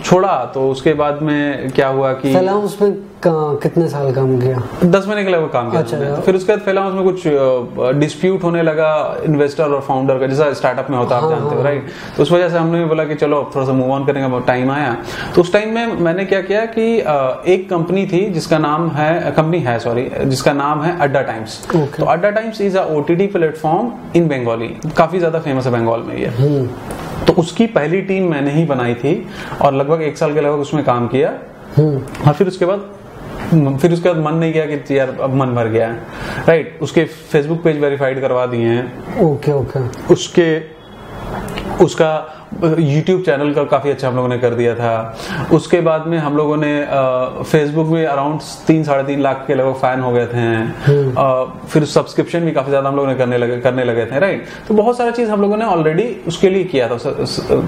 छोड़ा 0.05 0.35
तो 0.55 0.69
उसके 0.71 0.93
बाद 0.95 1.23
में 1.23 1.71
क्या 1.71 1.88
हुआ 1.88 2.12
कि 2.12 2.35
फिल्म्स 2.35 2.81
में 2.83 3.12
क- 3.26 3.58
कितने 3.62 3.88
साल 3.88 4.12
काम 4.14 4.38
किया? 4.40 4.62
दस 4.85 5.06
महीने 5.08 5.24
के 5.24 5.30
लगभग 5.30 5.50
काम 5.52 5.70
किया 5.70 5.80
अच्छा। 5.82 5.96
यार। 5.96 6.20
फिर 6.26 6.37
उसके 6.37 6.52
बाद 6.52 6.64
फ़िल्म 6.64 6.82
उसमें 6.82 7.04
कुछ 7.04 7.96
डिस्प्यूट 7.98 8.42
होने 8.44 8.62
लगा 8.62 8.88
इन्वेस्टर 9.24 9.64
और 9.64 9.80
फाउंडर 9.88 10.18
का 10.18 10.26
जैसा 10.26 10.52
स्टार्टअप 10.52 10.90
में 10.90 10.96
होता 10.98 11.16
है 11.16 11.22
आप 11.22 11.24
हाँ, 11.24 11.38
जानते 11.38 11.54
हो 11.54 11.61
हाँ, 11.61 11.64
राइट 11.64 11.87
तो 12.16 12.22
उस 12.22 12.32
वजह 12.32 12.48
से 12.48 12.58
हमने 12.58 12.78
भी 12.78 12.85
बोला 12.85 13.04
कि 13.04 13.14
चलो 13.14 13.37
अब 13.42 13.50
थोड़ा 13.54 13.66
सा 13.66 13.72
मूव 13.72 13.90
ऑन 13.92 14.04
करने 14.06 14.28
का 14.28 14.38
टाइम 14.46 14.70
आया। 14.70 14.96
तो 15.35 15.40
उस 15.40 15.52
टाइम 15.52 15.74
में 15.74 16.00
मैंने 16.00 16.24
क्या 16.24 16.40
किया 16.42 16.64
कि 16.76 16.87
एक 17.52 17.68
कंपनी 17.70 18.06
थी 18.06 18.24
जिसका 18.30 18.58
नाम 18.58 18.88
है 18.90 19.30
कंपनी 19.37 19.58
है 19.61 19.78
सॉरी 19.78 20.08
जिसका 20.24 20.52
नाम 20.52 20.82
है 20.82 20.98
अड्डा 21.00 21.22
टाइम्स 21.22 21.61
तो 21.98 22.04
Adda 22.06 22.30
Times 22.30 22.61
is 22.61 22.78
a 22.78 22.85
OTT 22.96 23.26
platform 23.37 23.92
in 24.16 24.28
Bengali 24.28 24.68
काफ़ी 24.96 25.18
ज़्यादा 25.18 25.38
फ़ेमस 25.40 25.66
है 25.66 25.72
बंगाल 25.72 26.00
में 26.00 26.16
ये। 26.16 26.28
हम्म, 26.40 26.66
तो 27.26 27.32
उसकी 27.40 27.66
पहली 27.76 28.00
टीम 28.02 28.30
मैंने 28.30 28.52
ही 28.52 28.64
बनाई 28.64 28.94
थी 28.94 29.14
और 29.62 29.74
लगभग 29.74 30.02
एक 30.02 30.18
साल 30.18 30.35
के 30.35 30.40
लगभग 30.40 30.61
उसमें 30.61 30.85
काम 30.85 31.06
किया। 31.08 31.32
हम्म। 31.76 32.02
और 32.28 32.32
फिर 32.32 32.48
उसके 32.48 32.66
बाद 32.66 32.80
फिर 33.79 33.93
उसके 33.93 34.09
बाद 34.09 34.23
मन 34.25 34.35
नहीं 34.35 34.53
किया 34.53 34.67
कि 34.67 34.99
यार 34.99 35.17
अब 35.21 35.35
मन 35.35 35.55
भर 35.55 35.69
गया 35.69 35.88
है। 35.88 35.97
राइट 36.49 36.79
उसके 36.83 37.05
फेसबुक 37.05 37.62
पेज 37.62 37.81
वेरीफाइड 37.81 38.21
करवा 38.21 38.47
दिए 38.47 38.67
हैं। 38.67 39.21
ओके 39.21 39.53
ओके 39.53 40.12
उसके 40.15 40.61
उसका 41.85 42.38
यूट्यूब 42.64 43.22
चैनल 43.22 43.53
का 43.55 43.64
काफ़ी 43.66 43.90
अच्छा 43.90 44.09
हम 44.09 44.16
लोगों 44.16 44.29
ने 44.29 44.38
कर 44.38 44.55
दिया 44.55 44.75
था। 44.75 44.92
उसके 45.53 45.81
बाद 45.81 46.07
में 46.07 46.16
हम 46.18 46.37
लोगों 46.37 46.57
ने 46.57 46.72
फेसबुक 47.42 47.87
में 47.88 48.05
अराउंड 48.07 48.40
तीन 48.66 48.85
साढ़े 48.85 49.05
तीन 49.05 49.20
लाख 49.22 49.44
के 49.46 49.55
लगभग 49.55 49.75
फ़ैन 49.81 50.01
हो 50.01 50.12
गए 50.12 50.27
थे। 50.27 51.66
फिर 51.68 51.85
सब्सक्रिप्शन 51.87 52.44
भी 52.44 52.53
काफ़ी 52.53 52.70
ज़्यादा 52.70 52.88
हम 52.88 52.96
लोगों 52.96 53.09
ने 53.09 53.14
करने 53.16 53.38
लगे 53.38 53.57
करने 53.61 53.85
लगे 53.85 54.07
थे 54.07 54.18
राइट 54.20 54.46
तो 54.68 54.75
बहुत 54.75 54.98
सारा 54.98 55.11
चीज़ 55.12 55.31
हम 55.31 55.42
लोगों 55.42 55.57
ने 55.57 55.64
ऑलरेडी 55.66 56.05
उसके 56.29 56.51
लिए 56.51 56.64
किया 56.64 56.88
था। 56.88 56.96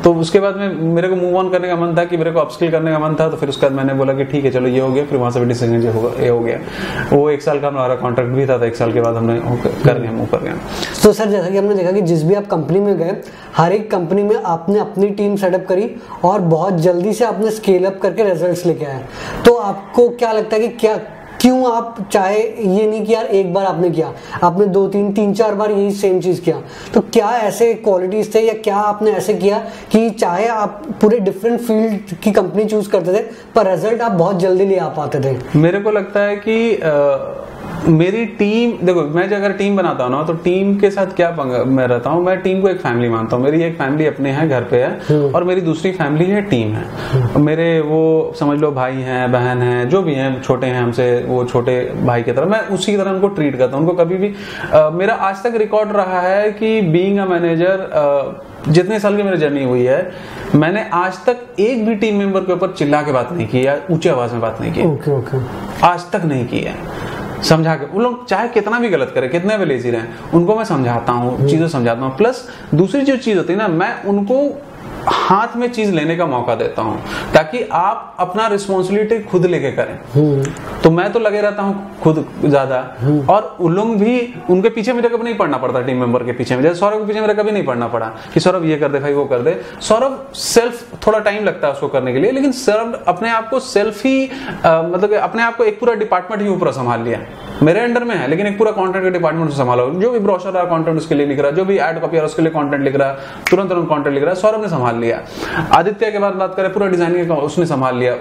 तो 0.04 0.14
उसके 0.16 0.40
बाद 0.40 0.56
में 0.56 0.68
मेरे 0.94 1.08
को 1.08 1.16
मूव 1.16 1.36
ऑन 1.38 1.50
करने 1.50 1.68
का 1.68 1.76
मन 1.76 1.96
था 1.96 2.04
कि 2.04 2.16
मेरे 2.16 2.30
को 2.30 2.40
अपस्किल 2.40 2.70
करने 2.70 2.92
का 2.92 2.98
मन 2.98 3.14
था 3.20 3.28
तो 3.30 3.36
फिर 3.36 3.48
उसके 3.48 3.66
बाद 3.66 3.76
मैंने 3.76 3.94
बोला 3.94 4.12
कि 4.14 4.24
ठीक 4.24 4.44
है 4.44 4.50
चलो 4.50 4.68
ये 4.68 4.80
हो 4.80 4.90
गया 4.92 5.04
फिर 5.04 5.18
वहाँ 5.18 5.30
से 5.30 5.40
भी 5.40 5.46
डिसीज़न 5.46 5.82
ये 5.82 6.28
हो 6.28 6.40
गया। 6.40 6.58
वो 7.12 7.28
एक 7.30 7.42
साल 7.42 7.60
का 7.60 7.68
हमारा 7.68 7.94
कॉन्ट्रैक्ट 7.96 8.32
भी 8.32 8.46
था 8.46 8.58
तो 8.58 8.64
एक 8.64 8.76
साल 8.76 8.92
के 8.92 9.00
बाद 9.00 9.16
हमने 9.16 9.40
कर 9.84 9.98
लिया 9.98 10.12
मूव 10.12 10.26
कर 10.26 10.42
गया 10.42 10.54
तो 11.02 11.12
सर 11.12 11.28
जैसा 11.28 11.50
कि 11.50 11.56
हमने 11.56 11.74
देखा 11.74 11.92
कि 11.92 12.00
जिस 12.02 12.24
भी 12.24 12.34
आप 12.34 12.46
कंपनी 12.46 12.80
में 12.80 12.96
गए 12.98 13.16
हर 13.56 13.72
एक 13.72 13.90
कंपनी 13.90 14.22
में 14.22 14.36
आपने 14.36 14.78
अपनी 14.84 15.08
टीम 15.10 15.36
सेटअप 15.36 15.66
करी 15.68 15.90
और 16.24 16.40
बहुत 16.40 16.78
जल्दी 16.80 17.12
से 17.12 17.24
आपने 17.24 17.50
स्केल 17.50 17.84
अप 17.84 17.98
करके 18.02 18.24
रिजल्ट्स 18.24 18.66
लेके 18.66 18.84
आए 18.84 19.04
तो 19.46 19.54
आपको 19.54 20.08
क्या 20.08 20.32
लगता 20.32 20.56
है 20.56 20.60
कि 20.62 20.68
क्या 20.68 20.96
क्यों 21.40 21.72
आप 21.72 21.96
चाहे 22.12 22.38
ये 22.40 22.86
नहीं 22.86 23.04
कि 23.06 23.14
यार 23.14 23.24
एक 23.26 23.52
बार 23.54 23.64
आपने 23.66 23.90
किया 23.90 24.12
आपने 24.42 24.66
दो 24.66 24.86
तीन 24.88 25.12
तीन 25.12 25.32
चार 25.34 25.54
बार 25.54 25.70
यही 25.70 25.90
सेम 25.90 26.20
चीज़ 26.20 26.40
किया। 26.40 26.62
तो 26.94 27.00
क्या 27.00 27.30
ऐसे 27.38 27.72
क्वालिटीज 27.74 28.34
थे 28.34 28.40
या 28.40 28.52
क्या 28.54 28.76
आपने 28.76 29.10
ऐसे 29.10 29.34
किया 29.34 29.58
कि 29.92 30.10
चाहे 30.10 30.46
आप 30.46 30.82
पूरे 31.00 31.18
डिफरेंट 31.18 31.60
फ़ील्ड 31.60 32.16
की 32.22 32.32
कंपनी 32.32 32.64
चूज़ 32.64 32.88
करते 32.90 33.14
थे 33.14 33.22
पर 33.54 33.70
रिज़ल्ट 33.70 34.02
आप 34.02 34.12
बहुत 34.12 34.38
जल्दी 34.38 34.66
ले 34.66 34.76
आ 34.76 34.88
पाते 34.88 35.20
थे? 35.20 35.58
मेरे 35.58 35.80
को 35.80 35.90
लगता 35.90 36.20
है 36.20 36.36
कि 36.36 36.74
अ, 36.74 36.86
मेरी 37.88 38.24
टीम 38.36 38.70
देखो 38.86 39.02
मैं 39.14 39.28
जो 39.28 39.36
अगर 39.36 39.52
टीम 39.52 39.76
बनाता 39.76 40.04
हूँ 40.04 40.10
ना 40.12 40.22
तो 40.26 40.32
टीम 40.44 40.74
के 40.78 40.90
साथ 40.90 41.06
क्या 41.16 41.30
मैं 41.68 41.86
रहता 41.86 42.10
हूँ 42.10 42.22
मैं 42.24 42.36
टीम 42.40 42.60
को 42.62 42.68
एक 42.68 42.78
फैमिली 42.80 43.08
मानता 43.08 43.36
हूँ। 43.36 43.44
मेरी 43.44 43.62
एक 43.62 43.76
फैमिली 43.78 44.06
अपने 44.06 44.30
है 44.32 44.48
घर 44.48 44.64
पे 44.70 44.82
है 44.82 45.18
और 45.30 45.44
मेरी 45.44 45.60
दूसरी 45.60 45.92
फैमिली 45.92 46.24
है 46.26 46.40
टीम 46.50 46.72
है। 46.74 47.40
मेरे 47.40 47.68
वो 47.80 48.00
समझ 48.40 48.58
लो 48.60 48.70
भाई 48.72 49.02
हैं 49.08 49.30
बहन 49.32 49.62
हैं 49.62 49.88
जो 49.88 50.02
भी 50.02 50.14
हैं 50.14 50.40
छोटे 50.42 50.66
हैं 50.66 50.82
हमसे 50.82 51.06
वो 51.28 51.44
छोटे 51.44 51.78
भाई 52.04 52.22
की 52.22 52.32
तरह 52.32 52.46
मैं 52.46 52.60
उसी 52.68 52.92
की 52.92 52.98
तरह 52.98 53.10
उनको 53.10 53.28
ट्रीट 53.28 53.58
करता 53.58 53.76
हूँ। 53.76 53.86
उनको 53.86 54.04
कभी 54.04 54.16
भी 54.16 54.28
अ, 54.72 54.90
मेरा 54.90 55.14
आज 55.14 55.42
तक 55.42 55.56
रिकॉर्ड 55.56 55.92
रहा 55.96 56.20
है 56.20 56.50
कि 56.52 56.80
बींग 56.82 57.18
अ 57.18 57.24
मैनेजर 57.26 58.42
जितने 58.68 58.98
साल 59.00 59.16
की 59.16 59.22
मेरी 59.22 59.36
जर्नी 59.36 59.64
हुई 59.64 59.84
है 59.84 60.12
मैंने 60.54 60.84
आज 60.94 61.18
तक 61.26 61.60
एक 61.60 61.84
भी 61.86 61.94
टीम 61.96 62.16
मेंबर 62.18 62.40
के 62.40 62.52
ऊपर 62.52 62.72
चिल्ला 62.78 63.02
के 63.02 63.12
बात 63.12 63.32
नहीं 63.32 63.46
की 63.48 63.66
या 63.66 63.76
ऊँची 63.90 64.08
आवाज़ 64.08 64.32
में 64.32 64.40
बात 64.40 64.60
नहीं 64.60 64.72
की। 64.72 64.82
Okay 64.84 65.10
okay. 65.10 65.38
आज 65.86 66.10
तक 66.12 66.24
नहीं 66.24 66.46
की 66.46 66.60
है। 66.60 66.74
समझा 67.44 67.74
के 67.76 67.86
वो 67.86 68.00
लोग 68.00 68.26
चाहे 68.26 68.48
कितना 68.48 68.78
भी 68.80 68.88
गलत 68.88 69.12
करें, 69.14 69.28
कितने 69.30 69.56
भी 69.58 69.64
लेजी 69.64 69.90
रहे, 69.90 70.02
उनको 70.34 70.56
मैं 70.56 70.64
समझाता 70.64 71.12
हूँ, 71.12 71.48
चीज़ें 71.48 71.68
समझाता 71.68 72.00
हूँ। 72.00 72.16
प्लस 72.16 72.48
दूसरी 72.74 73.00
जो 73.02 73.16
चीज़ 73.16 73.38
होती 73.38 73.52
है 73.52 73.58
ना, 73.58 73.68
मैं 73.68 74.02
उनको 74.04 74.38
हाथ 75.06 75.56
में 75.56 75.70
चीज़ 75.72 75.92
लेने 75.92 76.16
का 76.16 76.26
मौका 76.26 76.54
देता 76.54 76.82
हूँ 76.82 76.98
ताकि 77.34 77.62
आप 77.72 78.16
अपना 78.20 78.46
रिस्पॉन्सिबिलिटी 78.48 79.18
खुद 79.22 79.46
लेके 79.46 79.70
करें। 79.72 80.42
तो 80.82 80.90
मैं 80.90 81.10
तो 81.12 81.18
लगे 81.18 81.40
रहता 81.40 81.62
हूँ 81.62 81.98
खुद 82.02 82.24
ज़्यादा 82.44 82.78
और 83.30 83.56
उन 83.60 83.74
लोग 83.74 83.94
भी 83.98 84.34
उनके 84.50 84.68
पीछे 84.70 84.92
मेरे 84.92 85.08
कभी 85.08 85.24
नहीं 85.24 85.36
पढ़ना 85.36 85.58
पड़ता 85.58 85.80
टीम 85.82 86.00
मेंबर 86.00 86.24
के 86.24 86.32
पीछे 86.32 86.56
में। 86.56 86.62
जैसे 86.62 86.74
सौरभ 86.74 86.98
के 86.98 87.06
पीछे 87.06 87.20
मेरा 87.20 87.34
कभी 87.34 87.52
नहीं 87.52 87.64
पढ़ना 87.64 87.88
पड़ा 87.88 88.10
कि 88.34 88.40
सौरभ 88.40 88.64
ये 88.64 88.76
कर 88.76 88.88
दे 88.88 88.98
भाई 89.00 89.12
वो 89.14 89.24
कर 89.24 89.40
दे। 89.40 89.60
सौरभ 89.80 90.32
सेल्फ 90.36 91.06
थोड़ा 91.06 91.18
टाइम 91.20 91.44
लगता 91.44 91.66
है 91.66 91.72
उसको 91.72 91.88
करने 91.88 92.12
के 92.12 92.18
लिए 92.18 92.30
लेकिन 92.32 92.52
सौरभ 92.54 93.02
अपने 93.08 93.30
आप 93.30 93.48
को 93.50 93.60
सेल्फ 93.62 94.04
ही 94.06 94.24
मतलब 94.64 95.12
अपने 95.14 95.42
आप 95.42 95.56
को 95.56 95.64
एक 95.64 95.80
पूरा 95.80 95.94
डिपार्टमेंट 95.96 96.42
ही 96.42 96.48
ऊपर 96.48 96.72
संभाल 96.72 97.02
लिया 97.02 97.20
मेरे 97.62 97.80
अंडर 97.80 98.04
में 98.04 98.14
है 98.16 98.26
लेकिन 98.28 98.46
एक 98.46 98.56
पूरा 98.58 98.70
कंटेंट 98.72 99.02
का 99.04 99.10
डिपार्टमेंट 99.10 99.50
संभाला। 99.52 99.84
जो 100.00 100.10
भी 100.10 100.18
ब्रोशर 100.18 100.64
कंटेंट 100.66 100.96
उसके 100.98 101.14
लिए 101.14 101.26
लिख 101.26 101.38
रहा 101.40 101.50
जो 101.50 101.64
भी 101.64 101.76
एड 101.80 102.00
कॉपी 102.00 102.18
उसके 102.20 102.42
लिए 102.42 102.50
कंटेंट 102.52 102.82
लिख 102.84 102.96
रहा 102.96 103.12
तुरंत 103.50 103.68
तुरंत 103.68 103.88
कंटेंट 103.88 104.14
लिख 104.14 104.24
रहा 104.24 104.34
है 104.34 104.40
सौरभ 104.40 104.62
ने 104.62 104.68
संभाल 104.68 104.93
लिया। 105.00 105.20
आदित्य 105.72 106.10
के 106.10 106.18
बाद 106.18 106.34
बात 106.34 106.54
करें, 106.56 106.72
पूरा 106.72 106.86
डिज़ाइनिंग 106.88 107.28
का 107.28 107.34
उसने 107.44 107.66
संभाल 107.66 107.96
लिया। 107.96 108.16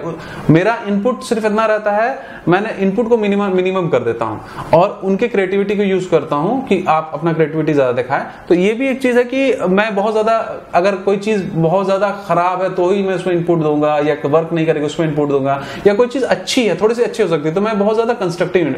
मेरा 0.50 0.76
इनपुट 0.88 1.22
सिर्फ़ 1.24 1.46
इतना 1.46 1.66
रहता 1.66 1.90
है, 1.92 2.18
मैंने 2.48 2.70
इनपुट 2.80 3.08
को 3.08 3.16
मिनिमम 3.18 3.54
मिनिमम 3.54 3.88
कर 3.88 4.02
देता 4.02 4.24
हूँ 4.24 4.70
और 4.74 5.00
उनके 5.04 5.28
क्रिएटिविटी 5.28 5.76
को 5.76 5.82
यूज़ 5.82 6.08
करता 6.10 6.36
हूँ 6.36 6.66
कि 6.66 6.84
आप 6.88 7.10
अपना 7.14 7.32
क्रिएटिविटी 7.32 7.72
ज़्यादा 7.72 7.92
दिखाएँ। 7.92 8.26
तो 8.48 8.54
ये 8.54 8.72
भी 8.74 8.88
एक 8.88 9.00
चीज़ 9.02 9.18
है 9.18 9.24
कि 9.24 9.54
मैं 9.70 9.94
बहुत 9.94 10.12
ज़्यादा 10.12 10.36
अगर 10.74 10.96
कोई 11.04 11.16
चीज़ 11.18 11.42
बहुत 11.46 11.84
ज़्यादा 11.86 12.10
खराब 12.26 12.62
है 12.62 12.74
तो 12.74 12.90
ही 12.90 13.02
मैं 13.02 13.14
उसमें 13.14 13.34
इनपुट 13.34 13.58
दूँगा 13.60 13.98
या 14.00 14.16
वर्क 14.26 14.52
नहीं 14.52 14.66
करेगी, 14.66 14.86
उसमें 14.86 15.06
इनपुट 15.06 15.28
दूँगा। 15.28 15.62
या 15.86 15.94
कोई 15.94 16.06
चीज़ 16.08 16.24
अच्छी 16.26 16.66
है, 16.66 16.80
थोड़ी 16.80 16.94
सी 16.94 17.02
अच्छी 17.02 17.22
हो 17.22 17.28
सकती 17.28 17.48
है 17.48 17.54
तो 17.54 17.60
मैं 17.60 17.78
बहुत 17.78 17.94
ज़्यादा 17.94 18.14
कंस्ट्रक्टिव 18.16 18.72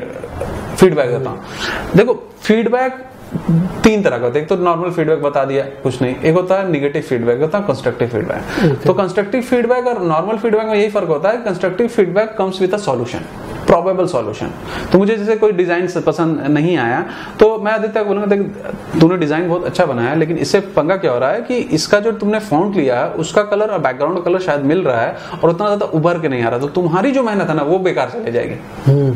फीडबैक 0.77 1.11
देता 1.11 1.31
हूँ। 1.31 1.95
देखो 1.97 2.15
फीडबैक 2.41 3.05
तीन 3.85 4.03
तरह 4.03 4.19
का 4.19 4.25
होता 4.25 4.39
है। 4.39 4.43
एक 4.43 4.49
तो 4.49 4.57
नॉर्मल 4.59 4.91
फीडबैक 4.91 5.23
बता 5.23 5.45
दिया 5.45 5.65
कुछ 5.83 6.01
नहीं। 6.03 6.15
एक 6.17 6.35
होता 6.35 6.55
है 6.55 6.71
निगेटिव 6.71 7.03
फीडबैक 7.03 7.41
होता 7.41 7.59
है 7.59 7.65
कंस्ट्रक्टिव 7.67 8.09
फीडबैक 8.09 8.79
तो 8.87 8.95
कंस्ट्रक्टिव 8.95 9.43
फीडबैक 9.43 9.87
और 9.87 10.03
नॉर्मल 10.05 10.37
फीडबैक 10.37 10.67
में 10.67 10.75
यही 10.75 10.89
फ़र्क 10.91 11.09
होता 11.09 11.31
है 11.31 11.43
constructive 11.45 11.89
feedback 11.89 12.35
comes 12.39 12.61
with 12.61 12.75
a 12.75 12.79
solution 12.79 13.27
probable 13.67 14.07
solution 14.07 14.51
तो 14.93 14.99
मुझे 14.99 15.15
जैसे 15.17 15.37
कोई 15.37 15.53
डिज़ाइन 15.53 15.89
पसंद 16.07 16.41
नहीं 16.49 16.77
आया 16.79 17.05
तो 17.41 17.47
मैं 17.59 17.73
आदित्य 17.73 18.01
को 18.01 18.05
बोलूँगा 18.05 18.27
देख 18.27 19.01
तूने 19.01 19.17
डिज़ाइन 19.17 19.49
बहुत 19.49 19.65
अच्छा 19.65 19.87
बनाया 19.87 20.15
लेकिन 20.15 20.37
इससे 20.39 20.61
पंगा 20.77 20.97
क्या 20.97 21.13
हो 21.13 21.19
रहा 21.19 21.31
है 21.31 21.41
कि 21.43 21.57
इसका 21.79 22.01
जो 22.01 22.13
तुमने 22.15 22.39
फॉन्ट 22.41 22.77
लिया 22.77 23.01
है 23.01 23.11
उसका 23.25 23.43
कलर 23.45 23.71
और 23.71 23.79
बैकग्राउंड 23.81 24.23
कलर 24.25 24.41
शायद 24.41 24.65
मिल 24.65 24.83
रहा 24.83 25.01
है 25.01 25.41
और 25.43 25.51
उतना 25.51 25.67
ज़्यादा 25.67 25.87
उभर 25.95 26.21
के 26.21 26.29
नहीं 26.29 26.43
आ 26.43 26.49
रहा। 26.49 26.59
तो 26.59 26.69
तुम्हारी 26.71 27.11
जो 27.13 27.23
मेहनत 27.23 27.49
है 27.49 27.57
ना 27.57 27.63
वो 27.65 27.79
बेकार 27.81 28.11
चले 28.11 28.33
जाएगी। 28.33 29.15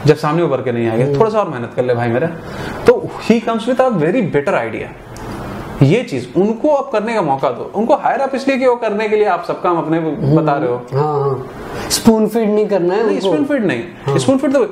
जब 0.00 0.16
सामने 0.16 0.42
उभर 0.42 0.62
के 0.62 0.72
नहीं 0.72 0.88
आएगा 0.88 1.18
थोड़ा 1.18 1.30
सा 1.30 1.38
और 1.38 1.48
मेहनत 1.48 1.72
कर 1.76 1.84
ले 1.84 1.94
भाई 1.94 2.08
मेरा। 2.08 2.28
तो 2.86 2.92
he 3.22 3.38
comes 3.40 3.68
with 3.68 3.80
a 3.80 3.88
very 3.98 4.22
better 4.34 4.54
idea 4.54 4.88
ये 5.82 6.02
चीज़ 6.04 6.26
उनको 6.38 6.74
आप 6.76 6.90
करने 6.92 7.14
का 7.14 7.20
मौका 7.22 7.50
दो। 7.50 7.70
उनको 7.74 7.94
हायर 7.96 8.20
आप 8.20 8.34
इसलिए 8.34 8.56
कि 8.58 8.66
वो 8.66 8.74
करने 8.76 9.08
के 9.08 9.16
लिए 9.16 9.26
आप 9.26 9.44
सब 9.44 9.62
काम 9.62 9.76
अपने 9.78 10.00
बता 10.00 10.56
रहे 10.56 10.68
हो? 10.68 10.76
हाँ 10.94 11.20
हाँ। 11.20 11.88
स्पून 11.90 12.26
फ़ीड 12.28 12.48
नहीं 12.48 12.66
करना 12.68 12.94
है 12.94 13.06
नहीं 13.06 13.20
स्पून 13.20 13.44
फ़ीड 13.44 13.64
नहीं। 13.66 14.18
स्पून 14.18 14.38
फ़ीड 14.38 14.52
तो 14.52 14.66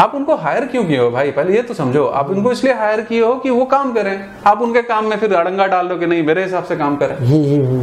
आप 0.00 0.14
उनको 0.14 0.34
हायर 0.36 0.64
क्यों 0.66 0.84
किए 0.84 0.98
हो 0.98 1.10
भाई? 1.10 1.30
पहले 1.30 1.54
ये 1.54 1.62
तो 1.62 1.74
समझो 1.74 2.04
आप 2.20 2.30
उनको 2.30 2.52
इसलिए 2.52 2.74
हायर 2.74 3.00
किए 3.02 3.22
हो 3.22 3.34
कि 3.36 3.50
वो 3.50 3.64
काम 3.66 3.92
करें। 3.92 4.24
आप 4.46 4.62
उनके 4.62 4.82
काम 4.82 5.06
में 5.06 5.16
फिर 5.18 5.34
अड़ंगा 5.34 5.66
डाल 5.66 5.88
दो 5.88 5.96
कि 5.98 6.06
नहीं 6.06 6.22
मेरे 6.26 6.42
हिसाब 6.44 6.64
से 6.64 6.76
काम 6.76 6.96
करें। 6.96 7.16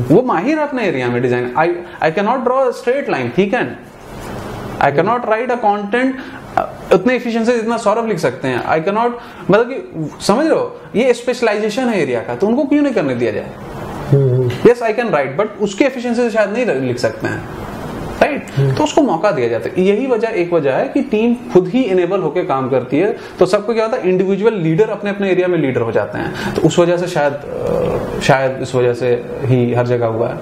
वो 0.07 0.21
माहिर 0.27 0.59
है 0.59 0.67
अपने 0.67 0.87
एरिया 0.87 1.07
में 1.07 1.21
design 1.21 1.53
I 1.57 1.75
I 2.03 2.11
can 2.11 2.25
not 2.25 2.43
draw 2.43 2.71
straight 2.73 3.09
line 3.09 3.29
ठीक 3.35 3.53
है? 3.53 3.65
I 4.81 4.91
can 4.91 5.05
not 5.05 5.25
write 5.25 5.51
a 5.51 5.55
content 5.61 6.15
उतने 6.93 7.15
एफिशिएंसी 7.15 7.53
जितना 7.53 7.77
सौरभ 7.77 8.07
लिख 8.07 8.19
सकते 8.19 8.47
हैं। 8.47 8.63
आई 8.63 8.81
कैन 8.81 8.93
नॉट 8.95 9.17
मतलब 9.51 9.69
कि 9.69 10.09
समझ 10.25 10.45
रहे 10.45 10.59
हो? 10.59 10.79
ये 10.95 11.13
स्पेशलाइजेशन 11.13 11.89
है 11.89 12.01
एरिया 12.01 12.21
का 12.21 12.35
तो 12.35 12.47
उनको 12.47 12.63
क्यों 12.65 12.81
नहीं 12.81 12.93
करने 12.93 13.15
दिया 13.15 13.31
जाए? 13.31 13.51
Yes 14.67 14.81
I 14.83 14.93
can 14.93 15.09
write 15.09 15.35
but 15.37 15.59
उसके 15.61 15.85
एफिशिएंसी 15.85 16.21
से 16.21 16.29
शायद 16.29 16.49
नहीं 16.49 16.65
लिख 16.65 16.97
सकते 16.97 17.27
हैं। 17.27 17.41
राइट 18.23 18.75
तो 18.77 18.83
उसको 18.83 19.01
मौका 19.01 19.31
दिया 19.31 19.47
जाता 19.49 19.69
है। 19.69 19.85
यही 19.85 20.07
वजह 20.07 20.41
एक 20.41 20.53
वजह 20.53 20.73
है 20.73 20.87
कि 20.89 21.01
टीम 21.11 21.35
खुद 21.53 21.67
ही 21.67 21.81
इनेबल 21.83 22.19
होकर 22.21 22.45
काम 22.45 22.69
करती 22.69 22.99
है। 22.99 23.15
तो 23.39 23.45
सबको 23.45 23.73
क्या 23.73 23.85
होता 23.85 23.97
है 23.97 24.09
इंडिविजुअल 24.09 24.59
लीडर 24.61 24.89
अपने 24.89 25.09
अपने 25.09 25.29
एरिया 25.31 25.47
में 25.47 25.57
लीडर 25.59 25.81
हो 25.81 25.91
जाते 25.91 26.17
हैं। 26.17 26.53
तो 26.55 26.61
उस 26.67 26.79
वजह 26.79 26.97
से 26.97 27.07
शायद 27.07 28.21
शायद 28.23 28.61
इस 28.61 28.73
वजह 28.75 28.93
से 28.93 29.09
ही 29.45 29.73
हर 29.73 29.87
जगह 29.87 30.07
हुआ 30.07 30.27
है। 30.29 30.37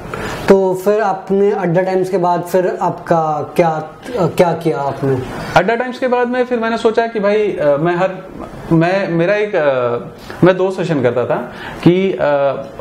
तो 0.47 0.73
फिर 0.83 1.01
आपने 1.01 1.51
अड्डा 1.51 1.81
टाइम्स 1.81 2.09
के 2.09 2.17
बाद 2.17 2.43
फिर 2.43 2.67
आपका 2.81 3.53
क्या 3.55 3.69
क्या 4.11 4.51
किया 4.53 4.79
आपने? 4.79 5.17
अड्डा 5.57 5.75
टाइम्स 5.75 5.99
के 5.99 6.07
बाद 6.07 6.27
में 6.27 6.43
फिर 6.45 6.59
मैंने 6.59 6.77
सोचा 6.77 7.07
कि 7.07 7.19
भाई 7.19 7.47
मैं 7.81 7.95
हर 7.95 8.17
मैं 8.71 9.09
मेरा 9.11 9.35
एक 9.35 9.55
मैं 10.43 10.55
दो 10.57 10.69
सेशन 10.71 11.01
करता 11.03 11.25
था 11.25 11.35
कि 11.83 11.93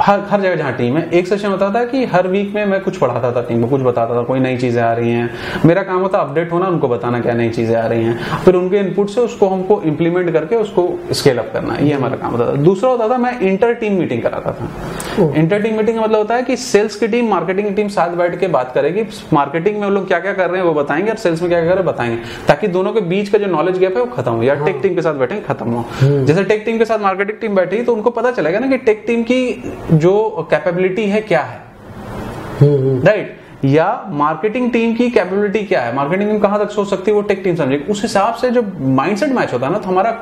हर 0.01 0.21
हर 0.31 0.41
जगह 0.41 0.55
जहाँ 0.57 0.73
टीम 0.77 0.97
है 0.97 1.09
एक 1.11 1.29
सेशन 1.29 1.49
होता 1.49 1.71
था 1.75 1.85
कि 1.85 2.05
हर 2.07 2.29
वीक 2.29 2.55
में 2.55 2.65
मैं 2.67 2.81
कुछ 2.81 2.97
पढ़ाता 2.99 3.33
था 3.33 3.43
टीम 3.49 3.63
को 3.63 3.69
कुछ 3.69 3.83
बताता 3.83 4.17
था 4.17 4.23
कोई 4.25 4.41
नई 4.41 4.57
चीज़ें 4.57 4.83
आ 4.83 4.90
रही 4.93 5.11
हैं। 5.11 5.31
मेरा 5.65 5.83
काम 5.83 6.01
होता 6.01 6.19
है 6.19 6.25
अपडेट 6.25 6.53
होना 6.53 6.67
उनको 6.67 6.89
बताना 6.89 7.21
क्या 7.21 7.35
नई 7.35 7.51
चीज़ें 7.51 7.75
आ 7.77 7.87
रही 7.87 8.05
हैं। 8.05 8.39
फिर 8.45 8.55
उनके 8.55 8.79
इनपुट 8.79 9.11
से 9.11 9.21
उसको 9.21 9.49
हमको 9.49 9.81
इम्प्लीमेंट 9.83 10.33
करके 10.33 10.57
उसको 10.57 10.89
स्केल 11.13 11.39
अप 11.39 11.51
करना 11.53 11.77
ये 11.77 11.93
हमारा 11.93 12.17
काम 12.17 12.33
होता 12.33 12.47
था। 12.47 12.57
दूसरा 12.63 12.91
होता 12.91 13.09
था 13.09 13.19
मैं 13.19 13.39
इंटर 13.41 13.75
टीम 13.75 13.99
मीटिंग 13.99 14.23
कराता 14.23 14.53
था। 14.53 15.33
इंटर 15.37 15.63
टीम 15.63 15.77
मीटिंग 15.77 15.97
का 15.97 16.03
मतलब 16.03 16.19
होता 16.19 16.35
है 16.35 16.43
कि 16.43 16.57
सेल्स 16.59 16.97
की 16.97 17.09
टीम 17.09 17.29
मार्केटिंग 17.31 17.69
की 17.69 17.75
टीम 17.75 17.89
साथ 17.91 18.17
बैठ 18.17 18.39
के 18.41 18.49
बात 18.49 18.73
करेगी। 18.75 19.05
मार्केटिंग 19.33 19.79
में 19.81 19.87
वो 19.87 19.93
लोग 19.93 20.07
क्या 20.09 20.19
क्या 20.21 20.33
कर 20.33 20.51
रहे 20.51 20.61
हैं 20.61 20.67
वो 20.67 20.75
बताएँगे 20.75 21.11
और 21.11 21.17
सेल्स 21.19 21.43
में 21.43 21.51
क्या 21.51 21.61
क्या 21.61 21.69
कर 21.69 21.75
रहे 21.75 21.85
हैं 21.85 21.95
बताएँगे। 21.95 22.47
ताकि 22.49 22.69
दोनों 22.69 22.93
के 22.93 23.01
बीच 23.03 23.29
का 23.29 23.39
जो 23.39 23.47
नॉलेज 23.49 23.79
गैप 23.79 23.97
है 23.97 24.03
वो 24.03 24.11
खत्म 24.13 24.33
हो 24.33 24.43
या 24.43 24.55
टेक 24.57 24.79
टीम 24.83 24.95
के 24.95 25.03
साथ 25.03 25.15
बैठे 25.15 25.41
खत्म 25.41 25.71
हो। 25.71 25.85
जैसे 26.25 26.45
टेक 26.45 26.63
टीम 26.67 26.79
के 26.79 26.85
साथ 26.85 26.99
मार्केटिंग 26.99 27.39
टीम 27.39 27.55
बैठी 27.55 27.83
तो 27.83 27.95
उनको 27.95 28.11
पता 28.11 28.31
चलेगा 28.33 28.59
ना 28.59 28.67
कि 28.67 28.79
टेक 28.81 29.05
टीम 29.07 29.23
की 29.23 29.41
जो 29.95 30.47
कैपेबिलिटी 30.51 31.09
है 31.09 31.21
क्या 31.23 31.41
है। 31.41 31.61
राइट 32.63 33.40
या 33.65 33.87
मार्केटिंग 34.09 34.71
टीम 34.73 34.95
की 34.95 35.09
कैपेबिलिटी 35.11 35.63
क्या 35.65 35.81
है? 35.81 35.95
मार्केटिंग 35.97 36.31
टीम 36.31 36.39
कहाँ 36.39 36.59
तक 36.65 36.71
सोच 36.71 36.91
सकती 36.91 37.11
है? 37.11 37.15
वो 37.15 37.23
टेक 37.23 37.41
टीम 37.45 37.57
समझेगी 37.57 37.93
उस 37.93 38.03
हिसाब 38.03 38.35
से 38.35 38.51
जो 38.51 38.63
माइंडसेट 38.81 39.31
मैच 39.31 39.53
होता 39.53 39.67
है 39.67 39.73
ना 39.73 39.79
तो 39.79 39.89
हमारा 39.89 40.17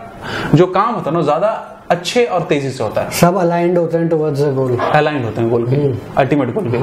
जो 0.54 0.66
काम 0.66 0.94
होता 0.94 1.10
है 1.10 1.16
ना 1.16 1.22
ज़्यादा 1.22 1.50
अच्छे 1.90 2.24
और 2.24 2.42
तेज़ी 2.42 2.70
से 2.70 2.82
होता 2.84 3.00
है। 3.00 3.10
सब 3.10 3.36
अलाइंड 3.36 3.78
होते 3.78 3.98
हैं 3.98 4.08
टुवर्ड्स 4.08 4.40
द 4.40 4.54
गोल 4.54 4.76
अलाइंड 4.76 5.24
होते 5.24 5.40
हैं 5.40 5.50
गोल 5.50 5.66
के 5.66 5.76
अल्टीमेट 6.16 6.52
गोल 6.54 6.70
के 6.70 6.78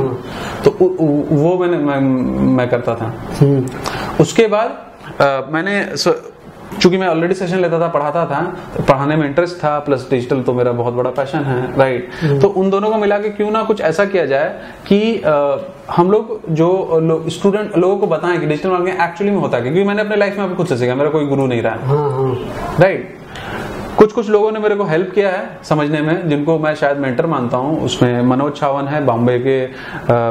तो 0.63 0.71
उ- 0.81 0.95
उ- 1.05 1.25
वो 1.31 1.57
मैंने 1.57 1.77
मैं, 1.77 1.99
मैं 2.55 2.69
करता 2.69 2.95
था। 2.95 3.13
उसके 4.21 4.47
बाद 4.47 4.77
आ, 5.21 5.41
मैंने 5.49 5.97
स- 5.97 6.34
चूँकि 6.81 6.97
मैं 6.97 7.07
ऑलरेडी 7.07 7.35
सेशन 7.35 7.59
लेता 7.59 7.79
था 7.79 7.87
पढ़ाता 7.87 8.25
था 8.25 8.41
तो 8.77 8.83
पढ़ाने 8.83 9.15
में 9.15 9.25
इंटरेस्ट 9.27 9.57
था 9.57 9.77
प्लस 9.79 10.07
डिजिटल 10.09 10.41
तो 10.41 10.53
मेरा 10.53 10.71
बहुत 10.71 10.93
बड़ा 10.93 11.09
पैशन 11.09 11.43
है 11.43 11.77
राइट 11.77 12.09
तो 12.41 12.47
उन 12.61 12.69
दोनों 12.69 12.89
को 12.89 12.97
मिला 12.97 13.17
के 13.19 13.29
क्यों 13.29 13.51
ना 13.51 13.63
कुछ 13.63 13.81
ऐसा 13.81 14.05
किया 14.05 14.25
जाए 14.25 14.49
कि 14.87 14.99
आ, 15.21 15.57
हम 15.91 16.11
लोग 16.11 16.39
जो 16.49 16.99
लो, 16.99 17.23
स्टूडेंट 17.29 17.77
लोगों 17.77 17.97
को 17.97 18.07
बताएँ 18.07 18.39
कि 18.39 18.45
डिजिटल 18.45 18.69
मार्केटिंग 18.69 19.01
एक्चुअली 19.03 19.31
में 19.31 19.39
होता 19.41 19.57
है 19.57 19.63
क्योंकि 19.63 19.83
मैंने 19.83 20.01
अपने 20.01 20.15
लाइफ 20.15 20.37
में 20.37 20.55
खुद 20.55 20.67
से 20.67 20.77
सीखा 20.77 20.95
मेरा 20.95 21.09
कोई 21.09 21.25
गुरु 21.25 21.45
नहीं 21.47 21.61
रहा। 21.61 21.85
हाँ 21.87 22.09
हाँ। 22.11 22.75
राइट 22.79 23.17
कुछ 23.97 24.11
कुछ 24.11 24.29
लोगों 24.29 24.51
ने 24.51 24.59
मेरे 24.59 24.75
को 24.75 24.83
हेल्प 24.83 25.11
किया 25.15 25.29
है 25.31 25.59
समझने 25.63 26.01
में, 26.01 26.27
जिनको 26.29 26.57
मैं 26.59 26.73
शायद 26.75 26.97
मेंटर 26.97 27.25
मानता 27.25 27.57
हूँ। 27.57 27.79
उसमें 27.81 28.21
मनोज 28.23 28.55
छावन 28.57 28.87
है, 28.87 29.03
बॉम्बे 29.05 29.37
के 29.39 29.59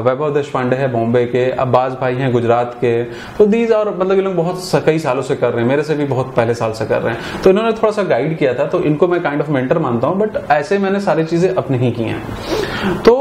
वैभव 0.01 0.35
देश 0.35 0.49
पांडे 0.49 0.77
है 0.77 0.91
बॉम्बे 0.93 1.25
के, 1.27 1.51
अब्बास 1.53 1.93
भाई 2.01 2.15
हैं 2.15 2.31
गुजरात 2.33 2.75
के। 2.81 2.93
तो 3.39 3.47
दीज 3.47 3.73
और 3.73 3.95
मतलब 3.95 4.17
ये 4.17 4.23
लोग 4.23 4.35
बहुत 4.37 4.85
कई 4.87 4.99
सालों 4.99 5.23
से 5.23 5.37
कर 5.37 5.51
रहे 5.51 5.63
हैं, 5.63 5.69
मेरे 5.69 5.83
से 5.83 5.95
भी 5.95 6.05
बहुत 6.05 6.35
पहले 6.37 6.55
साल 6.55 6.73
से 6.73 6.87
कर 6.87 7.01
रहे 7.03 7.15
हैं। 7.15 7.43
तो 7.43 7.51
इन्होंने 7.51 7.73
थोड़ा 7.73 7.93
सा 7.93 8.03
गाइड 8.05 8.37
किया 8.39 8.55
था 8.55 8.67
तो 8.67 8.81
इनको 8.83 9.09
मैं 9.09 9.23
काइंड 9.23 9.43
ऑफ़ 9.43 9.51
मेंटर 9.51 9.79
मानता 9.79 10.07
हूँ 10.07 10.19
बट 10.19 10.39
ऐसे 10.51 10.79
मैंने 10.79 11.01
सारी 11.01 11.25
चीज़ें 11.25 11.55
अपने 11.55 11.79
ही 11.79 11.91
की 11.93 12.03
हैं। 12.03 12.23
तो 13.03 13.13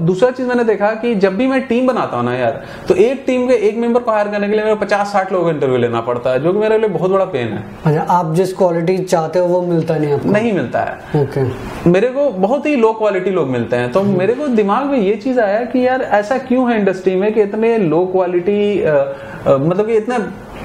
दूसरा 0.00 0.30
चीज़ 0.30 0.46
मैंने 0.48 0.64
देखा 0.64 0.92
कि 0.94 1.14
जब 1.16 1.36
भी 1.36 1.46
मैं 1.46 1.60
टीम 1.66 1.86
बनाता 1.86 2.16
हूँ 2.16 2.24
ना 2.24 2.34
यार 2.34 2.62
तो 2.88 2.94
एक 2.96 3.22
टीम 3.26 3.46
के 3.48 3.54
एक 3.68 3.76
मेंबर 3.76 4.00
को 4.00 4.10
हायर 4.10 4.28
करने 4.28 4.48
के 4.48 4.54
लिए 4.54 4.64
मेरे 4.64 4.76
पचास 4.76 5.12
साठ 5.12 5.32
लोगों 5.32 5.44
का 5.44 5.50
इंटरव्यू 5.50 5.78
लेना 5.78 6.00
पड़ता 6.02 6.30
है, 6.30 6.40
जो 6.40 6.52
कि 6.52 6.58
मेरे 6.58 6.78
लिए 6.78 6.88
बहुत 6.88 7.10
बड़ा 7.10 7.24
पेन 7.26 7.48
है। 7.48 7.64
अच्छा 7.84 8.02
आप 8.10 8.32
जिस 8.34 8.52
क्वालिटी 8.56 8.96
चाहते 8.98 9.38
हो, 9.38 9.46
वो 9.46 9.60
मिलता 9.72 9.96
नहीं 9.96 10.12
आपको? 10.12 10.30
नहीं 10.30 10.52
मिलता 10.52 10.80
है। 10.80 11.22
ओके 11.22 11.90
मेरे 11.90 12.08
को 12.08 12.28
बहुत 12.30 12.66
ही 12.66 12.74
लो 12.76 12.92
क्वालिटी 12.92 13.30
लोग 13.30 13.48
मिलते 13.50 13.76
हैं 13.76 13.90
तो 13.92 14.02
मेरे 14.02 14.34
को 14.34 14.46
दिमाग 14.50 14.86
में 14.86 14.98
ये 14.98 15.16
चीज़ 15.16 15.40
आया 15.40 15.64
कि 15.66 15.86
यार 15.86 16.02
ऐसा 16.12 16.38
क्यों 16.40 16.70
है 16.70 16.78
इंडस्ट्री 16.78 17.16
में 17.16 17.32
कि 17.34 17.42
इतने 17.42 17.76
लो 17.78 18.04
क्वालिटी 18.06 18.62
मतलब 18.80 19.86
कि 19.86 19.96
इतने 19.96 20.18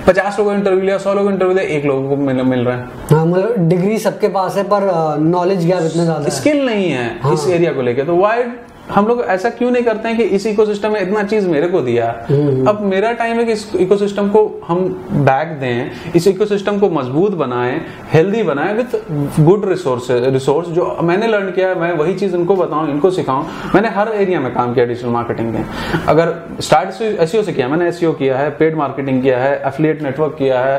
पचास 0.08 0.38
लोगों 0.40 0.54
इंटरव्यू 0.54 0.82
लिया 0.82 0.98
सौ 0.98 1.14
लोगों 1.14 1.32
इंटरव्यू 1.32 1.56
लिया 1.56 1.78
एक 1.78 1.86
लोगों 1.86 2.10
को 2.10 2.16
मिल, 2.18 2.42
मिल 2.44 2.60
रहा 2.60 2.76
है। 2.76 2.86
हाँ 3.10 3.26
मतलब 3.26 3.68
डिग्री 3.70 3.98
सबके 4.00 4.28
पास 4.30 4.56
है 4.58 4.64
पर 4.66 4.84
नॉलेज 5.22 5.66
गैप 5.66 5.86
इतना 5.86 6.04
ज़्यादा 6.04 6.30
स्किल 6.36 6.66
नहीं 6.66 6.90
है 6.90 7.08
हाँ. 7.22 7.34
इस 7.34 7.48
एरिया 7.50 7.74
को 7.74 7.82
लेकर 7.82 8.06
तो 8.06 8.16
वाई 8.18 8.44
हम 8.90 9.08
लोग 9.08 9.22
ऐसा 9.22 9.50
क्यों 9.50 9.70
नहीं 9.72 9.84
करते 9.84 10.08
हैं 10.08 10.18
कि 10.18 10.24
इस 10.36 10.46
इकोसिस्टम 10.48 10.92
में 10.92 11.00
इतना 11.02 11.24
चीज़ 11.24 11.48
मेरे 11.48 11.68
को 11.68 11.82
दिया? 11.82 12.06
अब 12.70 12.80
मेरा 12.84 13.12
टाइम 13.14 13.38
है 13.38 13.46
कि 13.46 13.52
इस 13.52 13.72
इकोसिस्टम 13.76 14.30
को 14.30 14.44
हम 14.68 14.80
बैक 15.28 15.48
दें 15.60 16.12
इस 16.16 16.28
इकोसिस्टम 16.28 16.80
को 16.80 16.90
मज़बूत 16.90 17.34
बनाएँ 17.36 17.80
हेल्दी 18.14 18.44
बनाएँ 18.44 18.74
विथ 18.74 18.96
गुड 19.40 19.68
रिसोर्स 19.70 20.08
रिसोर्स 20.12 20.68
जो 20.68 20.86
मैंने 21.04 21.28
लर्न 21.28 21.52
किया 21.52 21.68
है 21.70 21.80
मैं 21.80 21.92
वही 21.94 22.14
चीज़ 22.16 22.36
इनको 22.36 22.56
बताऊँ 22.56 22.90
इनको 22.90 23.12
सिखाऊं। 23.12 23.44
मैंने 23.76 23.90
हर 23.90 24.12
एरिया 24.16 24.40
में 24.40 24.54
काम 24.54 24.74
किया 24.74 24.86
डिजिटल 24.86 25.10
मार्केटिंग 25.10 25.52
में। 25.54 25.66
अगर 26.08 26.34
स्टार्ट 26.60 27.02
एसईओ 27.02 27.42
से 27.44 27.54
किया 27.54 27.68
मैंने 27.68 27.88
एसईओ 27.88 28.12
किया 28.14 28.38
है 28.38 28.50
पेड 28.60 28.76
मार्केटिंग 28.78 29.22
किया 29.24 29.40
है 29.40 29.54
एफिलिएट 29.68 30.02
नेटवर्क 30.04 30.36
किया 30.40 30.60
है 30.60 30.78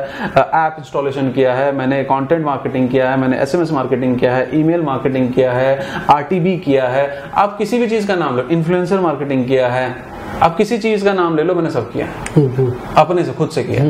ऐप 0.57 0.77
इंस्टॉलेशन 0.79 1.31
किया 1.33 1.55
है 1.55 1.71
मैंने 1.77 2.03
कॉन्टेंट 2.05 2.45
मार्केटिंग 2.47 2.89
किया 2.89 3.11
है 3.11 3.21
मैंने 3.21 3.41
एसएमएस 3.43 3.73
मार्केटिंग 3.73 4.19
किया 4.19 4.35
है 4.35 4.49
ईमेल 4.61 4.83
मार्केटिंग 4.83 5.33
किया 5.33 5.53
है 5.53 5.79
आरटीबी 6.11 6.57
किया 6.59 6.89
है। 6.89 7.07
आप 7.35 7.57
किसी 7.59 7.79
भी 7.79 7.87
चीज़ 7.87 7.98
का 8.07 8.17
नाम 8.17 8.37
लो 8.37 8.49
इन्फ्लुएंसर 8.51 9.01
मार्केटिंग 9.01 9.47
किया 9.47 9.69
है। 9.69 9.97
आप 10.43 10.57
किसी 10.57 10.79
चीज़ 10.79 11.05
का 11.05 11.13
नाम 11.13 11.37
ले 11.37 11.43
लो 11.43 11.55
मैंने 11.55 11.71
सब 11.71 11.93
किया। 11.93 12.07
अपने 12.97 13.25
से 13.25 13.33
खुद 13.33 13.49
से 13.49 13.63
किया। 13.65 13.85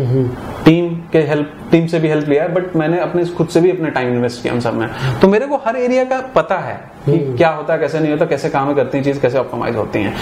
टीम 0.64 0.94
के 1.12 1.18
हेल्प 1.20 1.52
टीम 1.70 1.86
से 1.86 1.98
भी 2.00 2.08
हेल्प 2.08 2.28
लिया 2.28 2.42
है 2.42 2.52
बट 2.54 2.76
मैंने 2.76 3.00
अपने 3.00 3.24
खुद 3.26 3.48
से 3.48 3.60
भी 3.60 3.70
अपने 3.70 3.90
टाइम 3.90 4.12
इन्वेस्ट 4.14 4.42
किया 4.42 4.54
उन 4.54 4.60
सब 4.60 4.74
में। 4.74 4.88
तो 5.20 5.28
मेरे 5.28 5.46
को 5.46 5.56
हर 5.66 5.76
एरिया 5.76 6.04
का 6.04 6.20
पता 6.34 6.58
है 6.58 6.74
कि 7.04 7.18
क्या 7.36 7.48
होता 7.48 7.72
है 7.74 7.78
कैसे 7.80 8.00
नहीं 8.00 8.12
होता 8.12 8.26
कैसे 8.26 8.48
काम 8.48 8.74
करती 8.74 8.98
है 8.98 9.04
चीज़ 9.04 9.20
कैसे 9.20 9.38
ऑप्टिमाइज 9.38 9.76
होती 9.76 9.98
हैं। 9.98 10.14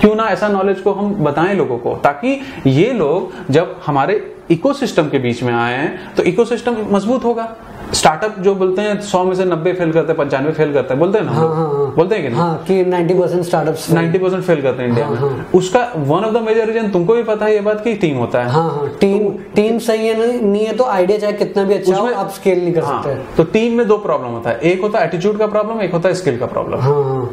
क्यों 0.00 0.14
ना 0.14 0.24
ऐसा 0.28 0.48
नॉलेज 0.48 0.80
को 0.80 0.92
हम 0.92 1.14
बताएँ 1.24 1.54
लोगों 1.54 1.78
को 1.78 1.94
ताकि 1.96 2.40
ये 2.66 2.92
लोग 2.92 3.52
जब 3.52 3.80
हमारे 3.86 4.34
इकोसिस्टम 4.50 5.08
के 5.08 5.18
बीच 5.18 5.42
में 5.42 5.54
आए 5.54 5.74
हैं 5.74 6.14
तो 6.14 6.22
इकोसिस्टम 6.22 6.76
मज़बूत 6.90 7.24
होगा। 7.24 7.44
स्टार्टअप 7.94 8.34
जो 8.38 8.54
बोलते 8.54 8.82
हैं 8.82 9.00
सौ 9.00 9.22
में 9.24 9.34
से 9.34 9.44
नब्बे 9.44 9.72
फेल 9.72 9.92
करते 9.92 10.12
हैं 10.12 10.16
पंचानवे 10.16 10.52
फेल 10.52 10.72
करते 10.72 10.94
हैं 10.94 10.98
बोलते 11.00 11.18
हैं 11.18 11.24
ना? 11.26 11.32
हम 11.32 11.52
हाँ, 11.52 11.66
हाँ। 11.68 11.86
बोलते 11.96 12.14
हैं 12.14 12.24
कि 12.24 12.28
ना? 12.28 12.36
हाँ 12.36 12.64
कि 12.68 12.84
90 12.84 13.14
percent 13.20 13.44
startup 13.44 13.76
ninety 13.94 14.18
percent 14.18 14.42
fail 14.44 14.62
करते 14.62 14.82
हैं 14.82 14.88
इंडिया 14.88 15.06
हाँ, 15.06 15.14
में। 15.14 15.20
हाँ, 15.20 15.46
उसका 15.54 15.80
one 15.96 16.24
of 16.24 16.34
the 16.34 16.42
major 16.42 16.66
reason 16.66 16.90
तुमको 16.90 17.14
भी 17.14 17.22
पता 17.22 17.46
है 17.46 17.54
ये 17.54 17.60
बात 17.60 17.82
की 17.84 17.94
टीम 17.94 18.16
होता 18.16 18.42
है। 18.42 18.50
हाँ 18.50 18.70
हाँ। 18.70 18.88
टीम 19.00 19.28
टीम 19.54 19.78
सही 19.78 20.06
है 20.06 20.18
नहीं 20.18 20.40
नहीं 20.42 20.64
है 20.66 20.76
तो 20.76 20.84
आइडिया 20.84 21.18
चाहे 21.18 21.32
कितना 21.32 21.64
भी 21.64 21.74
अच्छा 21.74 21.96
हो 21.96 22.06
आप 22.14 22.30
स्केल 22.30 22.62
नहीं 22.62 22.74
कर 22.74 22.82
हाँ, 22.82 23.02
सकते। 23.02 23.36
तो 23.36 23.44
टीम 23.52 23.76
में 23.78 23.86
दो 23.88 23.96
प्रॉब्लम 23.98 24.30
होता 24.30 24.50
है। 24.50 24.58
एक 24.72 24.80
होता 24.82 24.98
है 24.98 25.06
एटीट्यूड 25.06 25.38
का 25.38 25.46
प्रॉब्लम 25.46 25.80
एक 25.80 25.92
होता 25.92 26.08
है 26.08 26.14
स्किल 26.14 26.38
का 26.38 26.46
प्रॉब्लम 26.46 27.28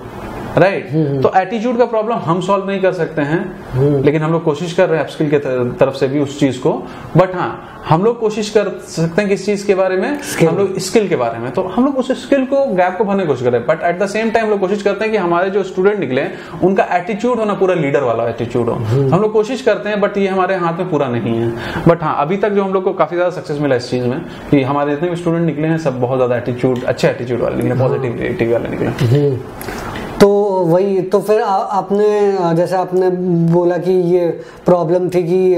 हाँ 0.57 0.65
हाँ 0.65 0.71
राइट 0.71 1.21
तो 1.23 1.31
एटीट्यूड 1.37 1.77
का 1.77 1.85
प्रॉब्लम 1.85 2.17
हम 2.17 2.41
सॉल्व 2.41 2.67
नहीं 2.67 2.81
कर 2.81 2.93
सकते 2.93 3.21
हैं 3.21 4.01
लेकिन 4.03 4.21
हम 4.21 4.31
लोग 4.31 4.43
कोशिश 4.43 4.73
कर 4.73 4.89
रहे 4.89 4.99
हैं 4.99 5.05
अपस्किल 5.05 5.29
के 5.29 5.37
तरफ़ 5.79 5.95
से 5.95 6.07
भी 6.07 6.19
उस 6.19 6.39
चीज़ 6.39 6.59
को। 6.59 6.71
बट 7.17 7.35
हाँ 7.35 7.83
हम 7.87 8.03
लोग 8.03 8.19
कोशिश 8.19 8.49
कर 8.49 8.69
सकते 8.87 9.21
हैं 9.21 9.29
किस 9.29 9.45
चीज़ 9.45 9.65
के 9.67 9.75
बारे 9.75 9.97
में 9.97 10.19
Skill. 10.21 10.49
हम 10.49 10.57
लोग 10.57 10.77
स्किल 10.79 11.07
के 11.09 11.15
बारे 11.15 11.39
में। 11.39 11.51
तो 11.51 11.61
हम 11.61 11.85
लोग 11.85 11.97
उस 11.97 12.11
स्किल 12.23 12.45
को 12.45 12.65
गैप 12.75 12.97
को 12.97 13.03
भरने 13.03 13.23
की 13.23 13.27
कोशिश 13.27 13.43
कर 13.43 13.51
रहे 13.51 13.61
हैं। 13.61 13.67
But 13.67 13.83
at 13.83 13.99
the 13.99 14.07
same 14.07 14.29
time 14.31 14.49
लोग 14.49 14.59
कोशिश 14.59 14.81
करते 14.83 15.05
हैं 15.05 15.11
कि 15.11 15.17
हमारे 15.17 15.49
जो 15.49 15.63
स्टूडेंट 15.63 15.99
निकले 15.99 16.25
उनका 16.63 16.83
एटीट्यूड 16.97 17.39
होना 17.39 17.53
पूरा 17.53 17.75
लीडर 17.75 18.03
वाला 18.03 18.27
एटीट्यूड 18.29 18.69
हो। 18.69 18.75
हम 18.75 19.21
लोग 19.21 19.31
कोशिश 19.33 19.61
करते 19.61 19.89
हैं 19.89 20.01
बट 20.01 20.17
ये 20.17 20.27
हमारे 20.27 20.55
हाथ 20.55 20.79
में 20.79 20.89
पूरा 20.89 21.07
नहीं 21.07 21.37
है। 21.37 21.83
बट 21.87 22.03
हाँ 22.03 22.15
अभी 22.21 22.37
तक 22.37 22.49
जो 22.49 22.63
हम 22.63 22.73
लोग 22.73 22.83
को 22.83 22.93
काफ़ी 22.93 23.15
ज़्यादा 23.17 23.35
सक्सेस 23.35 23.59
मिला 23.59 23.75
इस 23.75 23.89
चीज़ 23.89 24.05
में 24.05 24.19
कि 24.51 24.63
हमारे 24.63 24.91
जितने 24.91 25.09
भी 25.09 25.15
स्टूडेंट 25.15 25.45
निकले 25.45 25.67
हैं 25.67 25.77
सब 25.77 25.99
बहुत 26.01 26.17
ज़्यादा 26.17 26.37
एटीट्यूड 26.37 26.83
अच्छे 26.83 27.07
एटीट्यूड 27.07 27.41
वाले 27.41 27.63
निकले 27.63 27.79
पॉजिटिव 27.79 28.51
वाले 28.53 28.69
निकले। 28.69 29.96
तो 30.21 30.27
वही 30.67 31.01
तो 31.13 31.19
फिर 31.21 31.41
आ, 31.41 31.53
आपने 31.53 32.55
जैसे 32.55 32.75
आपने 32.75 33.09
बोला 33.53 33.77
कि 33.77 33.91
ये 34.13 34.27
प्रॉब्लम 34.65 35.09
थी 35.09 35.23
कि 35.23 35.57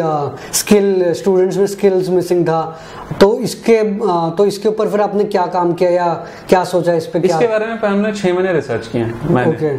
स्किल 0.60 1.14
स्टूडेंट्स 1.14 1.58
में 1.58 1.66
स्किल्स 1.68 2.10
मिसिंग 2.10 2.44
था 2.48 2.62
तो 3.22 3.40
इसके 3.40 3.78
आ, 4.10 4.30
तो 4.30 4.46
इसके 4.46 4.70
ऊपर 4.70 4.90
फिर 4.90 5.02
आपने 5.02 5.24
क्या 5.36 5.46
काम 5.56 5.74
किया 5.74 5.90
या 5.90 6.14
क्या 6.50 6.64
सोचा 6.64 6.94
इस 6.94 7.06
पे 7.06 7.20
क्या? 7.20 7.36
इसके 7.36 7.48
बारे 7.48 7.66
में 7.66 7.78
हमने 7.84 8.14
छह 8.14 8.34
महीने 8.34 8.54
रिसर्च 8.54 8.88
किया 8.88 9.06
हैं 9.06 9.30
मैंने। 9.30 9.78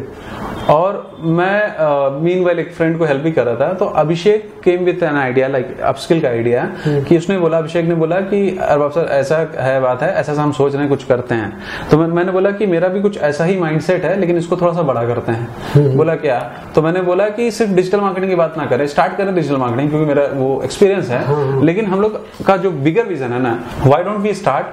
और 0.71 1.19
मैं 1.21 2.21
मीन 2.23 2.45
वेल 2.45 2.59
एक 2.59 2.73
फ्रेंड 2.75 2.99
को 2.99 3.05
हेल्प 3.05 3.23
भी 3.23 3.33
कर 3.33 3.45
रहा 3.45 3.55
था 3.57 3.73
तो 3.75 3.85
Abhishek 3.85 4.51
came 4.65 4.85
with 4.85 5.03
an 5.03 5.17
idea 5.17 5.49
like 5.49 5.81
upskill 5.81 6.21
का 6.21 6.29
आइडिया 6.29 6.65
कि 6.87 7.17
उसने 7.19 7.39
बोला 7.39 7.59
अभिषेक 7.59 7.85
ने 7.85 7.95
बोला 7.95 8.21
कि 8.21 8.59
अरबाब 8.63 8.91
सर 8.91 9.09
ऐसा 9.11 9.39
है 9.59 9.81
बात 9.81 10.03
है 10.03 10.13
ऐसा 10.13 10.33
ऐसा 10.33 10.43
हम 10.43 10.53
सोच 10.53 10.73
रहे 10.73 10.83
हैं 10.83 10.91
कुछ 10.91 11.05
करते 11.05 11.35
हैं। 11.35 11.53
तो 11.91 11.99
मैं, 11.99 12.07
मैंने 12.07 12.33
बोला 12.33 12.51
कि 12.51 12.67
मेरा 12.67 12.89
भी 12.89 13.01
कुछ 13.01 13.19
ऐसा 13.19 13.45
ही 13.45 13.59
माइंडसेट 13.59 14.05
है 14.05 14.19
लेकिन 14.21 14.37
इसको 14.37 14.57
थोड़ा 14.57 14.73
सा 14.73 14.83
बड़ा 14.83 15.05
करते 15.07 15.33
हैं। 15.33 15.97
बोला 15.97 16.15
क्या? 16.17 16.39
तो 16.75 16.83
मैंने 16.83 17.03
बोला 17.03 17.29
कि 17.29 17.51
सिर्फ़ 17.51 17.73
डिजिटल 17.73 18.01
मार्केटिंग 18.01 18.31
की 18.31 18.37
बात 18.37 18.59
ना 18.59 18.67
करें 18.67 18.87
स्टार्ट 18.87 19.17
करें 19.17 19.35
डिजिटल 19.35 19.57
मार्केटिंग 19.57 19.91
क्योंकि 19.91 20.07
मेरा 20.07 20.27
वो 20.35 20.61
एक्सपीरियंस 20.65 21.09
है। 21.09 21.65
लेकिन 21.65 21.87
हम 21.87 22.01
लोग 22.01 22.21
का 22.45 22.57
जो 22.57 22.71
बिगर 22.71 23.07
विजन 23.07 23.33
है 23.33 23.43
ना 23.43 23.59
why 23.87 24.03
don't 24.03 24.19
we 24.19 24.35
start 24.35 24.67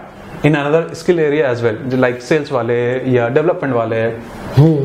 in 0.45 0.55
another 0.55 0.93
skill 0.93 1.19
area 1.19 1.49
as 1.51 1.63
well 1.63 1.77
like 1.93 2.21
sales 2.21 2.51
वाले 2.51 2.75
या 3.11 3.27
डेवलपमेंट 3.29 3.73
वाले 3.75 4.09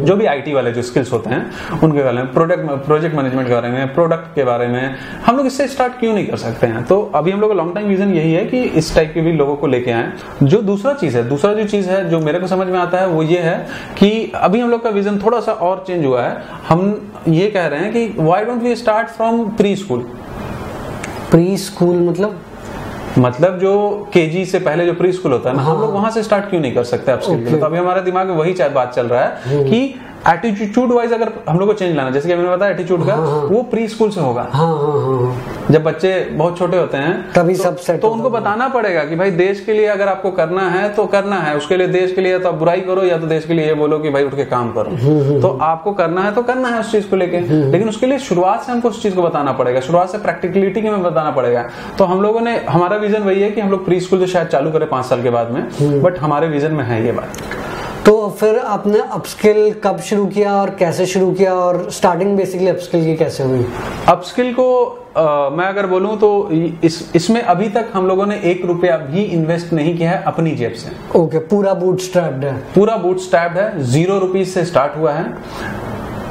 जो 0.04 0.16
भी 0.16 0.26
आईटी 0.26 0.52
वाले 0.52 0.70
जो 0.72 0.82
स्किल्स 0.82 1.12
होते 1.12 1.30
हैं 1.30 1.80
उनके 1.82 2.02
बारे 2.02 2.16
में 2.16 2.32
प्रोडक्ट 2.32 2.84
प्रोजेक्ट 2.86 3.16
मैनेजमेंट 3.16 3.48
के 3.48 3.54
बारे 3.54 3.68
में 3.68 3.94
प्रोडक्ट 3.94 4.34
के 4.34 4.44
बारे 4.44 4.66
में 4.68 4.96
हम 5.26 5.36
लोग 5.36 5.46
इससे 5.46 5.66
स्टार्ट 5.68 5.98
क्यों 6.00 6.12
नहीं 6.14 6.26
कर 6.26 6.36
सकते 6.36 6.66
हैं? 6.66 6.84
तो 6.84 7.00
अभी 7.14 7.30
हम 7.30 7.40
लोग 7.40 7.50
का 7.50 7.56
लॉन्ग 7.56 7.74
टाइम 7.74 7.88
विजन 7.88 8.14
यही 8.14 8.32
है 8.34 8.44
कि 8.44 8.62
इस 8.62 8.94
टाइप 8.94 9.10
के 9.14 9.20
भी 9.20 9.32
लोगों 9.32 9.56
को 9.56 9.66
लेके 9.66 9.90
आए। 9.90 10.12
जो 10.42 10.60
दूसरा 10.62 10.92
चीज़ 10.94 11.16
है 11.16 11.28
दूसरा 11.28 11.52
जो 11.54 11.64
चीज़ 11.64 11.88
है 11.90 12.08
जो 12.10 12.20
मेरे 12.20 12.40
को 12.40 12.46
समझ 12.46 12.66
में 12.68 12.78
आता 12.78 12.98
है 12.98 13.06
वो 13.06 13.22
ये 13.22 13.38
है 13.38 13.56
कि 13.98 14.32
अभी 14.34 14.60
हम 14.60 14.70
लोग 14.70 14.82
का 14.84 14.90
विजन 14.90 15.18
थोड़ा 15.18 15.40
सा 15.40 15.52
और 15.52 15.84
चेंज 15.86 16.04
हुआ 16.06 16.22
है। 16.22 16.42
हम 16.68 17.12
ये 17.28 17.50
कह 17.50 17.66
रहे 17.66 17.80
हैं 17.80 17.92
कि 17.92 18.14
why 18.18 18.44
don't 18.44 18.62
we 18.62 18.76
start 18.76 19.08
from 19.08 19.48
preschool 19.76 20.00
preschool 21.56 21.96
मतलब 22.00 22.40
मतलब 23.18 23.58
जो 23.58 23.72
केजी 24.12 24.44
से 24.46 24.58
पहले 24.58 24.86
जो 24.86 24.92
प्री 24.94 25.12
स्कूल 25.12 25.32
होता 25.32 25.50
है 25.50 25.56
ना 25.56 25.62
हम 25.62 25.80
लोग 25.80 25.92
वहाँ 25.94 26.10
से 26.10 26.22
स्टार्ट 26.22 26.48
क्यों 26.50 26.60
नहीं 26.60 26.74
कर 26.74 26.84
सकते 26.84 27.12
अपस्किल 27.12 27.58
तो 27.58 27.66
अभी 27.66 27.78
हमारे 27.78 28.00
दिमाग 28.02 28.26
में 28.26 28.34
वही 28.36 28.54
बात 28.74 28.94
चल 28.94 29.06
रहा 29.06 29.22
है 29.24 29.64
कि 29.70 29.82
एटीट्यूड 30.28 30.92
वाइज 30.92 31.12
अगर 31.12 31.32
हम 31.48 31.58
लोग 31.58 31.68
को 31.68 31.74
चेंज 31.74 31.96
लाना 31.96 32.10
जैसे 32.10 32.28
कि 32.28 32.34
मैंने 32.34 32.48
बताया 32.48 32.72
एटीट्यूड 32.72 33.06
का 33.06 33.14
वो 33.50 33.62
प्री 33.70 33.86
स्कूल 33.88 34.10
से 34.10 34.20
होगा। 34.20 34.42
हाँ 34.52 34.66
हाँ 34.66 35.00
हाँ 35.02 35.16
हाँ। 35.22 35.51
जब 35.70 35.82
बच्चे 35.84 36.12
बहुत 36.32 36.58
छोटे 36.58 36.78
होते 36.78 36.96
हैं 36.96 37.32
तभी 37.32 37.54
तो, 37.54 37.62
सब 37.62 37.76
सेट 37.76 38.00
तो 38.02 38.08
उनको 38.08 38.30
बताना 38.30 38.68
पड़ेगा 38.68 39.04
कि 39.04 39.16
भाई 39.16 39.30
देश 39.30 39.60
के 39.60 39.72
लिए 39.72 39.86
अगर 39.86 40.08
आपको 40.08 40.30
करना 40.30 40.68
है 40.70 40.88
तो 40.94 41.04
करना 41.06 41.36
है। 41.36 41.56
उसके 41.56 41.76
लिए 41.76 41.86
देश 41.88 42.12
के 42.12 42.20
लिए 42.20 42.38
तो 42.38 42.48
आप 42.48 42.54
बुराई 42.54 42.80
करो 42.80 43.04
या 43.04 43.18
तो 43.18 43.26
देश 43.26 43.44
के 43.44 43.54
लिए 43.54 43.66
ये 43.66 43.74
बोलो 43.74 43.98
कि 43.98 44.10
भाई 44.10 44.24
उठ 44.24 44.34
के 44.36 44.44
काम 44.44 44.72
करो। 44.72 45.40
तो 45.42 45.56
आपको 45.62 45.92
करना 45.92 46.22
है 46.22 46.34
तो 46.34 46.42
करना 46.42 46.68
है 46.68 46.80
उस 46.80 46.92
चीज़ 46.92 47.08
को 47.08 47.16
लेके। 47.16 47.40
लेकिन 47.40 47.88
उसके 47.88 48.06
लिए 48.06 48.18
शुरुआत 48.20 48.62
से 48.62 48.72
हमको 48.72 48.88
उस 48.88 49.02
चीज़ 49.02 49.14
को 49.14 49.22
बताना 49.22 49.52
पड़ेगा। 49.52 49.80
शुरुआत 49.80 50.10
से 50.10 50.18
प्रैक्टिकलिटी 50.18 50.82
के 50.82 50.90
में 50.90 51.02
बताना 51.02 51.30
पड़ेगा। 51.30 51.68
तो 51.98 52.04
हम 52.04 52.22
लोगों 52.22 52.40
ने 52.40 52.56
हमारा 52.68 52.96
विजन 52.96 53.22
वही 53.22 53.42
है 53.42 53.50
कि 53.50 53.60
हम 53.60 53.70
लोग 53.70 53.84
प्री 53.84 54.00
स्कूल 54.00 54.20
से 54.20 54.26
शायद 54.26 54.48
चालू 54.48 54.70
करें 54.70 54.88
पाँच 54.88 55.06
साल 55.06 55.22
के 55.22 55.30
बाद 55.30 55.50
में 55.50 56.02
बट 56.02 56.18
हमारे 56.18 56.48
विजन 56.48 56.72
में 56.72 56.84
है 56.84 57.04
ये 57.06 57.12
बात। 57.12 57.71
तो 58.06 58.12
फिर 58.38 58.56
आपने 58.58 58.98
अपस्किल 59.12 59.72
कब 59.84 59.98
शुरू 60.00 60.24
किया 60.26 60.54
और 60.56 60.70
कैसे 60.70 61.04
शुरू 61.06 61.30
किया 61.32 61.52
और 61.54 61.90
स्टार्टिंग 61.90 62.36
बेसिकली 62.36 62.68
अपस्किल 62.68 63.04
की 63.04 63.14
कैसे 63.16 63.44
हुई? 63.44 63.66
अपस्किल 64.08 64.52
को 64.54 64.66
आ, 65.16 65.48
मैं 65.50 65.66
अगर 65.66 65.86
बोलूँ 65.86 66.16
तो 66.18 66.28
इस 66.84 67.10
इसमें 67.16 67.40
अभी 67.42 67.68
तक 67.68 67.90
हम 67.94 68.06
लोगों 68.06 68.26
ने 68.26 68.40
एक 68.50 68.64
रुपया 68.64 68.96
भी 68.96 69.22
इन्वेस्ट 69.22 69.72
नहीं 69.72 69.96
किया 69.98 70.10
है 70.10 70.22
अपनी 70.22 70.50
जेब 70.56 70.72
से। 70.72 71.18
ओके 71.18 71.38
पूरा 71.48 71.74
बूट 71.74 72.00
स्ट्रैप्ड 72.00 72.44
है। 72.44 72.54
पूरा 72.74 72.96
बूट 72.96 73.18
स्ट्रैप्ड 73.20 73.58
है 73.58 73.82
ज़ीरो 73.84 74.18
रुपीज़ 74.18 74.48
से 74.48 74.64
स्टार्ट 74.64 74.96
हुआ 74.96 75.12
है। 75.12 75.24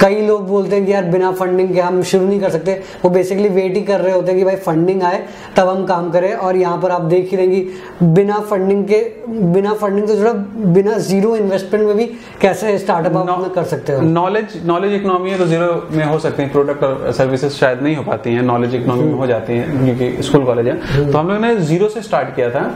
कई 0.01 0.21
लोग 0.27 0.47
बोलते 0.47 0.75
हैं 0.75 0.85
कि 0.85 0.91
यार 0.91 1.05
बिना 1.05 1.31
फंडिंग 1.31 1.73
के 1.73 1.79
हम 1.81 2.01
शुरू 2.03 2.25
नहीं 2.27 2.39
कर 2.41 2.49
सकते। 2.49 2.73
वो 3.03 3.09
बेसिकली 3.09 3.49
वेट 3.49 3.75
ही 3.75 3.81
कर 3.83 3.99
रहे 4.01 4.13
होते 4.13 4.31
हैं 4.31 4.39
कि 4.39 4.45
भाई 4.45 4.55
फंडिंग 4.57 5.03
आए 5.03 5.23
तब 5.57 5.67
हम 5.69 5.85
काम 5.85 6.09
करें। 6.11 6.33
और 6.33 6.55
यहाँ 6.55 6.79
पर 6.81 6.91
आप 6.91 7.01
देख 7.11 7.29
ही 7.31 7.37
रहेंगे 7.37 7.65
बिना 8.13 8.39
फंडिंग 8.49 8.83
के 8.85 9.01
बिना 9.27 9.73
फंडिंग 9.73 10.07
तो 10.07 10.17
थोड़ा 10.19 10.33
बिना 10.73 10.97
ज़ीरो 10.99 11.35
इन्वेस्टमेंट 11.35 11.85
में 11.87 11.95
भी 11.97 12.05
कैसे 12.41 12.77
स्टार्टअप 12.77 13.17
आप 13.17 13.29
अपना 13.29 13.47
कर 13.55 13.63
सकते 13.65 13.93
हो? 13.93 14.01
नॉलेज 14.01 14.59
नॉलेज 14.65 14.93
इकोनॉमी 14.93 15.29
है 15.29 15.37
तो 15.37 15.45
ज़ीरो 15.47 15.71
में 15.91 16.05
हो 16.05 16.19
सकती 16.19 16.43
है। 16.43 16.49
प्रोडक्ट 16.49 16.83
और 16.83 17.11
सर्विसेज़ 17.11 17.53
शायद 17.53 17.81
नहीं 17.81 17.95
हो 17.95 18.03
पाती 18.03 18.33
हैं। 18.33 18.41
नॉलेज 18.43 18.75
इकोनॉमी 18.75 19.03
में 19.03 19.13
हो 19.13 19.27
जाती 19.27 19.53
हैं 19.53 19.83
क्योंकि 19.85 20.23
स्कूल 20.23 20.45
कॉलेज 20.45 20.67
है। 20.67 21.11
तो 21.11 21.17
हम 21.17 21.29
लोग 21.29 21.41
ने 21.41 21.55
ज़ीरो 21.57 21.89
से 21.89 22.01
स्टार्ट 22.01 22.35
किया 22.35 22.49
था। 22.49 22.69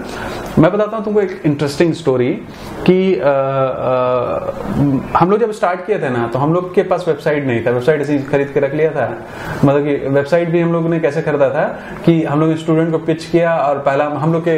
मैं 0.59 0.71
बताता 0.71 0.97
हूँ 0.97 1.03
तुमको 1.05 1.21
एक 1.21 1.41
इंटरेस्टिंग 1.45 1.93
स्टोरी 1.93 2.31
कि 2.85 3.15
अ, 3.15 3.27
अ, 3.27 5.17
हम 5.17 5.29
लोग 5.31 5.39
जब 5.39 5.51
स्टार्ट 5.51 5.85
किए 5.85 5.99
थे 5.99 6.09
ना 6.09 6.27
तो 6.27 6.39
हम 6.39 6.53
लोग 6.53 6.73
के 6.75 6.83
पास 6.83 7.05
वेबसाइट 7.07 7.45
नहीं 7.45 7.65
था। 7.65 7.71
वेबसाइट 7.71 8.01
ऐसे 8.01 8.13
ही 8.13 8.19
खरीद 8.23 8.51
के 8.53 8.59
रख 8.59 8.73
लिया 8.73 8.91
था। 8.91 9.07
मतलब 9.65 9.83
कि 9.83 9.95
वेबसाइट 10.07 10.49
भी 10.49 10.59
हम 10.61 10.73
लोग 10.73 10.89
ने 10.89 10.99
कैसे 10.99 11.21
खरीदा 11.21 11.49
था 11.49 11.63
कि 12.05 12.23
हम 12.23 12.39
लोग 12.39 12.55
स्टूडेंट 12.57 12.91
को 12.91 12.97
पिच 12.97 13.25
किया 13.25 13.55
और 13.57 13.79
पहला 13.79 14.05
हम 14.05 14.33
लोग 14.33 14.43
के 14.47 14.55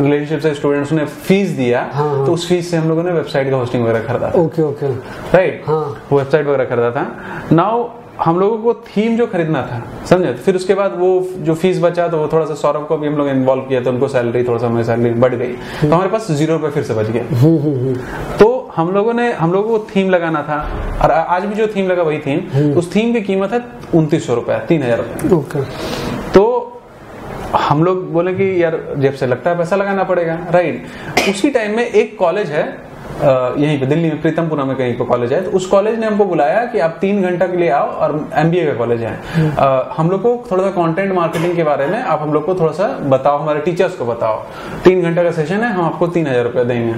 रिलेशनशिप 0.00 0.40
से 0.40 0.54
स्टूडेंट्स 0.54 0.92
ने 0.92 1.04
फ़ीस 1.04 1.50
दिया 1.50 1.90
हाँ, 1.92 2.08
हाँ। 2.16 2.26
तो 2.26 2.32
उस 2.32 2.48
फ़ीस 2.48 2.70
से 2.70 2.76
हम 2.76 2.88
लोगों 2.88 3.02
ने 3.02 3.12
वेबसाइट 3.12 3.50
का 3.50 3.56
होस्टिंग 3.56 3.84
वगैरह 3.84 4.00
खरीदा 4.06 4.32
ओके 4.36 4.62
ओके 4.62 4.94
राइट 5.36 5.64
हाँ। 5.68 5.82
वेबसाइट 6.12 6.46
वगैरह 6.46 6.64
खरीदा 6.64 6.90
था। 6.90 7.06
नाउ 7.52 7.88
हम 8.20 8.38
लोगों 8.40 8.58
को 8.58 8.74
थीम 8.86 9.16
जो 9.16 9.26
खरीदना 9.26 9.62
था 9.62 9.82
समझे? 10.06 10.32
फिर 10.34 10.56
उसके 10.56 10.74
बाद 10.74 10.94
वो 10.98 11.08
जो 11.38 11.54
फ़ीस 11.54 11.80
बचा 11.82 12.06
तो 12.08 12.18
वो 12.18 12.28
थोड़ा 12.32 12.44
सा 12.46 12.54
सौरभ 12.56 12.86
को 12.88 12.96
भी 12.96 13.06
हम 13.06 13.16
लोग 13.16 13.28
इन्वॉल्व 13.28 13.62
किया 13.62 13.80
तो 13.80 13.90
उनको 13.90 14.08
सैलरी 14.08 14.42
थोड़ा 14.44 14.58
सा 14.58 14.66
हमारी 14.66 14.84
सैलरी 14.84 15.10
बढ़ 15.20 15.34
गई। 15.34 15.52
तो 15.80 15.88
हमारे 15.88 16.10
पास 16.10 16.30
ज़ीरो 16.30 16.56
रुपए 16.56 16.70
फिर 16.70 16.82
से 16.82 16.94
बच 16.94 17.10
गया 17.10 18.36
तो 18.38 18.52
हम 18.76 18.92
लोगों 18.94 19.12
ने 19.14 19.32
हम 19.32 19.52
लोगों 19.52 19.78
को 19.78 19.86
थीम 19.94 20.10
लगाना 20.10 20.42
था 20.42 20.58
और 21.02 21.10
आज 21.10 21.44
भी 21.44 21.54
जो 21.54 21.66
थीम 21.76 21.88
लगा 21.88 22.02
वही 22.02 22.18
थीम 22.18 22.72
उस 22.78 22.94
थीम 22.94 23.12
की 23.12 23.20
कीमत 23.22 23.52
है 23.52 23.62
उनतीस 23.94 24.26
सौ 24.26 24.34
रुपया 24.34 24.58
तीन 24.68 24.82
हज़ार 24.82 25.04
रुपया 25.28 25.64
तो 26.34 26.44
हम 27.58 27.84
लोग 27.84 28.12
बोले 28.12 28.32
कि 28.34 28.50
यार 28.62 28.78
जेब 28.98 29.14
से 29.14 29.26
लगता 29.26 29.50
है 29.50 29.58
पैसा 29.58 29.76
लगाना 29.76 30.04
पड़ेगा 30.04 30.38
राइट 30.50 31.28
उसी 31.30 31.50
टाइम 31.50 31.76
में 31.76 31.84
एक 31.84 32.18
कॉलेज 32.18 32.50
है 32.50 32.64
यहीं 33.58 33.78
पे 33.80 33.86
दिल्ली 33.86 34.08
में 34.08 34.20
प्रीतमपुरा 34.22 34.64
में 34.64 34.76
कहीं 34.76 34.96
पे 34.98 35.04
कॉलेज 35.04 35.32
है 35.32 35.42
तो 35.42 35.50
उस 35.50 35.66
कॉलेज 35.66 35.98
ने 35.98 36.06
हमको 36.06 36.24
बुलाया 36.24 36.64
कि 36.66 36.78
आप 36.78 36.96
तीन 37.00 37.22
घंटा 37.22 37.46
के 37.46 37.56
लिए 37.56 37.70
आओ 37.70 37.86
और 37.86 38.18
एमबीए 38.36 38.66
का 38.66 38.74
कॉलेज 38.74 39.02
है। 39.02 39.14
हम 39.96 40.10
लोग 40.10 40.22
को 40.22 40.36
थोड़ा 40.50 40.64
सा 40.64 40.70
कंटेंट 40.72 41.12
मार्केटिंग 41.14 41.56
के 41.56 41.64
बारे 41.64 41.86
में 41.86 41.98
आप 41.98 42.22
हम 42.22 42.32
लोग 42.34 42.44
को 42.46 42.54
थोड़ा 42.54 42.72
सा 42.72 42.88
बताओ 43.08 43.38
हमारे 43.38 43.60
टीचर्स 43.60 43.94
को 43.96 44.04
बताओ। 44.06 44.42
तीन 44.84 45.02
घंटा 45.02 45.22
का 45.22 45.30
सेशन 45.32 45.60
है 45.60 45.72
हम 45.72 45.84
आपको 45.84 46.06
तीन 46.08 46.26
हज़ार 46.26 46.44
रुपया 46.44 46.64
देंगे। 46.64 46.94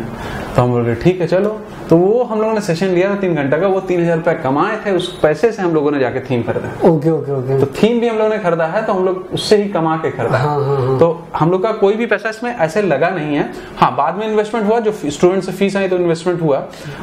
तो 0.56 0.62
हम 0.62 0.70
बोले 0.72 0.94
ठीक 0.96 1.20
है 1.20 1.26
चलो। 1.26 1.58
तो 1.88 1.96
वो 1.96 2.22
हम 2.24 2.40
लोगों 2.40 2.54
ने 2.54 2.60
सेशन 2.60 2.86
लिया 2.88 3.10
था 3.10 3.14
तीन 3.16 3.34
घंटा 3.34 3.58
का 3.58 3.66
वो 3.66 3.80
तीन 3.80 4.00
हज़ार 4.00 4.16
रुपया 4.16 4.34
कमाए 4.36 4.76
थे 4.86 4.90
उस 4.92 5.08
पैसे 5.20 5.50
से 5.52 5.62
हम 5.62 5.74
लोगों 5.74 5.90
ने 5.90 5.98
जाके 5.98 6.20
थीम 6.20 6.42
खरीदा। 6.42 6.88
Okay 6.88 7.10
okay 7.10 7.32
okay. 7.32 7.58
तो 7.60 7.66
थीम 7.74 8.00
भी 8.00 8.08
हम 8.08 8.18
लोगों 8.18 8.30
ने 8.30 8.38
खरीदा 8.38 8.66
है 8.66 8.84
तो 8.86 8.92
हम 8.92 9.04
लोग 9.04 9.28
उससे 9.34 9.56
ही 9.56 9.68
कमा 9.68 9.96
के 9.96 10.10
खरीदा। 10.10 10.38
हाँ, 10.38 10.64
हाँ, 10.64 10.76
हाँ। 10.78 10.98
तो 10.98 11.08
हम 11.36 11.50
लोग 11.50 11.62
का 11.62 11.72
कोई 11.74 11.94
भी 11.94 12.06
पैसा 12.06 12.28
इसमें 12.28 12.50
ऐसे 12.50 12.82
लगा 12.82 13.08
नहीं 13.10 13.36
है। 13.36 13.48
हाँ 13.76 13.94
बाद 13.96 14.16
में 14.16 14.26
इन्वेस्टमेंट 14.26 14.66
हुआ 14.66 14.80
जो 14.80 14.92
स्टूडेंट 14.92 15.42
से 15.42 15.52
फ़ीस 15.52 15.76
आई 15.76 15.88
तो 15.88 15.97
इन्वेस्टमेंट 15.98 16.40
हुआ। 16.42 16.58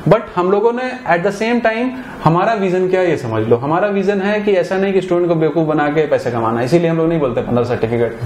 बट 0.08 0.24
हम 0.36 0.52
लोगों 0.52 0.72
ने 0.74 0.84
एट 1.10 1.24
द 1.24 1.32
सेम 1.34 1.60
टाइम 1.60 1.92
हमारा 2.24 2.54
विजन 2.56 2.88
क्या 2.90 3.02
है 3.02 3.10
ये 3.10 3.18
समझ 3.18 3.44
लो। 3.48 3.58
हमारा 3.58 3.88
विजन 3.90 4.22
है 4.22 4.40
कि 4.42 4.52
ऐसा 4.56 4.78
नहीं 4.78 4.94
कि 4.94 5.02
स्टूडेंट 5.02 5.28
को 5.30 5.36
बेवकूफ़ 5.36 5.68
बना 5.68 5.88
के 5.90 6.06
पैसे 6.08 6.32
कमाना। 6.32 6.60
है 6.60 6.66
इसीलिए 6.66 6.90
हम 6.90 6.98
लोग 6.98 7.08
नहीं 7.10 7.20
बोलते 7.20 7.42
पंद्रह 7.42 7.64
सर्टिफिकेट 7.66 8.20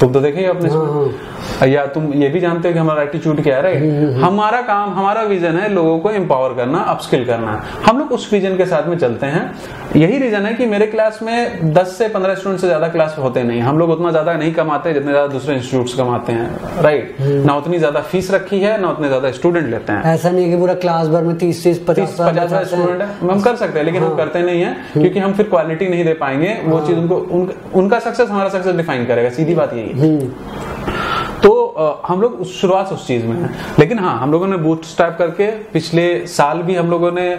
तुम 0.00 0.12
तो 0.12 0.20
देखे 0.20 0.44
अपने 0.46 1.70
या 1.70 1.84
तुम 1.94 2.12
ये 2.14 2.28
भी 2.28 2.40
जानते 2.40 2.68
हो 2.68 2.74
कि 2.74 2.80
हमारा 2.80 3.02
एटीट्यूड 3.02 3.42
क्या 3.42 3.56
है 3.56 3.62
राइट 3.62 4.22
हमारा 4.22 4.60
काम 4.62 4.92
हमारा 4.94 5.22
विजन 5.24 5.56
है 5.56 5.68
लोगों 5.72 5.98
को 6.00 6.10
एम्पावर 6.12 6.54
करना 6.56 6.78
अपस्किल 6.90 7.24
करना। 7.26 7.62
हम 7.86 7.98
लोग 7.98 8.12
उस 8.12 8.32
विजन 8.32 8.56
के 8.56 8.66
साथ 8.66 8.88
में 8.88 8.96
चलते 8.98 9.26
हैं। 9.26 9.44
यही 9.96 10.18
रीजन 10.18 10.46
है 10.46 10.52
कि 10.54 10.66
मेरे 10.66 10.86
क्लास 10.86 11.18
में 11.22 11.72
10 11.74 11.96
से 11.98 12.08
15 12.08 12.34
स्टूडेंट 12.34 12.60
से 12.60 12.66
ज़्यादा 12.66 12.88
क्लास 12.88 13.16
होते 13.18 13.42
नहीं 13.42 13.60
हम 13.62 13.78
लोग 13.78 13.90
उतना 13.90 14.10
ज़्यादा 14.10 14.32
नहीं 14.34 14.52
कमाते 14.54 14.92
जितने 14.94 15.10
ज़्यादा 15.10 15.26
दूसरे 15.32 15.54
इंस्टीट्यूट 15.54 15.96
कमाते 15.96 16.32
हैं 16.32 16.82
राइट 16.82 17.16
ना 17.20 17.54
उतनी 17.56 17.78
ज़्यादा 17.78 18.00
फ़ीस 18.02 18.30
रखी 18.30 18.60
है 18.60 18.80
ना 18.80 18.90
उतने 18.90 19.08
ज़्यादा 19.08 19.30
स्टूडेंट 19.32 19.51
लेते 19.60 19.92
हैं। 19.92 20.02
ऐसा 20.04 20.30
नहीं 20.30 20.44
है 20.44 20.50
कि 20.50 20.56
पूरा 20.56 20.74
क्लास 20.74 21.08
भर 21.08 21.22
में 21.22 21.36
तीस 21.38 21.62
तीस 21.64 21.78
पचास 21.88 22.16
पचास 22.20 22.68
स्टूडेंट 22.68 23.02
है। 23.02 23.08
हम 23.22 23.40
कर 23.40 23.56
सकते 23.56 23.78
हैं 23.78 23.86
लेकिन 23.86 24.02
हम 24.02 24.16
करते 24.16 24.42
नहीं 24.42 24.62
है 24.62 24.76
क्योंकि 24.92 25.18
हम 25.18 25.32
फिर 25.32 25.48
क्वालिटी 25.48 25.88
नहीं 25.88 26.04
दे 26.04 26.14
पाएँगे। 26.14 26.56
वो 26.64 26.80
चीज़ 26.80 26.96
उनको 26.96 27.16
उनका, 27.16 27.54
उनका 27.74 27.98
सक्सेस 27.98 28.28
हमारा 28.28 28.48
सक्सेस 28.48 28.76
डिफाइन 28.76 29.06
करेगा। 29.06 29.30
सीधी 29.30 29.54
बात 29.54 29.74
यही 29.74 29.88
है। 29.88 30.61
तो 31.42 31.52
हम 32.06 32.20
लोग 32.20 32.44
शुरुआत 32.44 32.92
उस 32.92 33.06
चीज़ 33.06 33.24
में 33.26 33.36
है। 33.36 33.48
लेकिन 33.78 33.98
हाँ 33.98 34.18
हम 34.18 34.32
लोगों 34.32 34.46
ने 34.46 34.56
बूट 34.56 34.84
स्टैप 34.84 35.16
करके 35.18 35.46
पिछले 35.72 36.04
साल 36.26 36.58
भी 36.62 36.74
हम 36.74 36.90
लोगों 36.90 37.10
ने 37.12 37.32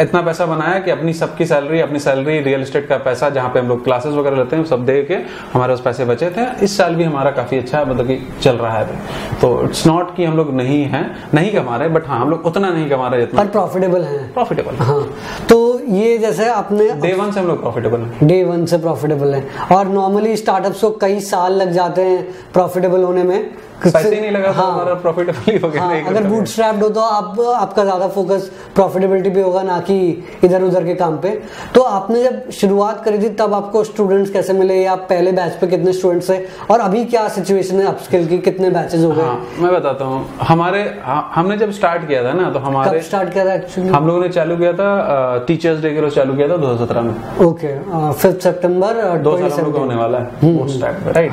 इतना 0.00 0.22
पैसा 0.22 0.46
बनाया 0.46 0.78
कि 0.78 0.90
अपनी 0.90 1.12
सबकी 1.12 1.46
सैलरी 1.46 1.80
अपनी 1.80 1.98
सैलरी 1.98 2.38
रियल 2.40 2.60
एस्टेट 2.60 2.88
का 2.88 2.96
पैसा 2.98 3.28
जहाँ 3.30 3.50
पे 3.50 3.60
हम 3.60 3.68
लोग 3.68 3.84
क्लासेस 3.84 4.14
वगैरह 4.14 4.36
लेते 4.36 4.56
हैं 4.56 4.64
सब 4.64 4.84
दे 4.86 5.02
के 5.02 5.14
हमारे 5.52 5.72
पास 5.72 5.80
पैसे 5.80 6.04
बचे 6.04 6.30
थे। 6.30 6.46
इस 6.64 6.76
साल 6.78 6.94
भी 6.94 7.04
हमारा 7.04 7.30
काफ़ी 7.30 7.58
अच्छा 7.58 7.84
मतलब 7.84 8.06
कि 8.06 8.18
चल 8.42 8.56
रहा 8.56 8.78
है। 8.78 8.96
तो 9.40 9.62
इट्स 9.64 9.86
नॉट 9.86 10.14
कि 10.16 10.24
हम 10.24 10.36
लोग 10.36 10.52
नहीं 10.54 10.82
है 10.84 11.04
नहीं 11.34 11.52
कमा 11.52 11.76
रहे 11.76 11.88
बट 11.88 12.06
हाँ 12.06 12.20
हम 12.20 12.30
लोग 12.30 12.46
उतना 12.46 12.70
नहीं 12.70 12.88
कमा 12.90 13.08
रहे 13.08 13.20
जितना 13.20 13.44
प्रॉफिटेबल 13.44 14.02
है। 14.02 14.32
प्रॉफिटेबल 14.32 14.76
हाँ। 14.76 15.02
तो 15.48 15.80
ये 15.90 16.16
जैसे 16.18 16.48
अपने 16.48 16.90
डे 17.00 17.12
वन 17.14 17.30
से 17.30 17.40
हम 17.40 17.46
लोग 17.46 17.60
प्रॉफिटेबल 17.60 18.00
हैं। 18.00 18.26
डे 18.28 18.42
वन 18.44 18.66
से 18.66 18.78
प्रॉफिटेबल 18.78 19.34
है। 19.34 19.46
और 19.72 19.88
नॉर्मली 19.88 20.36
स्टार्टअप्स 20.36 20.80
को 20.80 20.90
कई 21.00 21.20
साल 21.22 21.52
लग 21.52 21.72
जाते 21.72 22.02
हैं 22.02 22.22
प्रॉफिटेबल 22.52 23.02
होने 23.02 23.22
में। 23.22 23.43
ही 23.84 24.20
नहीं 24.20 24.30
लगा 24.30 24.48
तो 24.48 24.60
हाँ। 24.60 24.70
हमारा 24.72 24.94
प्रॉफिटेबल 24.94 25.58
हो 25.58 25.68
गया 25.68 25.82
हाँ, 25.82 26.00
अगर 26.00 26.22
करता 26.22 26.68
हो 26.80 26.88
तो 26.88 27.00
आप 27.00 27.40
आपका 27.40 27.84
ज़्यादा 27.84 28.06
फोकस 28.08 28.50
प्रॉफिटेबिलिटी 28.74 29.30
पे 29.30 29.42
होगा 29.42 29.62
ना 29.62 29.78
कि 29.80 29.96
इधर 30.44 30.62
उधर 30.62 30.84
के 30.84 30.94
काम 30.94 31.16
पे। 31.18 31.30
तो 31.74 31.80
आपने 31.82 32.22
जब 32.22 32.50
शुरुआत 32.52 33.02
करी 33.04 33.18
थी 33.18 33.28
तब 33.40 33.54
आपको 33.54 33.82
स्टूडेंट्स 33.84 34.30
कैसे 34.30 34.52
मिले? 34.52 34.74
या 34.74 34.94
पहले 35.10 35.32
बैच 35.32 35.52
पे 35.60 35.66
कितने 35.66 35.92
स्टूडेंट्स 35.92 36.30
थे? 36.30 36.38
और 36.70 36.80
अभी 36.80 37.04
क्या 37.06 37.26
सिचुएशन 37.28 37.80
है 37.80 37.86
अपस्किल 37.86 38.26
की? 38.28 38.38
कितने 38.40 38.70
बैचेस 38.70 39.04
हो 39.04 39.10
गए? 39.10 39.22
हाँ 39.22 39.38
मैं 39.58 39.72
बताता 39.72 40.04
हूँ। 40.04 40.24
हमारे 40.42 40.82
हाँ, 41.04 41.30
हमने 41.34 41.56
जब 41.58 41.70
स्टार्ट 41.72 42.06
किया 42.08 42.24
था 42.24 42.32
ना 42.32 42.50
तो 42.50 42.58
हमारे 42.60 43.00
स्टार्ट 43.02 43.32
किया 43.32 43.44
था 43.46 43.54
एक्चुअली 43.54 43.90
हम 43.90 44.06
लोगों 44.06 44.20
ने 44.20 44.28
चालू 44.30 44.56
किया 44.56 44.72
था 44.72 45.44
टीचर्स 45.46 45.82
डे 45.82 45.94
के 45.94 46.00
रोज 46.00 46.14
चालू 46.14 46.34
किया 46.34 46.48
था 46.48 46.56
2017 46.58 47.02
में। 47.02 47.14
ओके 47.46 47.76
फिफ्थ 48.12 48.40
सितंबर 48.42 49.02
दो 49.22 49.36
साल 49.38 49.72
होने 49.72 49.94
वाला 49.94 50.18
है 50.18 51.12
राइट 51.12 51.32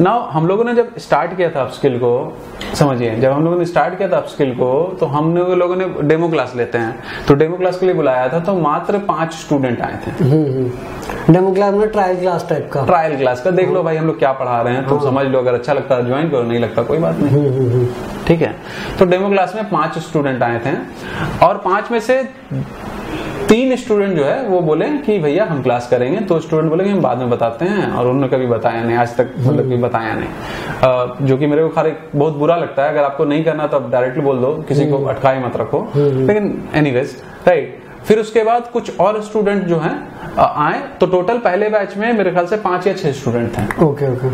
नाउ 0.00 0.20
हम 0.30 0.46
लोगों 0.46 0.64
ने 0.64 0.74
जब 0.74 0.96
स्टार्ट 0.98 1.36
किया 1.36 1.48
था 1.50 1.60
अपस्किल 1.60 1.98
को 1.98 2.12
समझिए 2.74 3.16
जब 3.20 3.32
हम 3.32 3.44
लोगों 3.44 3.58
ने 3.58 3.64
स्टार्ट 3.66 3.96
किया 3.98 4.08
था 4.08 4.16
अपस्किल 4.16 4.54
को 4.54 4.72
तो 5.00 5.06
हमने 5.06 5.42
वो 5.42 5.54
लोगों 5.54 5.76
ने 5.76 5.86
डेमो 6.02 6.28
क्लास 6.28 6.52
लेते 6.56 6.78
हैं। 6.78 7.24
तो 7.28 7.34
डेमो 7.34 7.56
क्लास 7.56 7.78
के 7.78 7.86
लिए 7.86 7.94
बुलाया 7.94 8.28
था 8.28 8.40
तो 8.40 8.54
मात्र 8.54 8.98
पाँच 9.08 9.32
स्टूडेंट 9.34 9.80
आए 9.80 9.98
थे। 10.06 11.32
डेमो 11.32 11.52
क्लास 11.54 11.74
में 11.74 11.88
ट्रायल 11.88 12.18
क्लास 12.20 12.46
टाइप 12.48 12.70
का। 12.72 12.84
ट्रायल 12.86 13.16
क्लास 13.16 13.42
का 13.42 13.50
देख 13.50 13.70
लो 13.70 13.82
भाई 13.82 13.96
हम 13.96 14.06
लोग 14.06 14.18
क्या 14.18 14.32
पढ़ा 14.32 14.60
रहे 14.62 14.74
हैं 14.74 14.86
तो 14.88 15.00
समझ 15.00 15.26
लो 15.26 15.38
अगर 15.38 15.54
अच्छा 15.54 15.72
लगता 15.72 15.94
है 15.94 16.06
ज्वाइन 16.06 16.30
करो 16.30 16.42
नहीं 16.42 16.60
लगता 16.60 16.82
कोई 16.82 16.98
बात 16.98 17.18
नहीं। 17.20 17.86
ठीक 18.26 18.42
है? 18.42 18.54
तो 18.98 19.04
डेमो 19.04 19.28
क्लास 19.28 19.54
में 19.56 19.68
पाँच 19.70 19.98
स्टूडेंट 20.00 20.42
आए 20.42 20.60
थे 20.66 20.76
और 21.46 21.58
पाँच 21.64 21.90
में 21.90 22.00
से 22.00 22.22
तीन 23.48 23.74
स्टूडेंट 23.76 24.16
जो 24.16 24.24
है 24.24 24.42
वो 24.48 24.60
बोले 24.60 24.86
कि 24.98 25.18
भैया 25.18 25.44
हम 25.44 25.62
क्लास 25.62 25.88
करेंगे 25.90 26.20
तो 26.26 26.38
स्टूडेंट 26.40 26.70
बोले 26.70 26.84
कि 26.84 26.90
हम 26.90 27.00
बाद 27.02 27.18
में 27.18 27.30
बताते 27.30 27.64
हैं 27.64 27.86
और 27.88 28.06
उन्होंने 28.06 28.28
कभी 28.28 28.46
बताया 28.46 28.82
नहीं 28.84 28.96
आज 28.96 29.16
तक 29.16 29.34
मतलब 29.38 29.68
कि 29.68 29.76
बताया 29.78 30.14
नहीं। 30.14 31.26
जो 31.26 31.36
कि 31.36 31.46
मेरे 31.46 31.62
को 31.62 31.68
खाली 31.68 31.92
बहुत 32.14 32.36
बुरा 32.36 32.56
लगता 32.56 32.84
है 32.84 32.90
अगर 32.90 33.04
आपको 33.04 33.24
नहीं 33.24 33.44
करना 33.44 33.66
तो 33.66 33.76
आप 33.76 33.90
डायरेक्टली 33.90 34.22
बोल 34.22 34.38
दो 34.38 34.52
किसी 34.68 34.86
को 34.90 35.04
अटकाए 35.04 35.44
मत 35.44 35.56
रखो। 35.56 35.86
लेकिन 35.96 36.70
एनीवेज 36.74 37.16
राइट 37.46 37.78
फिर 38.06 38.18
उसके 38.18 38.42
बाद 38.44 38.70
कुछ 38.72 38.98
और 39.00 39.20
स्टूडेंट 39.22 39.62
जो 39.64 39.78
हैं 39.78 39.96
आए 40.38 40.80
तो 41.00 41.06
टोटल 41.08 41.38
पहले 41.40 41.68
बैच 41.70 41.96
में 41.96 42.12
मेरे 42.12 42.30
ख्याल 42.30 42.46
से 42.46 42.56
पाँच 42.58 42.86
या 42.86 42.92
छह 42.94 43.12
स्टूडेंट 43.12 43.58
थे। 43.58 43.84
ओके 43.84 44.12
ओके 44.12 44.28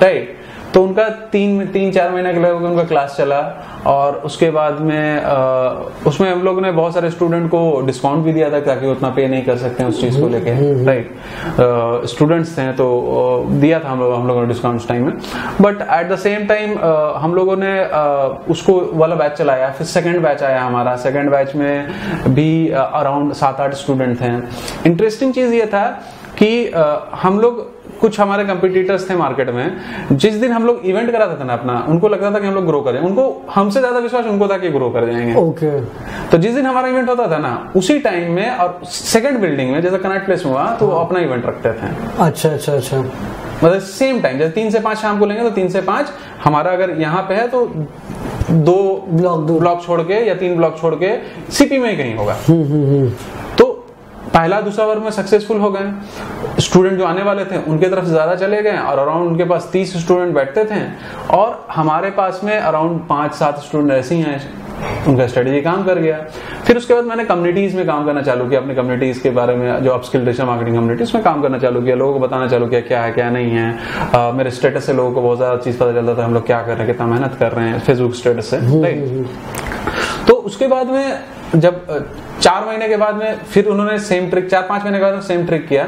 राइट 0.00 0.38
तो 0.74 0.82
उनका 0.82 1.08
तीन 1.32 1.66
तीन 1.66 1.90
चार 1.92 2.10
महीने 2.10 2.32
के 2.34 2.40
लगभग 2.40 2.64
उनका 2.64 2.82
क्लास 2.88 3.14
चला 3.16 3.38
और 3.86 4.14
उसके 4.24 4.50
बाद 4.50 4.80
में 4.80 5.16
अ, 5.16 6.06
उसमें 6.06 6.30
हम 6.30 6.42
लोग 6.42 6.60
ने 6.62 6.70
बहुत 6.72 6.94
सारे 6.94 7.10
स्टूडेंट 7.10 7.48
को 7.50 7.80
डिस्काउंट 7.86 8.24
भी 8.24 8.32
दिया 8.32 8.50
था 8.52 8.60
ताकि 8.66 8.86
उतना 8.90 9.08
पे 9.16 9.26
नहीं 9.28 9.42
कर 9.44 9.56
सकते 9.58 9.82
हैं 9.82 9.90
उस 9.90 10.00
चीज़ 10.00 10.20
को 10.20 10.28
लेके। 10.28 10.84
राइट 10.84 12.06
स्टूडेंट्स 12.10 12.56
थे 12.58 12.70
तो 12.72 12.86
दिया 13.50 13.80
था 13.80 13.88
हम 13.88 14.00
लोग 14.00 14.14
हम 14.14 14.26
लोगों 14.28 14.42
ने 14.42 14.48
डिस्काउंट 14.48 14.80
उस 14.80 14.88
टाइम 14.88 15.04
में। 15.06 15.12
But 15.60 15.82
at 15.90 16.08
the 16.12 16.16
same 16.18 16.46
time 16.46 16.78
हम 17.22 17.34
लोगों 17.34 17.56
ने 17.56 17.78
अ, 17.80 18.02
उसको 18.50 18.80
वाला 18.94 19.16
बैच 19.16 19.32
चलाया। 19.32 19.70
फिर 19.78 19.86
सेकेंड 19.86 20.22
बैच 20.22 20.42
आया 20.42 20.62
हमारा। 20.62 20.96
सेकेंड 21.04 21.30
बैच 21.30 21.54
में 21.54 22.34
भी 22.34 22.68
अराउंड 22.70 23.32
सात 23.34 23.60
आठ 23.60 23.74
स्टूडेंट 23.74 24.20
थे 24.20 24.32
इंटरेस्टिंग 24.90 25.34
चीज़ 25.34 25.54
ये 25.54 25.66
था 25.66 25.86
कि 26.38 26.66
अ, 26.66 26.84
हम 27.22 27.40
लोग 27.40 27.70
कुछ 28.02 28.18
हमारे 28.20 28.44
कंपिटिटर्स 28.44 29.08
थे 29.10 29.16
मार्केट 29.16 29.50
में 29.50 29.76
जिस 30.12 30.34
दिन 30.34 30.52
हम 30.52 30.66
लोग 30.66 30.80
इवेंट 30.84 31.10
कराते 31.12 31.40
थे 31.40 31.44
ना 31.44 31.52
अपना 31.52 31.78
उनको 31.88 32.08
लगता 32.08 32.30
था 32.30 32.38
कि 32.38 32.46
हम 32.46 32.54
लोग 32.54 32.66
ग्रो 32.66 32.80
करें। 32.82 32.98
उनको 33.00 33.24
हमसे 33.50 33.80
ज़्यादा 33.80 33.98
विश्वास 33.98 34.26
उनको 34.26 34.48
था 34.48 34.56
कि 34.58 34.68
ग्रो 34.70 34.90
कर 34.90 35.06
जाएँगे। 35.06 35.34
ओके 35.40 35.80
तो 36.30 36.38
जिस 36.38 36.54
दिन 36.54 36.66
हमारा 36.66 36.88
इवेंट 36.88 37.08
होता 37.08 37.30
था 37.30 37.38
ना 37.38 37.52
उसी 37.76 37.98
टाइम 38.00 38.32
में 38.32 38.50
और 38.50 38.80
सेकंड 38.86 39.40
बिल्डिंग 39.40 39.70
में 39.72 39.80
जैसे 39.82 39.98
कनेक्ट 39.98 40.26
प्लेस 40.26 40.44
हुआ 40.46 40.66
तो 40.80 40.88
अपना 40.90 41.20
इवेंट 41.20 41.46
रखते 41.46 41.72
थे। 41.72 41.94
अच्छा 42.18 42.48
अच्छा 42.48 42.72
अच्छा। 42.72 42.98
मतलब 42.98 43.78
सेम 43.80 44.20
टाइम 44.20 44.38
जैसे 44.38 44.52
तीन 44.52 44.70
से 44.70 44.80
पाँच 44.80 44.98
शाम 44.98 45.18
को 45.18 45.26
लेंगे 45.26 45.42
तो 45.42 45.50
तीन 45.50 45.68
से 45.68 45.80
पाँच 45.82 46.12
हमारा 46.44 46.70
अगर 46.72 46.90
यहाँ 47.00 47.22
पे 47.22 47.34
है 47.34 47.46
तो 47.48 47.66
दो 48.50 48.74
ब्लॉक 49.08 49.40
ब्लॉक 49.50 49.82
छोड़ 49.84 50.00
के 50.02 50.14
या 50.26 50.34
तीन 50.34 50.56
ब्लॉक 50.56 50.76
छोड़ 50.80 50.94
के 50.94 51.16
सीपी 51.52 51.78
में 51.78 51.88
ही 51.90 51.96
कहीं 51.96 52.16
होगा। 52.16 52.36
पहला 54.34 54.60
दूसरा 54.60 54.84
वर्ग 54.86 55.02
में 55.02 55.10
सक्सेसफुल 55.10 55.58
हो 55.60 55.70
गए। 55.70 56.60
स्टूडेंट 56.60 56.98
जो 56.98 57.04
आने 57.04 57.22
वाले 57.22 57.44
थे 57.44 57.62
उनके 57.62 57.88
तरफ़ 57.88 58.04
से 58.04 58.10
ज़्यादा 58.10 58.34
चले 58.36 58.62
गए 58.62 58.76
और 58.78 58.98
अराउंड 58.98 59.30
उनके 59.30 59.44
पास 59.44 59.68
तीस 59.72 59.96
स्टूडेंट 60.02 60.34
बैठते 60.34 60.64
थे 60.64 60.80
और 61.36 61.66
हमारे 61.70 62.10
पास 62.12 62.40
में 62.44 62.58
अराउंड 62.58 63.00
पाँच 63.08 63.34
सात 63.34 63.58
स्टूडेंट 63.60 63.92
ऐसे 63.92 64.14
ही 64.14 64.20
हैं 64.20 64.60
उनका 65.08 65.26
स्ट्रेटेजी 65.26 65.60
काम 65.62 65.84
कर 65.84 65.98
गया। 65.98 66.16
फिर 66.66 66.76
उसके 66.76 66.94
बाद 66.94 67.04
मैंने 67.04 67.24
कम्युनिटीज 67.24 67.74
में 67.74 67.84
काम 67.86 68.04
करना 68.06 68.22
चालू 68.22 68.48
किया 68.48 68.60
अपनी 68.60 68.74
कम्युनिटीज 68.74 69.18
के 69.18 69.30
बारे 69.30 69.54
में 69.56 69.82
जो 69.82 69.90
अपस्किल 69.90 70.24
डिजिटल 70.24 70.46
मार्केटिंग 70.46 70.76
कम्युनिटी 70.76 71.02
उसमें 71.04 71.22
काम 71.24 71.42
करना 71.42 71.58
चालू 71.58 71.82
किया 71.82 71.96
लोगों 71.96 72.12
को 72.12 72.26
बताना 72.26 72.48
चालू 72.48 72.66
किया 72.66 72.80
क्या 72.80 73.02
है 73.02 73.12
क्या 73.12 73.28
नहीं 73.30 73.50
है। 73.50 73.78
आ, 74.14 74.30
मेरे 74.32 74.50
स्टेटस 74.50 74.86
से 74.86 74.92
लोगों 74.92 75.12
को 75.12 75.22
बहुत 75.22 75.38
ज़्यादा 75.38 75.56
चीज़ 75.58 75.78
पता 75.78 75.92
चलता 75.92 76.14
था 76.18 76.24
हम 76.24 76.34
लोग 76.34 76.46
क्या 76.46 76.62
कर 76.62 76.68
रहे 76.68 76.78
हैं 76.78 76.86
कितना 76.86 77.06
मेहनत 77.06 77.36
कर 77.40 77.52
रहे 77.52 77.68
हैं 77.68 77.78
फेसबुक 77.80 78.14
स्टेटस 78.14 78.50
से 78.50 78.60
तो 80.26 80.34
उसके 80.34 80.66
बाद 80.68 80.86
में 80.88 81.60
जब 81.60 81.86
चार 82.42 82.64
महीने 82.66 82.88
के 82.88 82.96
बाद 82.96 83.14
में 83.14 83.38
फिर 83.52 83.66
उन्होंने 83.68 83.98
सेम 84.00 84.28
ट्रिक 84.30 84.48
चार 84.50 84.62
पाँच 84.68 84.82
महीने 84.82 84.98
के 84.98 85.04
बाद 85.04 85.20
सेम 85.22 85.46
ट्रिक 85.46 85.66
किया। 85.68 85.84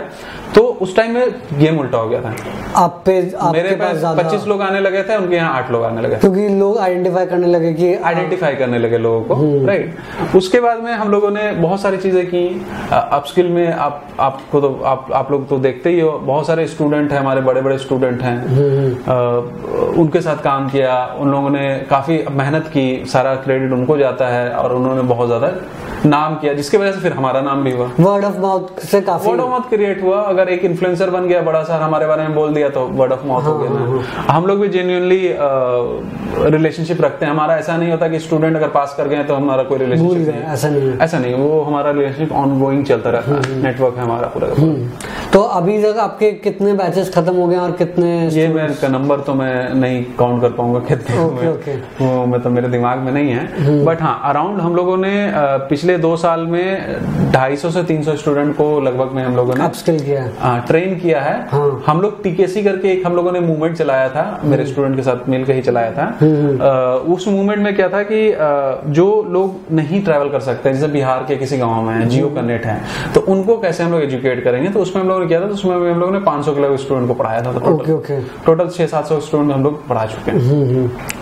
तो 0.55 0.63
उस 0.83 0.95
टाइम 0.97 1.15
में 1.15 1.59
गेम 1.59 1.79
उल्टा 1.79 1.99
हो 1.99 2.09
गया 2.09 2.21
था। 2.23 2.35
आप 2.77 3.03
पे 3.07 3.15
आप 3.37 3.53
मेरे 3.53 3.75
पास 3.77 4.03
पच्चीस 4.19 4.47
लोग 4.49 4.63
आने 4.63 4.81
लगे 4.81 5.03
थे 5.03 5.17
उनके 5.17 5.37
यहाँ 5.37 5.55
आठ 5.55 5.71
लोग 5.71 5.85
आने 5.85 6.03
लगे। 6.03 6.17
क्योंकि 6.17 6.49
लोग 6.51 6.79
आइडेंटिफाई 6.79 7.27
करने 7.27 7.47
लगे 7.47 7.73
कि 7.75 7.95
आइडेंटिफाई 7.95 8.55
करने 8.57 8.79
लगे 8.79 8.99
लोगों 8.99 9.23
को 9.25 9.67
राइट 9.67 9.97
हम्म। 10.19 10.39
उसके 10.39 10.61
बाद 10.61 10.83
में 10.83 10.93
हम 10.93 11.11
लोगों 11.11 11.31
ने 11.31 11.51
बहुत 11.53 11.81
सारी 11.81 11.97
चीज़ें 11.99 12.27
की। 12.27 12.45
अपस्किल 12.93 13.49
में 13.49 13.73
आप 13.73 14.03
आपको 14.21 14.61
तो 14.61 14.75
आप 14.87 15.09
आप 15.15 15.31
लोग 15.31 15.49
तो 15.49 15.59
देखते 15.59 15.91
ही 15.91 16.01
हो 16.01 16.11
बहुत 16.25 16.47
सारे 16.47 16.67
स्टूडेंट 16.67 17.13
हैं 17.13 17.21
हमारे 17.21 17.41
बड़े 17.43 17.61
बड़े 17.61 17.79
स्टूडेंट 17.79 18.23
हैं। 18.23 18.37
हम्म। 18.49 20.01
उनके 20.03 20.21
साथ 20.21 20.43
काम 20.45 20.69
किया 20.69 21.05
उन 21.21 21.31
लोगों 21.31 21.51
ने 21.51 21.65
काफ़ी 21.91 22.25
मेहनत 22.33 22.67
की 22.69 23.05
सारा 23.09 23.35
क्रेडिट 23.45 23.73
उनको 23.73 23.97
जाता 23.99 24.29
है 24.29 24.51
और 24.53 24.75
उन्होंने 24.75 25.03
बहुत 25.05 25.27
ज़्यादा 25.27 25.53
नाम 26.07 26.35
किया 26.37 26.53
जिसकी 26.55 26.77
वजह 26.77 26.93
से 26.93 27.01
फिर 27.01 27.13
हमारा 27.13 27.41
नाम 27.41 27.63
भी 27.65 27.71
हुआ। 27.73 27.91
वर्ड 28.01 28.25
ऑफ़ 28.25 28.39
माउथ 28.39 28.81
से 28.83 29.01
काफ़ी 29.03 29.29
वर्ड 29.29 29.41
ऑफ़ 29.41 29.51
माउथ 29.51 29.69
क्रिएट 29.71 30.03
हुआ 30.03 30.21
अगर 30.23 30.43
एक 30.49 30.64
इन्फ्लुएंसर 30.64 31.11
बन 31.11 31.26
गया 31.28 31.40
बड़ा 31.42 31.62
सा 31.64 31.76
हमारे 31.78 32.07
बारे 32.07 32.22
में 32.22 32.34
बोल 32.34 32.55
दिया 32.55 32.68
तो 32.68 32.86
वर्ड 32.92 33.12
ऑफ़ 33.12 33.24
माउथ 33.26 33.45
हो 33.45 33.59
गया 33.59 33.70
हाँ, 33.70 33.86
हाँ। 33.86 34.24
हम 34.28 34.47
लोग 34.47 34.61
भी 34.61 34.68
जेन्यूनली 34.68 35.20
रिलेशनशिप 36.51 37.01
रखते 37.01 37.24
हैं। 37.26 37.32
हमारा 37.32 37.57
ऐसा 37.57 37.76
नहीं 37.76 37.90
होता 37.90 38.09
कि 38.09 38.18
स्टूडेंट 38.18 38.57
अगर 38.57 38.68
पास 38.68 38.95
कर 38.99 39.09
गए 39.09 39.22
तो 39.24 39.34
हमारा 39.34 39.62
कोई 39.62 39.78
रिलेशनशिप 39.78 40.28
नहीं 40.28 40.42
ऐसा 40.53 40.68
नहीं 40.68 40.92
ऐसा 41.03 41.18
नहीं 41.18 41.34
वो 41.34 41.61
हमारा 41.62 41.90
रिलेशनशिप 41.90 42.32
ऑन 42.34 42.59
गोइंग 42.61 42.84
चलता 42.86 43.11
रहता 43.11 43.34
है। 43.34 43.62
नेटवर्क 43.62 43.97
है 43.97 44.03
हमारा 44.03 44.28
पूरा 44.28 44.49
हम्म। 44.59 44.88
तो 45.32 45.40
अभी 45.59 45.82
तक 45.82 45.99
आपके 45.99 46.30
कितने 46.42 46.72
बैचेस 46.72 47.12
खत्म 47.14 47.34
हो 47.34 47.47
गए 47.47 47.57
और 47.57 47.72
कितने 47.72 48.11
ये 48.30 48.49
मैं 48.49 48.68
नंबर 48.90 49.20
तो 49.20 49.34
मैं 49.34 49.74
नहीं 49.74 50.03
काउंट 50.18 50.42
कर 50.42 50.51
पाऊँगा 50.53 50.80
कितने 50.88 51.24
ओके 51.24 51.49
ओके। 51.49 51.76
वो 52.05 52.26
मतलब 52.26 52.53
मेरे 52.53 52.68
दिमाग 52.68 52.99
में 52.99 53.12
नहीं 53.12 53.30
है। 53.30 53.45
But 53.84 54.01
hmm. 54.01 54.05
हाँ 54.05 54.20
अराउंड 54.24 54.61
हम 54.61 54.74
लोगों 54.76 54.97
ने 54.97 55.12
पिछले 55.68 55.97
दो 55.99 56.16
साल 56.16 56.40
में 56.47 57.32
250 57.32 57.70
से 57.70 57.82
300 57.84 58.16
स्टूडेंट 58.16 58.55
को 58.57 58.68
लगभग 58.80 59.12
में 59.14 59.22
हम 59.24 59.36
लोगों 59.36 59.55
ने 59.55 59.64
अपस्किल 59.64 59.99
किया। 60.01 60.22
हाँ 60.39 60.61
ट्रेन 60.66 60.99
किया 60.99 61.20
है। 61.20 61.35
हाँ। 61.49 61.82
हम 61.87 62.01
लोग 62.01 62.22
टीकेसी 62.22 62.62
करके 62.62 62.89
एक 62.89 63.07
हम 63.07 63.14
लोगों 63.16 63.32
ने 63.32 63.41
मूवमेंट 63.41 63.76
चलाया 63.76 64.09
था 64.09 64.24
मेरे 64.45 64.66
स्टूडेंट 64.66 64.87
हम्म। 64.87 64.97
के 64.97 65.03
साथ 65.03 65.28
मिलकर 65.28 65.55
ही 65.55 65.62
चलाया 65.62 65.93
था। 65.93 66.05
हम्म, 66.20 67.12
उस 67.14 67.28
मूवमेंट 67.28 67.62
में 67.62 67.74
क्या 67.76 67.89
था 67.89 68.03
कि 68.03 68.20
आ, 68.32 68.47
जो 68.89 69.07
लोग 69.30 69.74
नहीं 69.74 70.03
ट्रेवल 70.05 70.28
कर 70.30 70.41
सकते 70.41 70.72
जैसे 70.72 70.89
बिहार 70.89 71.24
के 71.28 71.37
किसी 71.37 71.59
गाँव 71.59 71.82
में 71.82 72.09
जियो 72.09 72.28
का 72.28 72.43
नेट 72.43 72.66
है 72.66 72.80
तो 73.14 73.20
उनको 73.32 73.57
कैसे 73.59 73.82
हम 73.82 73.93
लोग 73.93 74.03
एजुकेट 74.03 74.45
करेंगे? 74.45 74.68
तो 74.68 74.80
उसमें 74.80 75.03
हम 75.03 75.09
लोगों 75.09 75.20
ने 75.20 75.26
किया 75.26 75.41
था 75.41 75.47
तो 75.47 75.55
उसमें 75.55 75.74
हम 75.74 76.01
लोग 76.01 76.12
ने 76.12 76.20
500 76.22 76.55
किलो 76.55 76.76
स्टूडेंट 76.76 77.09
को 77.09 77.14
पढ़ाया 77.14 77.43
था 77.43 77.53
तो 77.53 77.61
टोटल 77.61 78.22
टोटल 78.47 78.68
छह 78.68 78.87
सात 78.87 79.07
सौ 79.07 79.20
स्टूडेंट 79.20 79.53
हम 79.53 79.62
लोग 79.64 79.87
पढ़ा 79.89 80.05
चुके 80.07 80.30
हैं। 80.30 81.14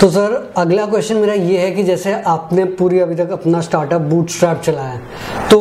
तो 0.00 0.08
सर 0.10 0.32
अगला 0.56 0.84
क्वेश्चन 0.86 1.16
मेरा 1.16 1.34
ये 1.34 1.58
है 1.58 1.70
कि 1.70 1.82
जैसे 1.82 2.12
आपने 2.22 2.64
पूरी 2.78 2.98
अभी 3.00 3.14
तक 3.14 3.30
अपना 3.32 3.60
स्टार्टअप 3.60 4.00
बूट 4.00 4.30
स्ट्रैप 4.30 4.60
चलाया 4.64 4.88
है 4.88 5.48
तो 5.50 5.60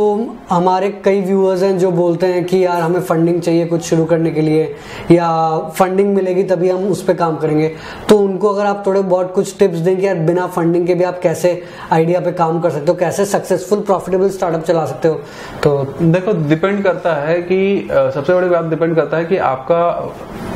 हमारे 0.50 0.90
कई 1.06 1.22
व्यूअर्स 1.22 1.62
हैं 1.64 1.78
जो 1.80 1.92
बोलते 1.92 2.28
हैं 2.28 2.44
कि 2.46 2.64
यार 2.66 2.82
हमें 2.82 3.00
फंडिंग 3.02 3.40
चाहिए 3.42 3.66
कुछ 3.66 3.84
शुरू 3.84 4.06
करने 4.06 4.32
के 4.32 4.42
लिए 4.42 4.64
या 5.12 5.30
फंडिंग 5.78 6.14
मिलेगी 6.16 6.44
तभी 6.44 6.70
हम 6.70 6.88
उस 6.88 7.04
पर 7.04 7.14
काम 7.14 7.38
करेंगे। 7.38 7.72
तो 8.10 8.18
उनको 8.20 8.50
अगर 8.50 8.66
आप 8.66 8.84
थोड़े 8.88 9.02
बहुत 9.02 9.34
कुछ 9.34 9.58
टिप्स 9.60 9.78
दें 9.78 9.96
कि 9.98 10.08
यार 10.08 10.20
बिना 10.22 10.48
फंडिंग 10.48 10.88
के 10.88 10.96
भी 10.96 11.04
आप 11.04 11.20
कैसे 11.24 11.62
आइडिया 11.92 12.20
पे 12.20 12.32
काम 12.34 12.60
कर 12.62 12.70
सकते 12.70 12.92
हो 12.92 12.98
कैसे 12.98 13.26
सक्सेसफुल 13.26 13.82
प्रॉफिटेबल 13.82 14.30
स्टार्टअप 14.30 14.64
चला 14.64 14.86
सकते 14.86 15.08
हो 15.08 15.16
तो 15.64 15.78
देखो 16.02 16.34
डिपेंड 16.50 16.84
करता 16.84 17.16
है 17.22 17.42
कि 17.42 17.88
सबसे 17.92 18.34
बड़ी 18.34 18.50
बात 18.50 18.66
डिपेंड 18.66 18.96
करता 18.96 19.18
है 19.18 19.26
कि 19.26 19.38
आपका 19.48 20.14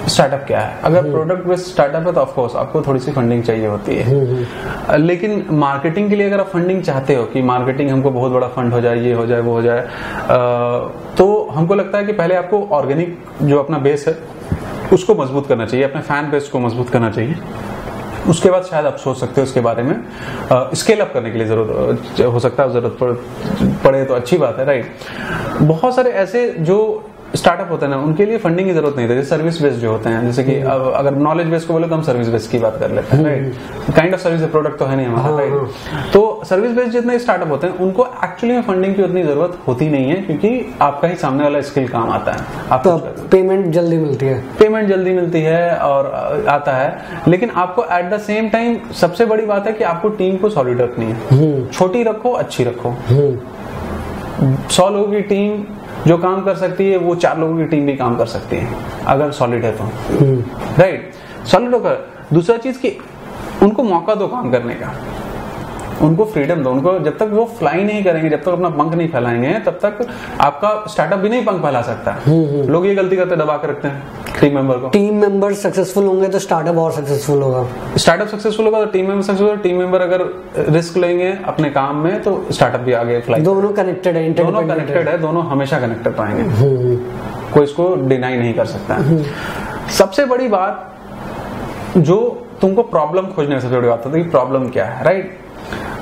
स्टार्टअप 0.07 0.43
क्या 0.47 0.59
है। 0.59 0.79
अगर 0.83 1.09
प्रोडक्ट 1.11 1.47
बेस्ड 1.47 1.65
स्टार्टअप 1.65 2.05
है 2.07 2.13
तो 2.13 2.21
ऑफकोर्स 2.21 2.55
आपको 2.55 2.81
थोड़ी 2.81 2.99
सी 2.99 3.11
फंडिंग 3.11 3.43
चाहिए। 3.43 3.67
होती 3.69 3.95
है। 3.95 4.03
हम्म, 4.03 4.35
हम्म। 4.35 5.01
लेकिन 5.03 5.45
मार्केटिंग 5.59 6.09
के 6.09 6.15
लिए 6.15 6.27
अगर 6.27 6.39
आप 6.39 6.47
फंडिंग 6.47 6.81
चाहते 6.83 7.15
हो 7.15 7.23
कि 7.25 7.41
मार्केटिंग 7.43 7.89
हमको 7.89 8.11
बहुत 8.11 8.31
बड़ा 8.31 8.47
फंड 8.47 8.73
हो 8.73 8.81
जाए 8.81 8.99
ये 8.99 9.13
हो 9.13 9.25
जाए 9.25 9.41
वो 9.41 9.53
हो 9.53 9.61
जाए 9.61 9.87
तो 11.17 11.47
हमको 11.51 11.75
लगता 11.75 11.97
है 11.97 12.05
कि 12.05 12.13
पहले 12.13 12.35
आपको 12.35 12.61
ऑर्गेनिक 12.71 13.17
जो 13.43 13.59
अपना 13.59 13.77
बेस 13.79 14.07
है 14.07 14.17
उसको 14.93 15.15
मज़बूत 15.15 15.47
करना 15.47 15.65
चाहिए 15.65 15.85
अपने 15.85 16.01
फ़ैन 16.01 16.29
बेस 16.31 16.49
को 16.49 16.59
मज़बूत 16.59 16.89
करना 16.89 17.09
चाहिए। 17.11 17.35
उसके 18.29 18.49
बाद 18.51 18.63
शायद 18.63 18.85
आप 18.85 18.95
सोच 18.97 19.17
सकते 19.17 19.41
हो 19.41 19.45
उसके 19.45 19.59
बारे 19.59 19.83
में। 19.83 19.95
स्केल 20.75 20.99
अप 20.99 21.11
करने 21.13 21.31
के 21.31 21.37
लिए 21.37 21.47
ज़रूरत 21.47 22.19
हो 22.23 22.39
सकता 22.39 22.63
है 22.63 22.71
ज़रूरत 22.73 23.81
पड़े 23.83 24.03
तो 24.05 24.13
अच्छी 24.13 24.37
बात 24.37 24.59
है 24.59 24.65
राइट 24.65 24.85
बहुत 25.61 25.95
सारे 25.95 26.11
ऐसे 26.23 26.49
जो 26.59 26.77
स्टार्टअप 27.35 27.71
होते 27.71 27.85
हैं 27.85 27.91
ना 27.93 27.99
उनके 27.99 28.25
लिए 28.25 28.37
फंडिंग 28.37 28.67
की 28.67 28.73
ज़रूरत 28.73 28.95
नहीं 28.97 29.09
थी 29.09 29.23
सर्विस 29.23 29.61
बेस्ड 29.61 29.79
जो 29.79 29.91
होते 29.91 30.09
हैं 30.09 30.25
जैसे 30.25 30.43
कि 30.43 30.55
अब 30.73 30.91
अगर 30.95 31.15
नॉलेज 31.15 31.47
बेस्ड 31.47 31.67
को 31.67 31.73
बोले 31.73 31.87
तो 31.87 31.95
हम 31.95 32.01
सर्विस 32.01 32.27
बेस्ड 32.27 32.51
की 32.51 32.59
बात 32.59 32.77
कर 32.79 32.91
लेते 32.91 33.17
हैं 33.17 33.23
right 33.23 33.95
kind 33.95 34.13
of 34.13 34.21
service 34.21 34.49
product 34.49 34.79
तो 34.79 34.85
है 34.85 34.95
नहीं 34.95 35.07
हमारा 35.07 35.35
राइट 35.37 35.51
हाँ, 35.51 35.69
हाँ। 35.91 36.09
तो 36.13 36.41
सर्विस 36.45 36.71
बेस्ड 36.71 36.91
जितने 36.91 37.17
स्टार्टअप 37.19 37.49
होते 37.49 37.67
हैं 37.67 37.77
उनको 37.77 38.05
एक्चुअली 38.23 38.55
में 38.55 38.61
फंडिंग 38.61 38.95
की 38.95 39.03
उतनी 39.03 39.23
ज़रूरत 39.23 39.57
होती 39.67 39.89
नहीं 39.89 40.09
है 40.09 40.15
क्योंकि 40.21 40.75
आपका 40.81 41.07
ही 41.07 41.15
सामने 41.15 41.43
वाला 41.43 41.61
स्किल 41.61 41.87
काम 41.87 42.09
आता 42.09 42.31
है। 42.31 42.45
आप 42.71 42.83
तो 42.83 42.97
पेमेंट 43.31 43.65
जल्दी 43.73 43.97
मिलती 43.97 44.25
है। 44.25 44.39
पेमेंट 44.59 44.89
जल्दी 44.89 45.13
मिलती 45.13 45.41
है 45.41 45.75
और 45.77 46.45
आता 46.49 46.71
है 46.71 47.21
लेकिन 47.27 47.49
आपको 47.49 47.83
एट 47.91 48.09
द 48.13 48.19
सेम 48.19 48.49
टाइम 48.49 48.77
सबसे 48.95 49.25
बड़ी 49.25 49.45
बात 49.45 49.67
है 49.67 49.73
कि 49.73 49.83
आपको 49.83 50.09
टीम 50.09 50.37
को 50.37 50.49
सॉलिड 50.49 50.81
रखनी 50.81 51.05
है। 51.05 51.17
हम्म। 51.31 51.65
छोटी 51.67 52.03
रखो 52.03 52.31
अच्छी 52.33 52.63
रखो। 52.63 52.89
हम्म। 53.07 54.57
सौ 54.71 54.89
लोगों 54.89 55.07
की 55.07 55.21
टीम 55.21 55.63
जो 56.07 56.17
काम 56.17 56.43
कर 56.43 56.55
सकती 56.55 56.89
है 56.89 56.97
वो 56.97 57.15
चार 57.15 57.39
लोगों 57.39 57.57
की 57.57 57.65
टीम 57.65 57.85
भी 57.85 57.95
काम 57.95 58.15
कर 58.17 58.25
सकती 58.25 58.55
है 58.55 59.05
अगर 59.05 59.31
सॉलिड 59.31 59.65
है 59.65 59.71
तो। 59.77 59.83
राइट 60.79 61.11
सॉलिड 61.47 61.73
होकर 61.73 62.07
दूसरा 62.33 62.57
चीज़ 62.57 62.77
की 62.77 62.97
उनको 63.63 63.83
मौका 63.83 64.15
दो 64.15 64.27
काम 64.27 64.51
करने 64.51 64.73
का। 64.73 64.93
उनको 66.01 66.25
फ्रीडम 66.25 66.63
दो। 66.63 66.71
उनको 66.71 66.97
जब 66.99 67.17
तक 67.17 67.29
वो 67.31 67.43
फ्लाई 67.59 67.83
नहीं 67.83 68.03
करेंगे 68.03 68.29
जब 68.29 68.41
तक 68.43 68.49
अपना 68.49 68.69
पंख 68.71 68.93
नहीं 68.93 69.07
फैलाएँगे 69.09 69.53
तब 69.65 69.79
तक 69.83 70.05
आपका 70.41 70.69
स्टार्टअप 70.89 71.19
भी 71.19 71.29
नहीं 71.29 71.45
पंख 71.45 71.61
फैला 71.61 71.81
सकता। 71.81 72.11
हम्म, 72.25 72.45
हम्म। 72.45 72.69
लोग 72.69 72.85
ये 72.85 72.95
गलती 72.95 73.15
करते 73.15 73.35
दबा 73.35 73.55
के 73.57 73.67
रखते 73.67 73.87
हैं 73.87 74.03
टीम 74.41 74.55
मेंबर 74.55 74.77
को। 74.77 74.89
टीम 74.89 75.15
मेंबर 75.15 75.53
सक्सेसफुल 75.55 76.05
होंगे 76.05 76.27
तो 76.27 76.39
स्टार्टअप 76.39 76.77
और 76.77 76.91
सक्सेसफुल 76.91 77.41
होगा। 77.41 77.65
स्टार्टअप 77.97 78.27
सक्सेसफुल 78.27 78.65
होगा 78.65 78.79
तो 78.79 78.91
team 78.91 79.07
member 79.07 79.23
successful 79.23 79.57
team 79.57 79.77
member 79.77 80.01
अगर 80.01 80.23
रिस्क 80.69 80.97
लेंगे 80.97 81.31
अपने 81.45 81.69
काम 81.69 81.97
में 81.97 82.21
तो 82.23 82.45
स्टार्टअप 82.51 82.81
भी 82.81 82.93
आगे 82.93 83.19
फ्लाई 83.19 83.41
दोनों 83.41 83.71
कनेक्टेड 83.73 84.17
है 84.17 84.31
दोनों 84.33 84.61
कनेक्टेड 84.67 85.09
है 85.09 85.17
दोनों 85.17 85.45
हमेशा 85.45 85.79
कनेक्टेड 85.79 86.15
पाएँगे। 86.15 86.43
हम्म, 86.53 86.95
कोई 87.53 87.63
इसको 87.63 87.95
डिनाई 88.07 88.37
नहीं 88.37 88.53
कर 88.53 88.65
सकता। 88.65 88.97
सबसे 89.89 90.25
बड़ी 90.25 90.47
बात 90.47 90.85
जो 91.97 92.17
तुमको 92.61 92.83
प्रॉब्लम 92.85 93.25
खोजने 93.25 93.53
में 93.55 93.61
सबसे 93.61 93.77
बड़ी 93.77 93.87
बात 93.87 94.05
होती 94.05 94.19
है 94.19 94.29
प्रॉब्लम 94.29 94.67
क्या 94.69 94.85
है 94.85 95.03
राइट 95.03 95.37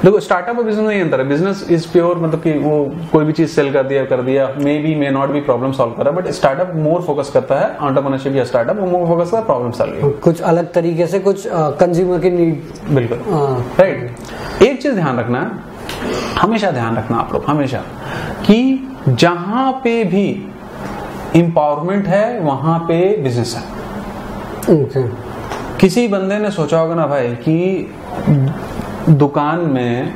देखो 0.03 0.19
स्टार्टअप 0.19 0.57
और 0.57 0.63
बिज़नेस 0.63 0.87
नहीं 0.87 1.01
अंतर 1.01 1.19
है। 1.19 1.27
बिज़नेस 1.27 1.65
इज़ 1.71 1.87
प्योर 1.91 2.17
मतलब 2.17 2.41
कि 2.41 2.51
वो 2.59 2.73
कोई 3.11 3.25
भी 3.25 3.33
चीज़ 3.33 3.49
सेल 3.51 3.71
कर 3.73 3.83
दिया 3.83 4.03
कर 4.05 4.21
दिया 4.21 4.47
maybe 4.79 4.93
may 4.95 5.09
not 5.11 5.29
be 5.29 5.39
problem 5.41 5.71
solve 5.71 5.93
कर 5.93 6.05
रहा 6.05 6.13
है 6.13 6.21
बट 6.21 6.31
स्टार्टअप 6.33 6.71
मोर 6.75 7.01
फोकस 7.01 7.29
करता 7.33 7.59
है 7.59 7.75
ऑन्टरप्रनरशिप 7.77 8.35
या 8.35 8.43
स्टार्टअप 8.43 8.79
मोर 8.81 9.07
फोकस 9.07 9.31
करता 9.31 9.37
है 9.37 9.45
प्रॉब्लम 9.45 9.71
सॉल्व 9.71 10.09
कुछ 10.23 10.41
अलग 10.41 10.71
तरीके 10.73 11.07
से 11.07 11.19
कुछ 11.19 11.47
कंज्यूमर 11.79 12.19
की 12.19 12.29
नीड 12.29 12.93
बिल्कुल। 12.95 13.17
राइट 13.79 14.63
एक 14.63 14.81
चीज़ 14.81 14.93
ध्यान 14.95 15.19
रखना 15.19 15.41
हमेशा 16.41 16.71
ध्यान 16.71 16.97
रखना 16.97 17.17
आप 17.17 17.33
लोग 17.33 17.45
हमेशा 17.45 17.83
कि 18.45 18.59
जहाँ 19.09 19.71
पे 19.83 20.03
भी 20.03 20.27
इंपावरमेंट 21.35 22.07
है 22.07 22.39
वहाँ 22.39 22.79
पे 22.79 22.99
बिज़नेस 23.23 23.55
है। 23.55 23.75
Okay. 24.69 25.03
किसी 25.79 26.07
बंदे 26.07 26.37
ने 26.39 26.49
सोचा 26.51 26.79
होगा 26.79 26.95
ना 26.95 27.05
भाई 27.07 27.27
कि 27.43 27.55
दुकान 29.09 29.59
में 29.69 30.13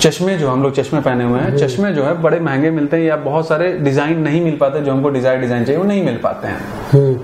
चश्मे 0.00 0.36
जो 0.36 0.48
हम 0.48 0.62
लोग 0.62 0.74
चश्मे 0.74 1.00
पहने 1.00 1.24
हुए 1.24 1.40
हैं 1.40 1.56
चश्मे 1.56 1.92
जो 1.92 2.02
है 2.04 2.12
बड़े 2.22 2.38
महँगे 2.40 2.70
मिलते 2.70 2.96
हैं 2.96 3.04
या 3.04 3.16
बहुत 3.16 3.48
सारे 3.48 3.72
डिज़ाइन 3.78 4.18
नहीं 4.18 4.42
मिल 4.42 4.56
पाते 4.56 4.80
जो 4.80 4.92
हमको 4.92 5.08
डिज़ाइन 5.10 5.40
डिज़ाइन 5.40 5.64
चाहिए 5.64 5.80
वो 5.80 5.86
नहीं 5.86 6.04
मिल 6.04 6.16
पाते 6.16 6.48
हैं। 6.48 6.60
हम्म। 6.92 7.14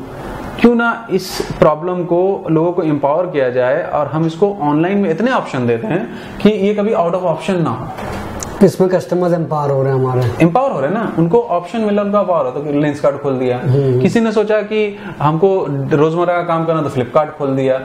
क्यों 0.60 0.74
ना 0.74 1.06
इस 1.10 1.30
प्रॉब्लम 1.58 2.02
को 2.04 2.22
लोगों 2.50 2.72
को 2.72 2.82
एम्पावर 2.82 3.26
किया 3.26 3.48
जाए 3.50 3.82
और 3.84 4.06
हम 4.06 4.26
इसको 4.26 4.52
ऑनलाइन 4.62 4.98
में 4.98 5.10
इतने 5.10 5.32
ऑप्शन 5.32 5.66
देते 5.66 5.86
हैं 5.86 6.06
कि 6.42 6.50
ये 6.50 6.74
कभी 6.74 6.92
आउट 6.92 7.14
ऑफ़ 7.14 7.24
ऑप्शन 7.24 7.62
ना 7.62 7.70
हो। 7.70 8.66
इसमें 8.66 8.88
कस्टमर्स 8.90 9.32
एम्पावर 9.32 9.70
हो 9.70 9.82
रहे 9.82 9.92
हैं 9.92 10.00
हमारे। 10.00 10.30
एम्पावर 10.42 10.70
हो 10.70 10.80
रहे 10.80 10.90
हैं 10.90 10.96
ना? 10.96 11.12
उनको 11.18 11.40
ऑप्शन 11.50 11.80
मिला 11.80 12.02
उनका 12.02 12.22
पावर 12.22 12.46
हो 12.46 12.50
तो 12.52 12.80
लेंस 12.80 13.00
कार्ड 13.00 13.16
खोल 13.18 13.38
दिया। 13.38 13.58
हम्म। 13.58 14.00
किसी 14.00 14.20
ने 14.20 14.32
सोचा 14.32 14.60
कि 14.62 14.98
हमको 15.20 15.54
रोज़मर्रा 15.92 16.34
का 16.34 16.42
काम 16.42 16.64
करना 16.66 16.82
तो 16.82 16.88
फ्लिपकार्ट 16.88 17.30
खोल 17.30 17.56
दिया। 17.56 17.80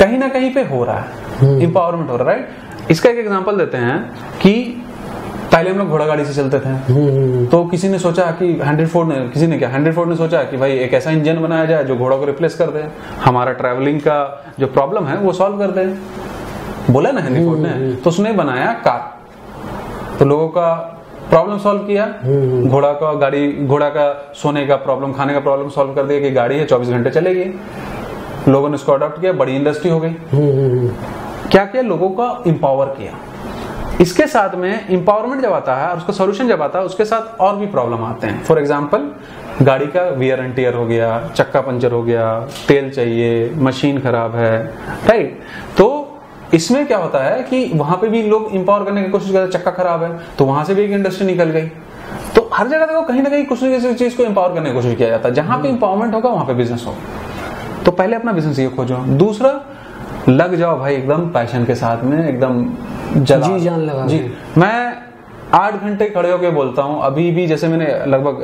कहीं 0.00 0.18
ना 0.18 0.28
कहीं 0.28 0.52
पे 0.54 0.62
हो 0.64 0.84
रहा 0.84 0.98
है। 0.98 1.62
Empowerment 1.62 2.08
hmm. 2.08 2.10
हो 2.10 2.16
रहा 2.16 2.34
है 2.34 2.36
राइट 2.36 2.90
इसका 2.90 3.10
एक 3.10 3.18
एग्जांपल 3.18 3.56
देते 3.56 3.76
हैं 3.76 3.98
कि 4.42 4.52
पहले 5.52 5.70
हम 5.70 5.78
लोग 5.78 5.88
घोड़ा 5.88 6.06
गाड़ी 6.06 6.24
से 6.24 6.34
चलते 6.34 6.58
थे। 6.58 7.46
तो 7.46 7.64
किसी 7.64 7.88
ने 7.88 7.98
सोचा 7.98 8.24
कि 8.32 8.52
हंड्रेड 8.60 8.88
फोर्ड 8.88 9.08
ने 9.08 9.16
किसी 9.28 9.46
ने 9.46 9.58
क्या? 9.58 9.68
हंड्रेड 9.68 9.94
फोर्ड 9.94 10.10
ने 10.10 10.16
सोचा 10.16 10.42
कि 10.42 10.56
भाई 10.56 10.72
एक 10.78 10.94
ऐसा 10.94 11.10
इंजन 11.10 11.40
बनाया 11.42 11.64
जाए 11.64 11.84
जो 11.84 11.96
घोड़ा 11.96 12.16
को 12.16 12.24
रिप्लेस 12.24 12.54
कर 12.54 12.70
दे। 12.70 12.84
हमारा 13.24 13.52
ट्रैवलिंग 13.52 14.00
का 14.00 14.18
जो 14.60 14.66
प्रॉब्लम 14.68 15.06
है 15.06 15.16
वो 15.16 15.32
सॉल्व 15.32 15.58
कर 15.58 15.70
दे। 15.70 15.84
बोला 16.92 17.10
ना 17.10 17.20
हेनरी 17.20 17.44
फोर्ड 17.46 17.60
ने? 17.60 17.94
तो 17.94 18.10
उसने 18.10 18.32
बनाया 18.32 18.72
कार 18.84 20.16
तो 20.18 20.24
लोगों 20.24 20.48
का 20.48 20.72
प्रॉब्लम 21.30 21.58
सॉल्व 21.58 21.80
किया। 21.82 22.06
घोड़ा 22.68 22.92
का 22.92 23.12
गाड़ी 23.14 23.52
घोड़ा 23.66 23.88
का 23.88 24.32
सोने 24.34 24.66
का 24.66 24.76
प्रॉब्लम 24.78 25.12
खाने 25.12 25.32
का 25.34 25.40
प्रॉब्लम 25.40 25.68
सॉल्व 25.68 25.94
कर 25.94 26.04
दिया 26.04 26.20
कि 26.20 26.30
गाड़ी 26.30 26.58
है 26.58 26.64
चौबीस 26.66 26.88
घंटे 26.88 27.10
चलेगी। 27.10 27.44
लोगों 28.48 28.68
ने 28.68 28.74
इसको 28.74 28.92
अडॉप्ट 28.92 29.20
किया, 29.20 29.32
बड़ी 29.34 29.56
इंडस्ट्री 29.56 29.90
हो 29.90 30.00
गई। 30.00 30.14
क्या 31.50 31.64
किया? 31.64 31.82
लोगों 31.84 32.08
का 32.10 32.42
इंपावर 32.46 32.86
किया। 32.98 33.12
इसके 34.00 34.26
साथ 34.26 34.54
में 34.54 34.88
इंपावरमेंट 34.88 35.42
जब 35.42 35.52
आता 35.52 35.74
है 35.76 35.88
और 35.88 35.96
उसका 35.96 36.12
सोल्यूशन 36.12 36.48
जब 36.48 36.62
आता 36.62 36.78
है, 36.78 36.84
उसके 36.84 37.04
साथ 37.04 37.40
और 37.40 37.56
भी 37.56 37.66
प्रॉब्लम 37.66 38.04
आते 38.04 38.26
हैं। 38.26 38.42
फॉर 38.44 38.58
एग्ज़ाम्पल 38.58 39.10
गाड़ी 39.62 39.86
का 39.86 40.02
वियर 40.10 40.40
एंड 40.40 40.54
टीयर 40.56 40.74
हो 40.74 40.84
गया, 40.86 41.08
चक्का 41.28 41.60
पंचर 41.60 41.92
हो 41.92 42.02
गया, 42.02 42.38
तेल 42.68 42.90
चाहिए 42.90 43.50
मशीन 43.58 44.00
खराब 44.00 44.34
है 44.34 44.58
राइट 45.06 45.38
तो 45.78 45.86
इसमें 46.54 46.86
क्या 46.86 46.98
होता 46.98 47.24
है 47.24 47.42
कि 47.42 47.70
वहाँ 47.74 47.96
पे 47.96 48.08
भी 48.08 48.22
लोग 48.22 48.54
इंपावर 48.54 48.84
करने 48.84 49.02
की 49.02 49.10
कोशिश 49.10 49.32
करते 49.32 49.52
चक्का 49.52 49.70
खराब 49.72 50.02
है 50.02 50.10
तो 50.38 50.44
वहाँ 50.44 50.64
से 50.64 50.74
भी 50.74 50.82
एक 50.82 50.90
इंडस्ट्री 50.90 51.26
निकल 51.26 51.50
गई। 51.50 51.66
तो 52.34 52.48
हर 52.54 52.68
जगह 52.68 52.86
देखो, 52.86 53.02
कहीं 53.02 53.22
ना 53.22 53.30
कहीं 53.30 53.44
कुछ 53.46 53.62
ना 53.62 53.68
किसी 53.70 53.94
चीज़ 53.94 54.16
को 54.16 54.24
इंपावर 54.24 54.54
करने 54.54 54.68
की 54.68 54.74
कोशिश 54.74 54.96
किया 54.96 55.08
जाता 55.08 55.28
है। 55.28 55.34
जहाँ 55.34 55.58
पे 55.62 55.68
इंपावरमेंट 55.68 56.14
होगा, 56.14 56.28
वहाँ 56.30 56.46
पे 56.46 56.54
बिज़नेस 56.54 56.84
होगा। 56.86 57.27
तो 57.84 57.90
पहले 57.92 58.16
अपना 58.16 58.32
बिज़नेस 58.32 58.58
ये 58.58 58.68
खोजो। 58.70 58.96
दूसरा 59.18 59.60
लग 60.28 60.54
जाओ 60.56 60.78
भाई 60.78 60.94
एकदम 60.94 61.28
पैशन 61.32 61.64
के 61.64 61.74
साथ 61.74 62.02
में 62.04 62.28
एकदम 62.28 62.64
जला। 63.16 63.46
जी 63.48 63.64
जान 63.64 63.80
लगा 63.80 64.06
जी। 64.06 64.20
मैं 64.58 64.96
आठ 65.54 65.74
घंटे 65.74 66.06
खड़े 66.06 66.30
होकर 66.30 66.50
बोलता 66.50 66.82
हूँ। 66.82 67.00
अभी 67.02 67.30
भी 67.32 67.46
जैसे 67.46 67.68
मैंने 67.68 67.86
लगभग 68.06 68.42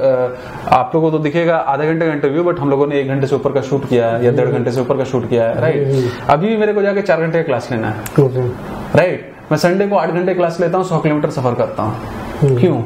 आप 0.73 0.93
लोगों 0.95 1.11
को 1.11 1.17
तो 1.17 1.23
दिखेगा 1.25 1.57
आधे 1.57 1.87
घंटे 1.87 2.07
का 2.07 2.13
इंटरव्यू 2.13 2.45
बट 2.45 2.61
हम 2.61 2.71
लोगों 2.71 2.87
ने 2.87 3.01
एक 3.01 3.09
घंटे 3.09 3.27
से 3.27 3.35
ऊपर 3.35 3.53
का 3.53 3.61
शूट 3.63 3.89
किया 3.89 4.09
है 4.09 4.25
या 4.25 4.31
डेढ़ 4.33 4.49
घंटे 4.49 4.73
से 4.73 4.81
ऊपर 4.81 4.97
का 4.99 5.05
शूट 5.05 5.29
किया 5.29 5.49
है 5.49 5.61
राइट। 5.61 6.31
अभी 6.31 6.49
भी 6.49 6.57
मेरे 6.57 6.73
को 6.73 6.83
जाके 6.83 7.03
चार 7.03 7.21
घंटे 7.21 7.39
का 7.39 7.45
क्लास 7.45 7.69
लेना 7.73 7.91
है। 7.91 8.49
राइट 8.97 9.33
मैं 9.51 9.59
संडे 9.59 9.87
को 9.87 9.97
आठ 9.97 10.11
घंटे 10.11 10.35
क्लास 10.35 10.61
लेता 10.61 10.79
हूँ 10.79 10.85
सौ 10.87 10.99
किलोमीटर 10.99 11.31
सफ़र 11.31 11.55
करता 11.55 11.83
हूँ। 11.83 12.59
क्यों? 12.61 12.83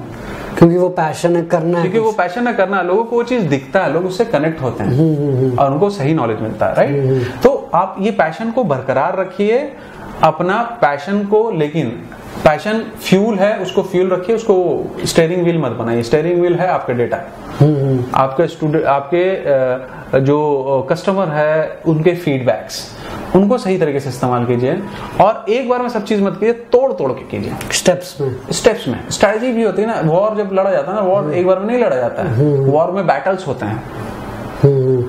क्योंकि 0.58 0.76
वो 0.76 0.88
पैशन 0.88 1.36
है 1.36 1.42
करना 1.46 1.80
क्योंकि 1.80 1.98
वो 1.98 2.12
पैशन 2.12 2.46
है 2.46 2.52
करना 2.54 2.80
लोगों 2.82 3.04
को 3.04 3.16
वो 3.16 3.22
चीज़ 3.22 3.44
दिखता 3.48 3.80
है 3.80 3.92
लोग 3.92 4.06
उससे 4.06 4.24
कनेक्ट 4.24 4.62
होते 4.62 4.84
हैं। 4.84 5.56
और 5.56 5.72
उनको 5.72 5.90
सही 5.90 6.14
नॉलेज 6.14 6.40
मिलता 6.40 6.66
है 6.66 6.74
राइट 6.74 7.42
तो 7.42 7.70
आप 7.74 7.96
ये 8.00 8.10
पैशन 8.10 8.50
को 8.50 8.64
बरकरार 8.64 9.18
रखिए 9.18 9.58
अपना 10.22 10.62
पैशन 10.80 11.24
को 11.24 11.50
लेकिन 11.50 11.88
पैशन 12.44 12.82
फ्यूल 13.00 13.38
है 13.38 13.56
उसको 13.58 13.82
फ्यूल 13.82 14.10
रखिए 14.10 14.36
उसको 14.36 14.56
स्टेयरिंग 15.04 15.42
व्हील 15.42 15.58
मत 15.58 15.72
बनाइए। 15.72 16.02
स्टेयरिंग 16.02 16.40
व्हील 16.40 16.54
है 16.54 16.68
आपका 16.68 16.94
डेटा 16.94 17.16
आपके 18.14 18.46
स्टूडेंट 18.48 18.84
आपके 18.86 20.20
जो 20.20 20.86
कस्टमर 20.90 21.28
है 21.28 21.80
उनके 21.86 22.14
फीडबैक्स 22.16 22.80
उनको 23.36 23.58
सही 23.58 23.78
तरीके 23.78 24.00
से 24.00 24.08
इस्तेमाल 24.08 24.44
कीजिए 24.44 24.82
और 25.20 25.44
एक 25.48 25.68
बार 25.68 25.82
में 25.82 25.88
सब 25.88 26.04
चीज़ 26.04 26.22
मत 26.22 26.32
कीजिए 26.32 26.52
तोड़ 26.52 26.92
तोड़ 26.92 27.12
के 27.12 27.24
कीजिए। 27.24 27.52
स्टेप्स 27.72 28.20
में। 28.20 28.36
स्टेप्स 28.50 28.88
में। 28.88 29.10
स्ट्रेटजी 29.10 29.52
भी 29.52 29.62
होती 29.62 29.82
है 29.82 29.88
ना 29.88 30.12
वॉर 30.12 30.36
जब 30.36 30.50
लड़ा 30.52 30.70
जाता 30.70 30.90
है 30.90 30.96
ना 30.96 31.02
वॉर 31.02 31.34
एक 31.34 31.46
बार 31.46 31.58
में 31.58 31.66
नहीं 31.66 31.78
लड़ा 31.78 31.96
जाता 31.96 32.22
है। 32.22 32.54
वॉर 32.54 32.90
में 32.90 33.06
बैटल्स 33.06 33.46
होते 33.46 33.66
हैं। 33.66 33.97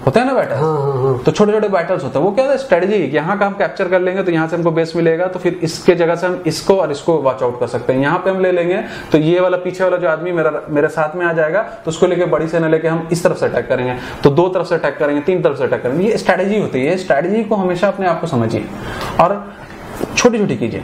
होते 0.05 0.19
हैं 0.19 0.25
ना 0.27 0.33
बैटल 0.33 0.55
हाँ, 0.55 0.77
हाँ, 0.77 1.01
हाँ. 1.01 1.17
तो 1.23 1.31
छोटे 1.31 1.51
छोटे 1.51 1.67
बैटल्स 1.69 2.03
होते 2.03 2.19
हैं। 2.19 2.25
वो 2.25 2.31
क्या 2.31 2.45
है 2.45 2.57
स्ट्रेटजी 2.57 2.97
यहाँ 3.15 3.37
का 3.39 3.45
हम 3.47 3.53
कैप्चर 3.53 3.87
कर 3.87 4.01
लेंगे 4.01 4.23
तो 4.23 4.31
यहाँ 4.31 4.47
से 4.47 4.55
हमको 4.55 4.71
बेस 4.71 4.95
मिलेगा 4.95 5.27
तो 5.27 5.39
फिर 5.39 5.59
इसके 5.63 5.95
जगह 5.95 6.15
से 6.15 6.27
हम 6.27 6.41
इसको 6.47 6.75
और 6.75 6.91
इसको 6.91 7.17
वॉच 7.21 7.43
आउट 7.43 7.59
कर 7.59 7.67
सकते 7.67 7.93
हैं। 7.93 8.01
यहाँ 8.01 8.19
पे 8.19 8.29
हम 8.29 8.39
ले 8.41 8.51
लेंगे 8.51 8.77
तो 9.11 9.17
ये 9.17 9.39
वाला 9.39 9.57
पीछे 9.57 9.83
वाला 9.83 9.97
जो 9.97 10.07
आदमी 10.09 10.31
मेरा 10.31 10.61
मेरे 10.69 10.87
साथ 10.89 11.15
में 11.15 11.25
आ 11.25 11.33
जाएगा 11.33 11.61
तो 11.85 11.89
उसको 11.89 12.07
लेके 12.07 12.25
बड़ी 12.27 12.47
से 12.47 12.59
न 12.59 12.71
लेके 12.71 12.87
हम 12.87 13.07
इस 13.11 13.23
तरफ़ 13.23 13.37
से 13.37 13.45
अटैक 13.45 13.67
करेंगे 13.67 13.95
तो 14.23 14.29
दो 14.31 14.47
तरफ़ 14.49 14.67
से 14.67 14.75
अटैक 14.75 14.97
करेंगे 14.97 15.21
तीन 15.21 15.41
तरफ़ 15.43 15.57
से 15.57 15.63
अटैक 15.63 15.83
करेंगे। 15.83 16.07
ये 16.07 16.17
स्ट्रेटेजी 16.17 16.59
होती 16.59 16.85
है। 16.85 16.97
स्ट्रेटेजी 16.97 17.43
को 17.43 17.55
हमेशा 17.55 17.87
अपने 17.87 18.07
आप 18.07 18.21
को 18.21 18.27
समझिए 18.27 18.65
और 19.21 19.43
छोटी 20.15 20.37
छोटी 20.37 20.55
कीजिए। 20.57 20.83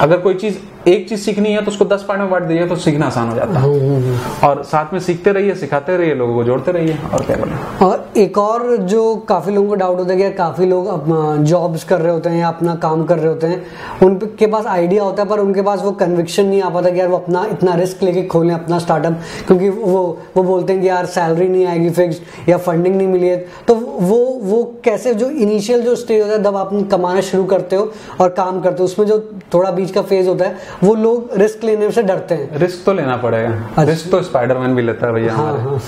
अगर 0.00 0.18
कोई 0.18 0.34
चीज़ 0.36 0.58
एक 0.88 1.08
चीज़ 1.08 1.20
सीखनी 1.20 1.52
है 1.52 1.60
तो 1.64 1.70
उसको 1.70 1.84
दस 1.84 2.04
पार्ट 2.08 2.20
में 2.20 2.30
बांट 2.30 2.42
दीजिए 2.42 2.66
तो 2.68 2.76
सीखना 2.76 3.06
आसान 3.06 3.28
हो 3.28 3.36
जाता 3.36 3.52
है। 3.52 3.60
हम्म, 3.60 3.78
हम्म, 3.80 4.02
हम्म। 4.04 4.46
और 4.48 4.62
साथ 4.64 4.92
में 4.92 4.98
सीखते 5.00 5.32
रहिए 5.32 5.54
सिखाते 5.54 5.96
रहिए 5.96 6.14
लोगों 6.14 6.34
को 6.34 6.44
जोड़ते 6.44 6.72
रहिए 6.72 6.98
और 7.14 7.24
क्या 7.24 7.36
बोले? 7.36 7.86
और 7.86 8.06
एक 8.16 8.38
और 8.38 8.76
जो 8.92 9.14
काफ़ी 9.28 9.52
लोगों 9.54 9.68
को 9.68 9.74
डाउट 9.74 9.98
होता 9.98 10.12
है 10.12 10.18
कि 10.18 10.30
काफ़ी 10.36 10.66
लोग 10.66 11.42
जॉब्स 11.44 11.84
कर 11.84 12.00
रहे 12.00 12.12
होते 12.12 12.30
हैं 12.30 12.38
या 12.40 12.48
अपना 12.48 12.74
काम 12.84 13.02
कर 13.04 13.18
रहे 13.18 13.28
होते 13.28 13.46
हैं 13.46 13.62
उनके 14.02 14.46
पास 14.46 14.66
आइडिया 14.66 15.02
होता 15.02 15.22
है 15.22 15.28
पर 15.28 15.40
उनके 15.40 15.62
पास 15.62 15.82
वो 15.82 15.90
कन्विक्शन 16.04 16.46
नहीं 16.46 16.62
आ 16.62 16.68
पाता 16.70 16.90
कि 16.90 17.00
यार 17.00 17.08
वो 17.08 17.16
अपना 17.16 17.44
इतना 17.52 17.74
रिस्क 17.74 18.02
लेके 18.02 18.22
खोलें 18.26 18.54
अपना 18.54 18.78
स्टार्टअप 18.78 19.18
क्योंकि 19.46 19.68
वो 19.70 20.04
वो 20.36 20.42
बोलते 20.42 20.72
हैं 20.72 20.82
कि 20.82 20.88
यार 20.88 21.06
सैलरी 21.16 21.48
नहीं 21.48 21.66
आएगी 21.66 21.90
फिक्स 21.90 22.20
या 22.48 22.58
फंडिंग 22.58 22.96
नहीं 22.96 23.08
मिली 23.08 23.28
है। 23.28 23.36
तो 23.68 23.74
वो 23.74 24.18
वो 24.42 24.62
कैसे 24.84 25.14
जो 25.14 25.30
इनिशियल 25.30 25.82
जो 25.82 25.96
स्टेज 25.96 26.22
होता 26.22 26.32
है 26.32 26.42
जब 26.42 26.56
आप 26.56 26.70
कमाना 26.92 27.20
शुरू 27.32 27.44
करते 27.46 27.76
हो 27.76 27.90
और 28.20 28.28
काम 28.38 28.60
करते 28.60 28.78
हो 28.78 28.84
उसमें 28.84 29.06
जो 29.06 29.18
थोड़ा 29.54 29.70
बीच 29.70 29.90
का 29.90 30.02
फ़ेज़ 30.04 30.28
होता 30.28 30.44
है 30.44 30.74
वो 30.82 30.94
लोग 30.94 31.30
रिस्क 31.36 31.64
लेने 31.64 31.90
से 31.90 32.02
डरते 32.02 32.34
हैं। 32.34 32.58
रिस्क 32.58 32.84
तो 32.86 32.92
लेना 32.92 33.16
पड़ेगा। 33.16 33.48
अच्छा। 33.48 33.82
रिस्क 33.82 34.10
तो 34.10 34.20
स्पाइडरमैन 34.22 34.74
भी 34.74 34.82
लेता 34.82 35.06
है 35.06 35.12
भैया। 35.12 35.34
हाँ, 35.34 35.80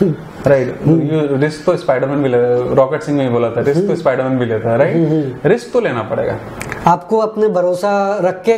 राइट 0.47 0.79
हाँ। 0.87 1.39
रिस्क 1.41 1.65
तो 1.67 1.77
स्पाइडरमैन 1.77 2.23
भी 2.23 2.29
लेता 2.29 2.75
रॉकेट 2.75 3.03
सिंह 3.03 3.19
में 3.19 3.33
बोला 3.33 3.51
था 3.51 3.61
रिस्क 3.61 3.87
तो 3.89 3.97
स्पाइडरमैन 3.97 4.39
भी 4.39 4.47
लेता 4.47 4.71
है 4.71 4.79
राइट 4.79 5.47
रिस्क 5.47 5.73
तो 5.73 5.81
लेना 5.81 6.03
पड़ेगा। 6.03 6.37
आपको 6.87 7.19
अपने 7.19 7.49
भरोसा 7.49 7.93
रख 8.23 8.43
के 8.43 8.57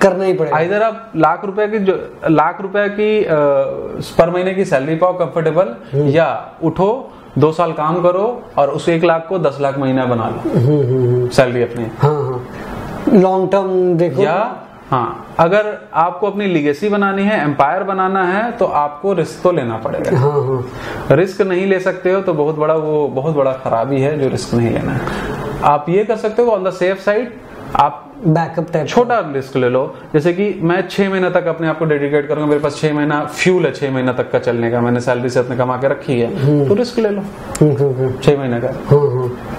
करना 0.00 0.24
ही 0.24 0.32
पड़ेगा। 0.32 0.60
इधर 0.60 0.82
आप 0.82 1.12
लाख 1.16 1.44
रुपए 1.44 1.66
की 1.68 1.78
जो 1.78 1.94
लाख 2.30 2.60
रुपए 2.62 2.88
की 2.88 3.24
पर 4.18 4.30
महीने 4.30 4.54
की 4.54 4.64
सैलरी 4.64 4.94
पाओ 4.96 5.18
कंफर्टेबल 5.18 5.74
हम्म। 5.92 6.08
या 6.08 6.28
उठो 6.62 7.10
दो 7.38 7.52
साल 7.52 7.72
काम 7.72 8.02
करो 8.02 8.24
और 8.58 8.70
उस 8.70 8.88
एक 8.88 9.04
लाख 9.04 9.26
को 9.28 9.38
दस 9.38 9.58
लाख 9.60 9.78
महीना 9.78 10.04
बना 10.04 10.28
लो। 10.28 10.50
सैलरी 11.30 11.62
हम्म, 11.62 11.72
हम्म, 11.72 11.84
अपनी। 11.84 11.84
हाँ 11.98 12.22
हाँ। 12.22 13.20
लॉन्ग 13.20 13.50
टर्म 13.52 13.94
देखो। 13.94 14.22
या 14.22 14.36
हाँ 14.90 15.34
अगर 15.38 15.66
आपको 15.94 16.30
अपनी 16.30 16.46
लिगेसी 16.46 16.88
बनानी 16.88 17.22
है 17.22 17.38
एम्पायर 17.42 17.82
बनाना 17.82 18.22
है 18.24 18.50
तो 18.52 18.64
आपको 18.64 19.12
रिस्क 19.12 19.42
तो 19.42 19.52
लेना 19.52 19.76
पड़ेगा 19.78 20.18
हाँ 20.18 20.32
हाँ। 20.46 21.16
रिस्क 21.16 21.42
नहीं 21.42 21.66
ले 21.66 21.78
सकते 21.80 22.12
हो 22.12 22.20
तो 22.20 22.34
बहुत 22.34 22.56
बड़ा 22.56 22.74
वो 22.76 23.06
बहुत 23.14 23.34
बड़ा 23.34 23.52
खराबी 23.64 24.00
है 24.00 24.18
जो 24.18 24.28
रिस्क 24.28 24.54
नहीं 24.54 24.70
लेना 24.70 24.92
है 24.92 25.62
आप 25.64 25.86
ये 25.88 26.04
कर 26.04 26.16
सकते 26.16 26.42
हो 26.42 26.50
ऑन 26.50 26.64
द 26.64 26.72
सेफ़ 26.72 27.00
साइड 27.00 27.38
आप 27.76 28.09
बैकअप 28.26 28.66
टाइप 28.72 28.86
छोटा 28.86 29.18
रिस्क 29.34 29.56
ले 29.56 29.68
लो। 29.68 29.82
जैसे 30.14 30.32
कि 30.32 30.58
मैं 30.62 30.82
छह 30.88 31.10
महीना 31.10 31.30
तक 31.30 31.46
अपने 31.46 31.68
आप 31.68 31.78
को 31.78 31.84
डेडिकेट 31.84 32.28
करूँगा 32.28 32.46
मेरे 32.46 32.60
पास 32.60 32.76
छह 32.80 32.92
महीना 32.94 33.20
फ्यूल 33.24 33.66
है 33.66 33.72
छह 33.72 33.90
महीना 33.90 34.12
तक 34.12 34.30
का 34.32 34.38
चलने 34.38 34.70
का। 34.70 34.80
मैंने 34.80 35.00
सैलरी 35.00 35.30
से 35.30 35.40
अपने 35.40 35.56
कमा 35.56 35.76
के 35.76 35.88
रखी 35.88 36.18
है। 36.20 36.34
हम्म। 36.36 36.68
तो 36.68 36.74
रिस्क 36.74 36.98
ले 36.98 37.08
लो। 37.08 37.20
हम्म, 37.60 37.76
हम्म, 37.76 38.12
छह 38.22 38.38
महीने 38.38 38.60
का। 38.64 38.68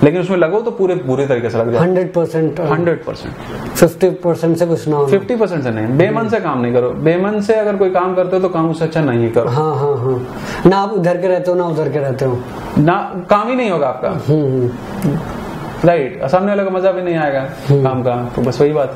लेकिन 0.04 0.22
उसमें 0.22 0.38
लगो 0.38 0.62
तो 0.62 0.72
पूरे 0.72 0.96
पूरे 0.96 1.28
तरीके 1.28 1.50
से 1.50 1.58
लग 1.58 1.72
जाए 1.72 1.82
hundred 1.82 2.14
percent 2.14 2.60
hundred 2.60 3.04
percent 3.06 3.34
fifty 3.76 4.10
percent 4.10 4.58
से 4.58 4.66
कुछ 4.66 4.88
ना 4.88 5.04
फिफ्टी 5.06 5.36
परसेंट 5.36 5.64
से 5.64 5.72
नहीं। 5.72 5.98
बेमन 5.98 6.30
से 6.30 6.40
काम 6.40 6.62
नहीं 6.62 6.74
करो। 6.74 6.90
बेमन 6.90 7.42
से 7.42 7.54
अगर 7.54 7.76
कोई 7.76 7.90
काम 7.90 8.16
करते 8.16 8.36
हो 8.36 8.42
तो 8.42 8.50
काम 8.50 8.70
उससे 8.70 8.86
अच्छा 8.86 9.02
नहीं 9.02 9.32
करो। 9.32 9.50
हाँ 9.50 9.76
हाँ 9.76 9.98
हाँ। 9.98 10.64
ना 10.66 10.78
आप 10.78 10.92
उधर 10.92 11.18
के 11.18 11.28
रहते 11.28 11.52
हो 11.52 11.58
ना 11.58 11.66
उधर 11.66 11.90
के 11.90 12.00
रहते 12.00 12.26
हो। 12.26 12.40
ना 12.78 13.26
काम 13.30 13.48
ही 13.48 13.56
नहीं 13.56 13.72
होगा 13.72 13.88
आपका। 13.88 15.41
राइट 15.86 16.24
सामने 16.30 16.48
वाले 16.48 16.64
का 16.64 16.70
मज़ा 16.70 16.92
भी 16.92 17.02
नहीं 17.02 17.16
आएगा 17.16 17.42
हम्म। 17.68 17.84
काम 17.84 18.02
का 18.04 18.16
तो 18.36 18.42
बस 18.42 18.60
वही 18.62 18.74
बात। 18.74 18.90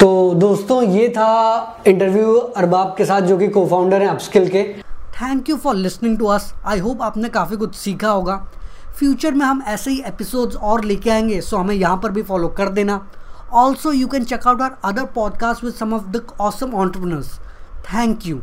तो 0.00 0.08
दोस्तों 0.34 0.82
ये 0.84 1.08
था 1.08 1.82
इंटरव्यू 1.86 2.32
अरबाब 2.32 2.94
के 2.98 3.04
साथ 3.04 3.20
जो 3.20 3.38
कि 3.38 3.48
को 3.48 3.64
फाउंडर 3.66 4.02
है 4.02 4.08
अपस्किल 4.08 4.48
के। 4.48 4.62
Thank 5.20 5.48
you 5.50 5.56
for 5.56 5.74
listening 5.74 6.18
to 6.18 6.26
us 6.26 6.52
I 6.66 6.78
hope 6.78 7.02
आपने 7.02 7.28
काफ़ी 7.28 7.56
कुछ 7.56 7.74
सीखा 7.74 8.08
होगा। 8.08 8.36
फ्यूचर 8.98 9.34
में 9.34 9.44
हम 9.46 9.62
ऐसे 9.66 9.90
ही 9.90 10.02
एपिसोड्स 10.06 10.56
और 10.56 10.84
लेके 10.84 11.10
आएँगे 11.10 11.40
सो 11.40 11.56
हमें 11.56 11.74
यहाँ 11.74 11.96
पर 12.02 12.10
भी 12.10 12.22
फॉलो 12.22 12.48
कर 12.58 12.68
देना। 12.70 13.00
Also 13.54 13.92
you 13.92 14.08
can 14.08 14.24
check 14.24 14.46
out 14.48 14.62
our 14.62 14.76
other 14.84 15.04
podcast 15.14 15.64
with 15.64 15.74
some 15.74 15.94
of 15.94 16.08
the 16.08 16.26
awesome 16.40 16.74
entrepreneurs 16.74 17.38
thank 17.94 18.26
you 18.26 18.40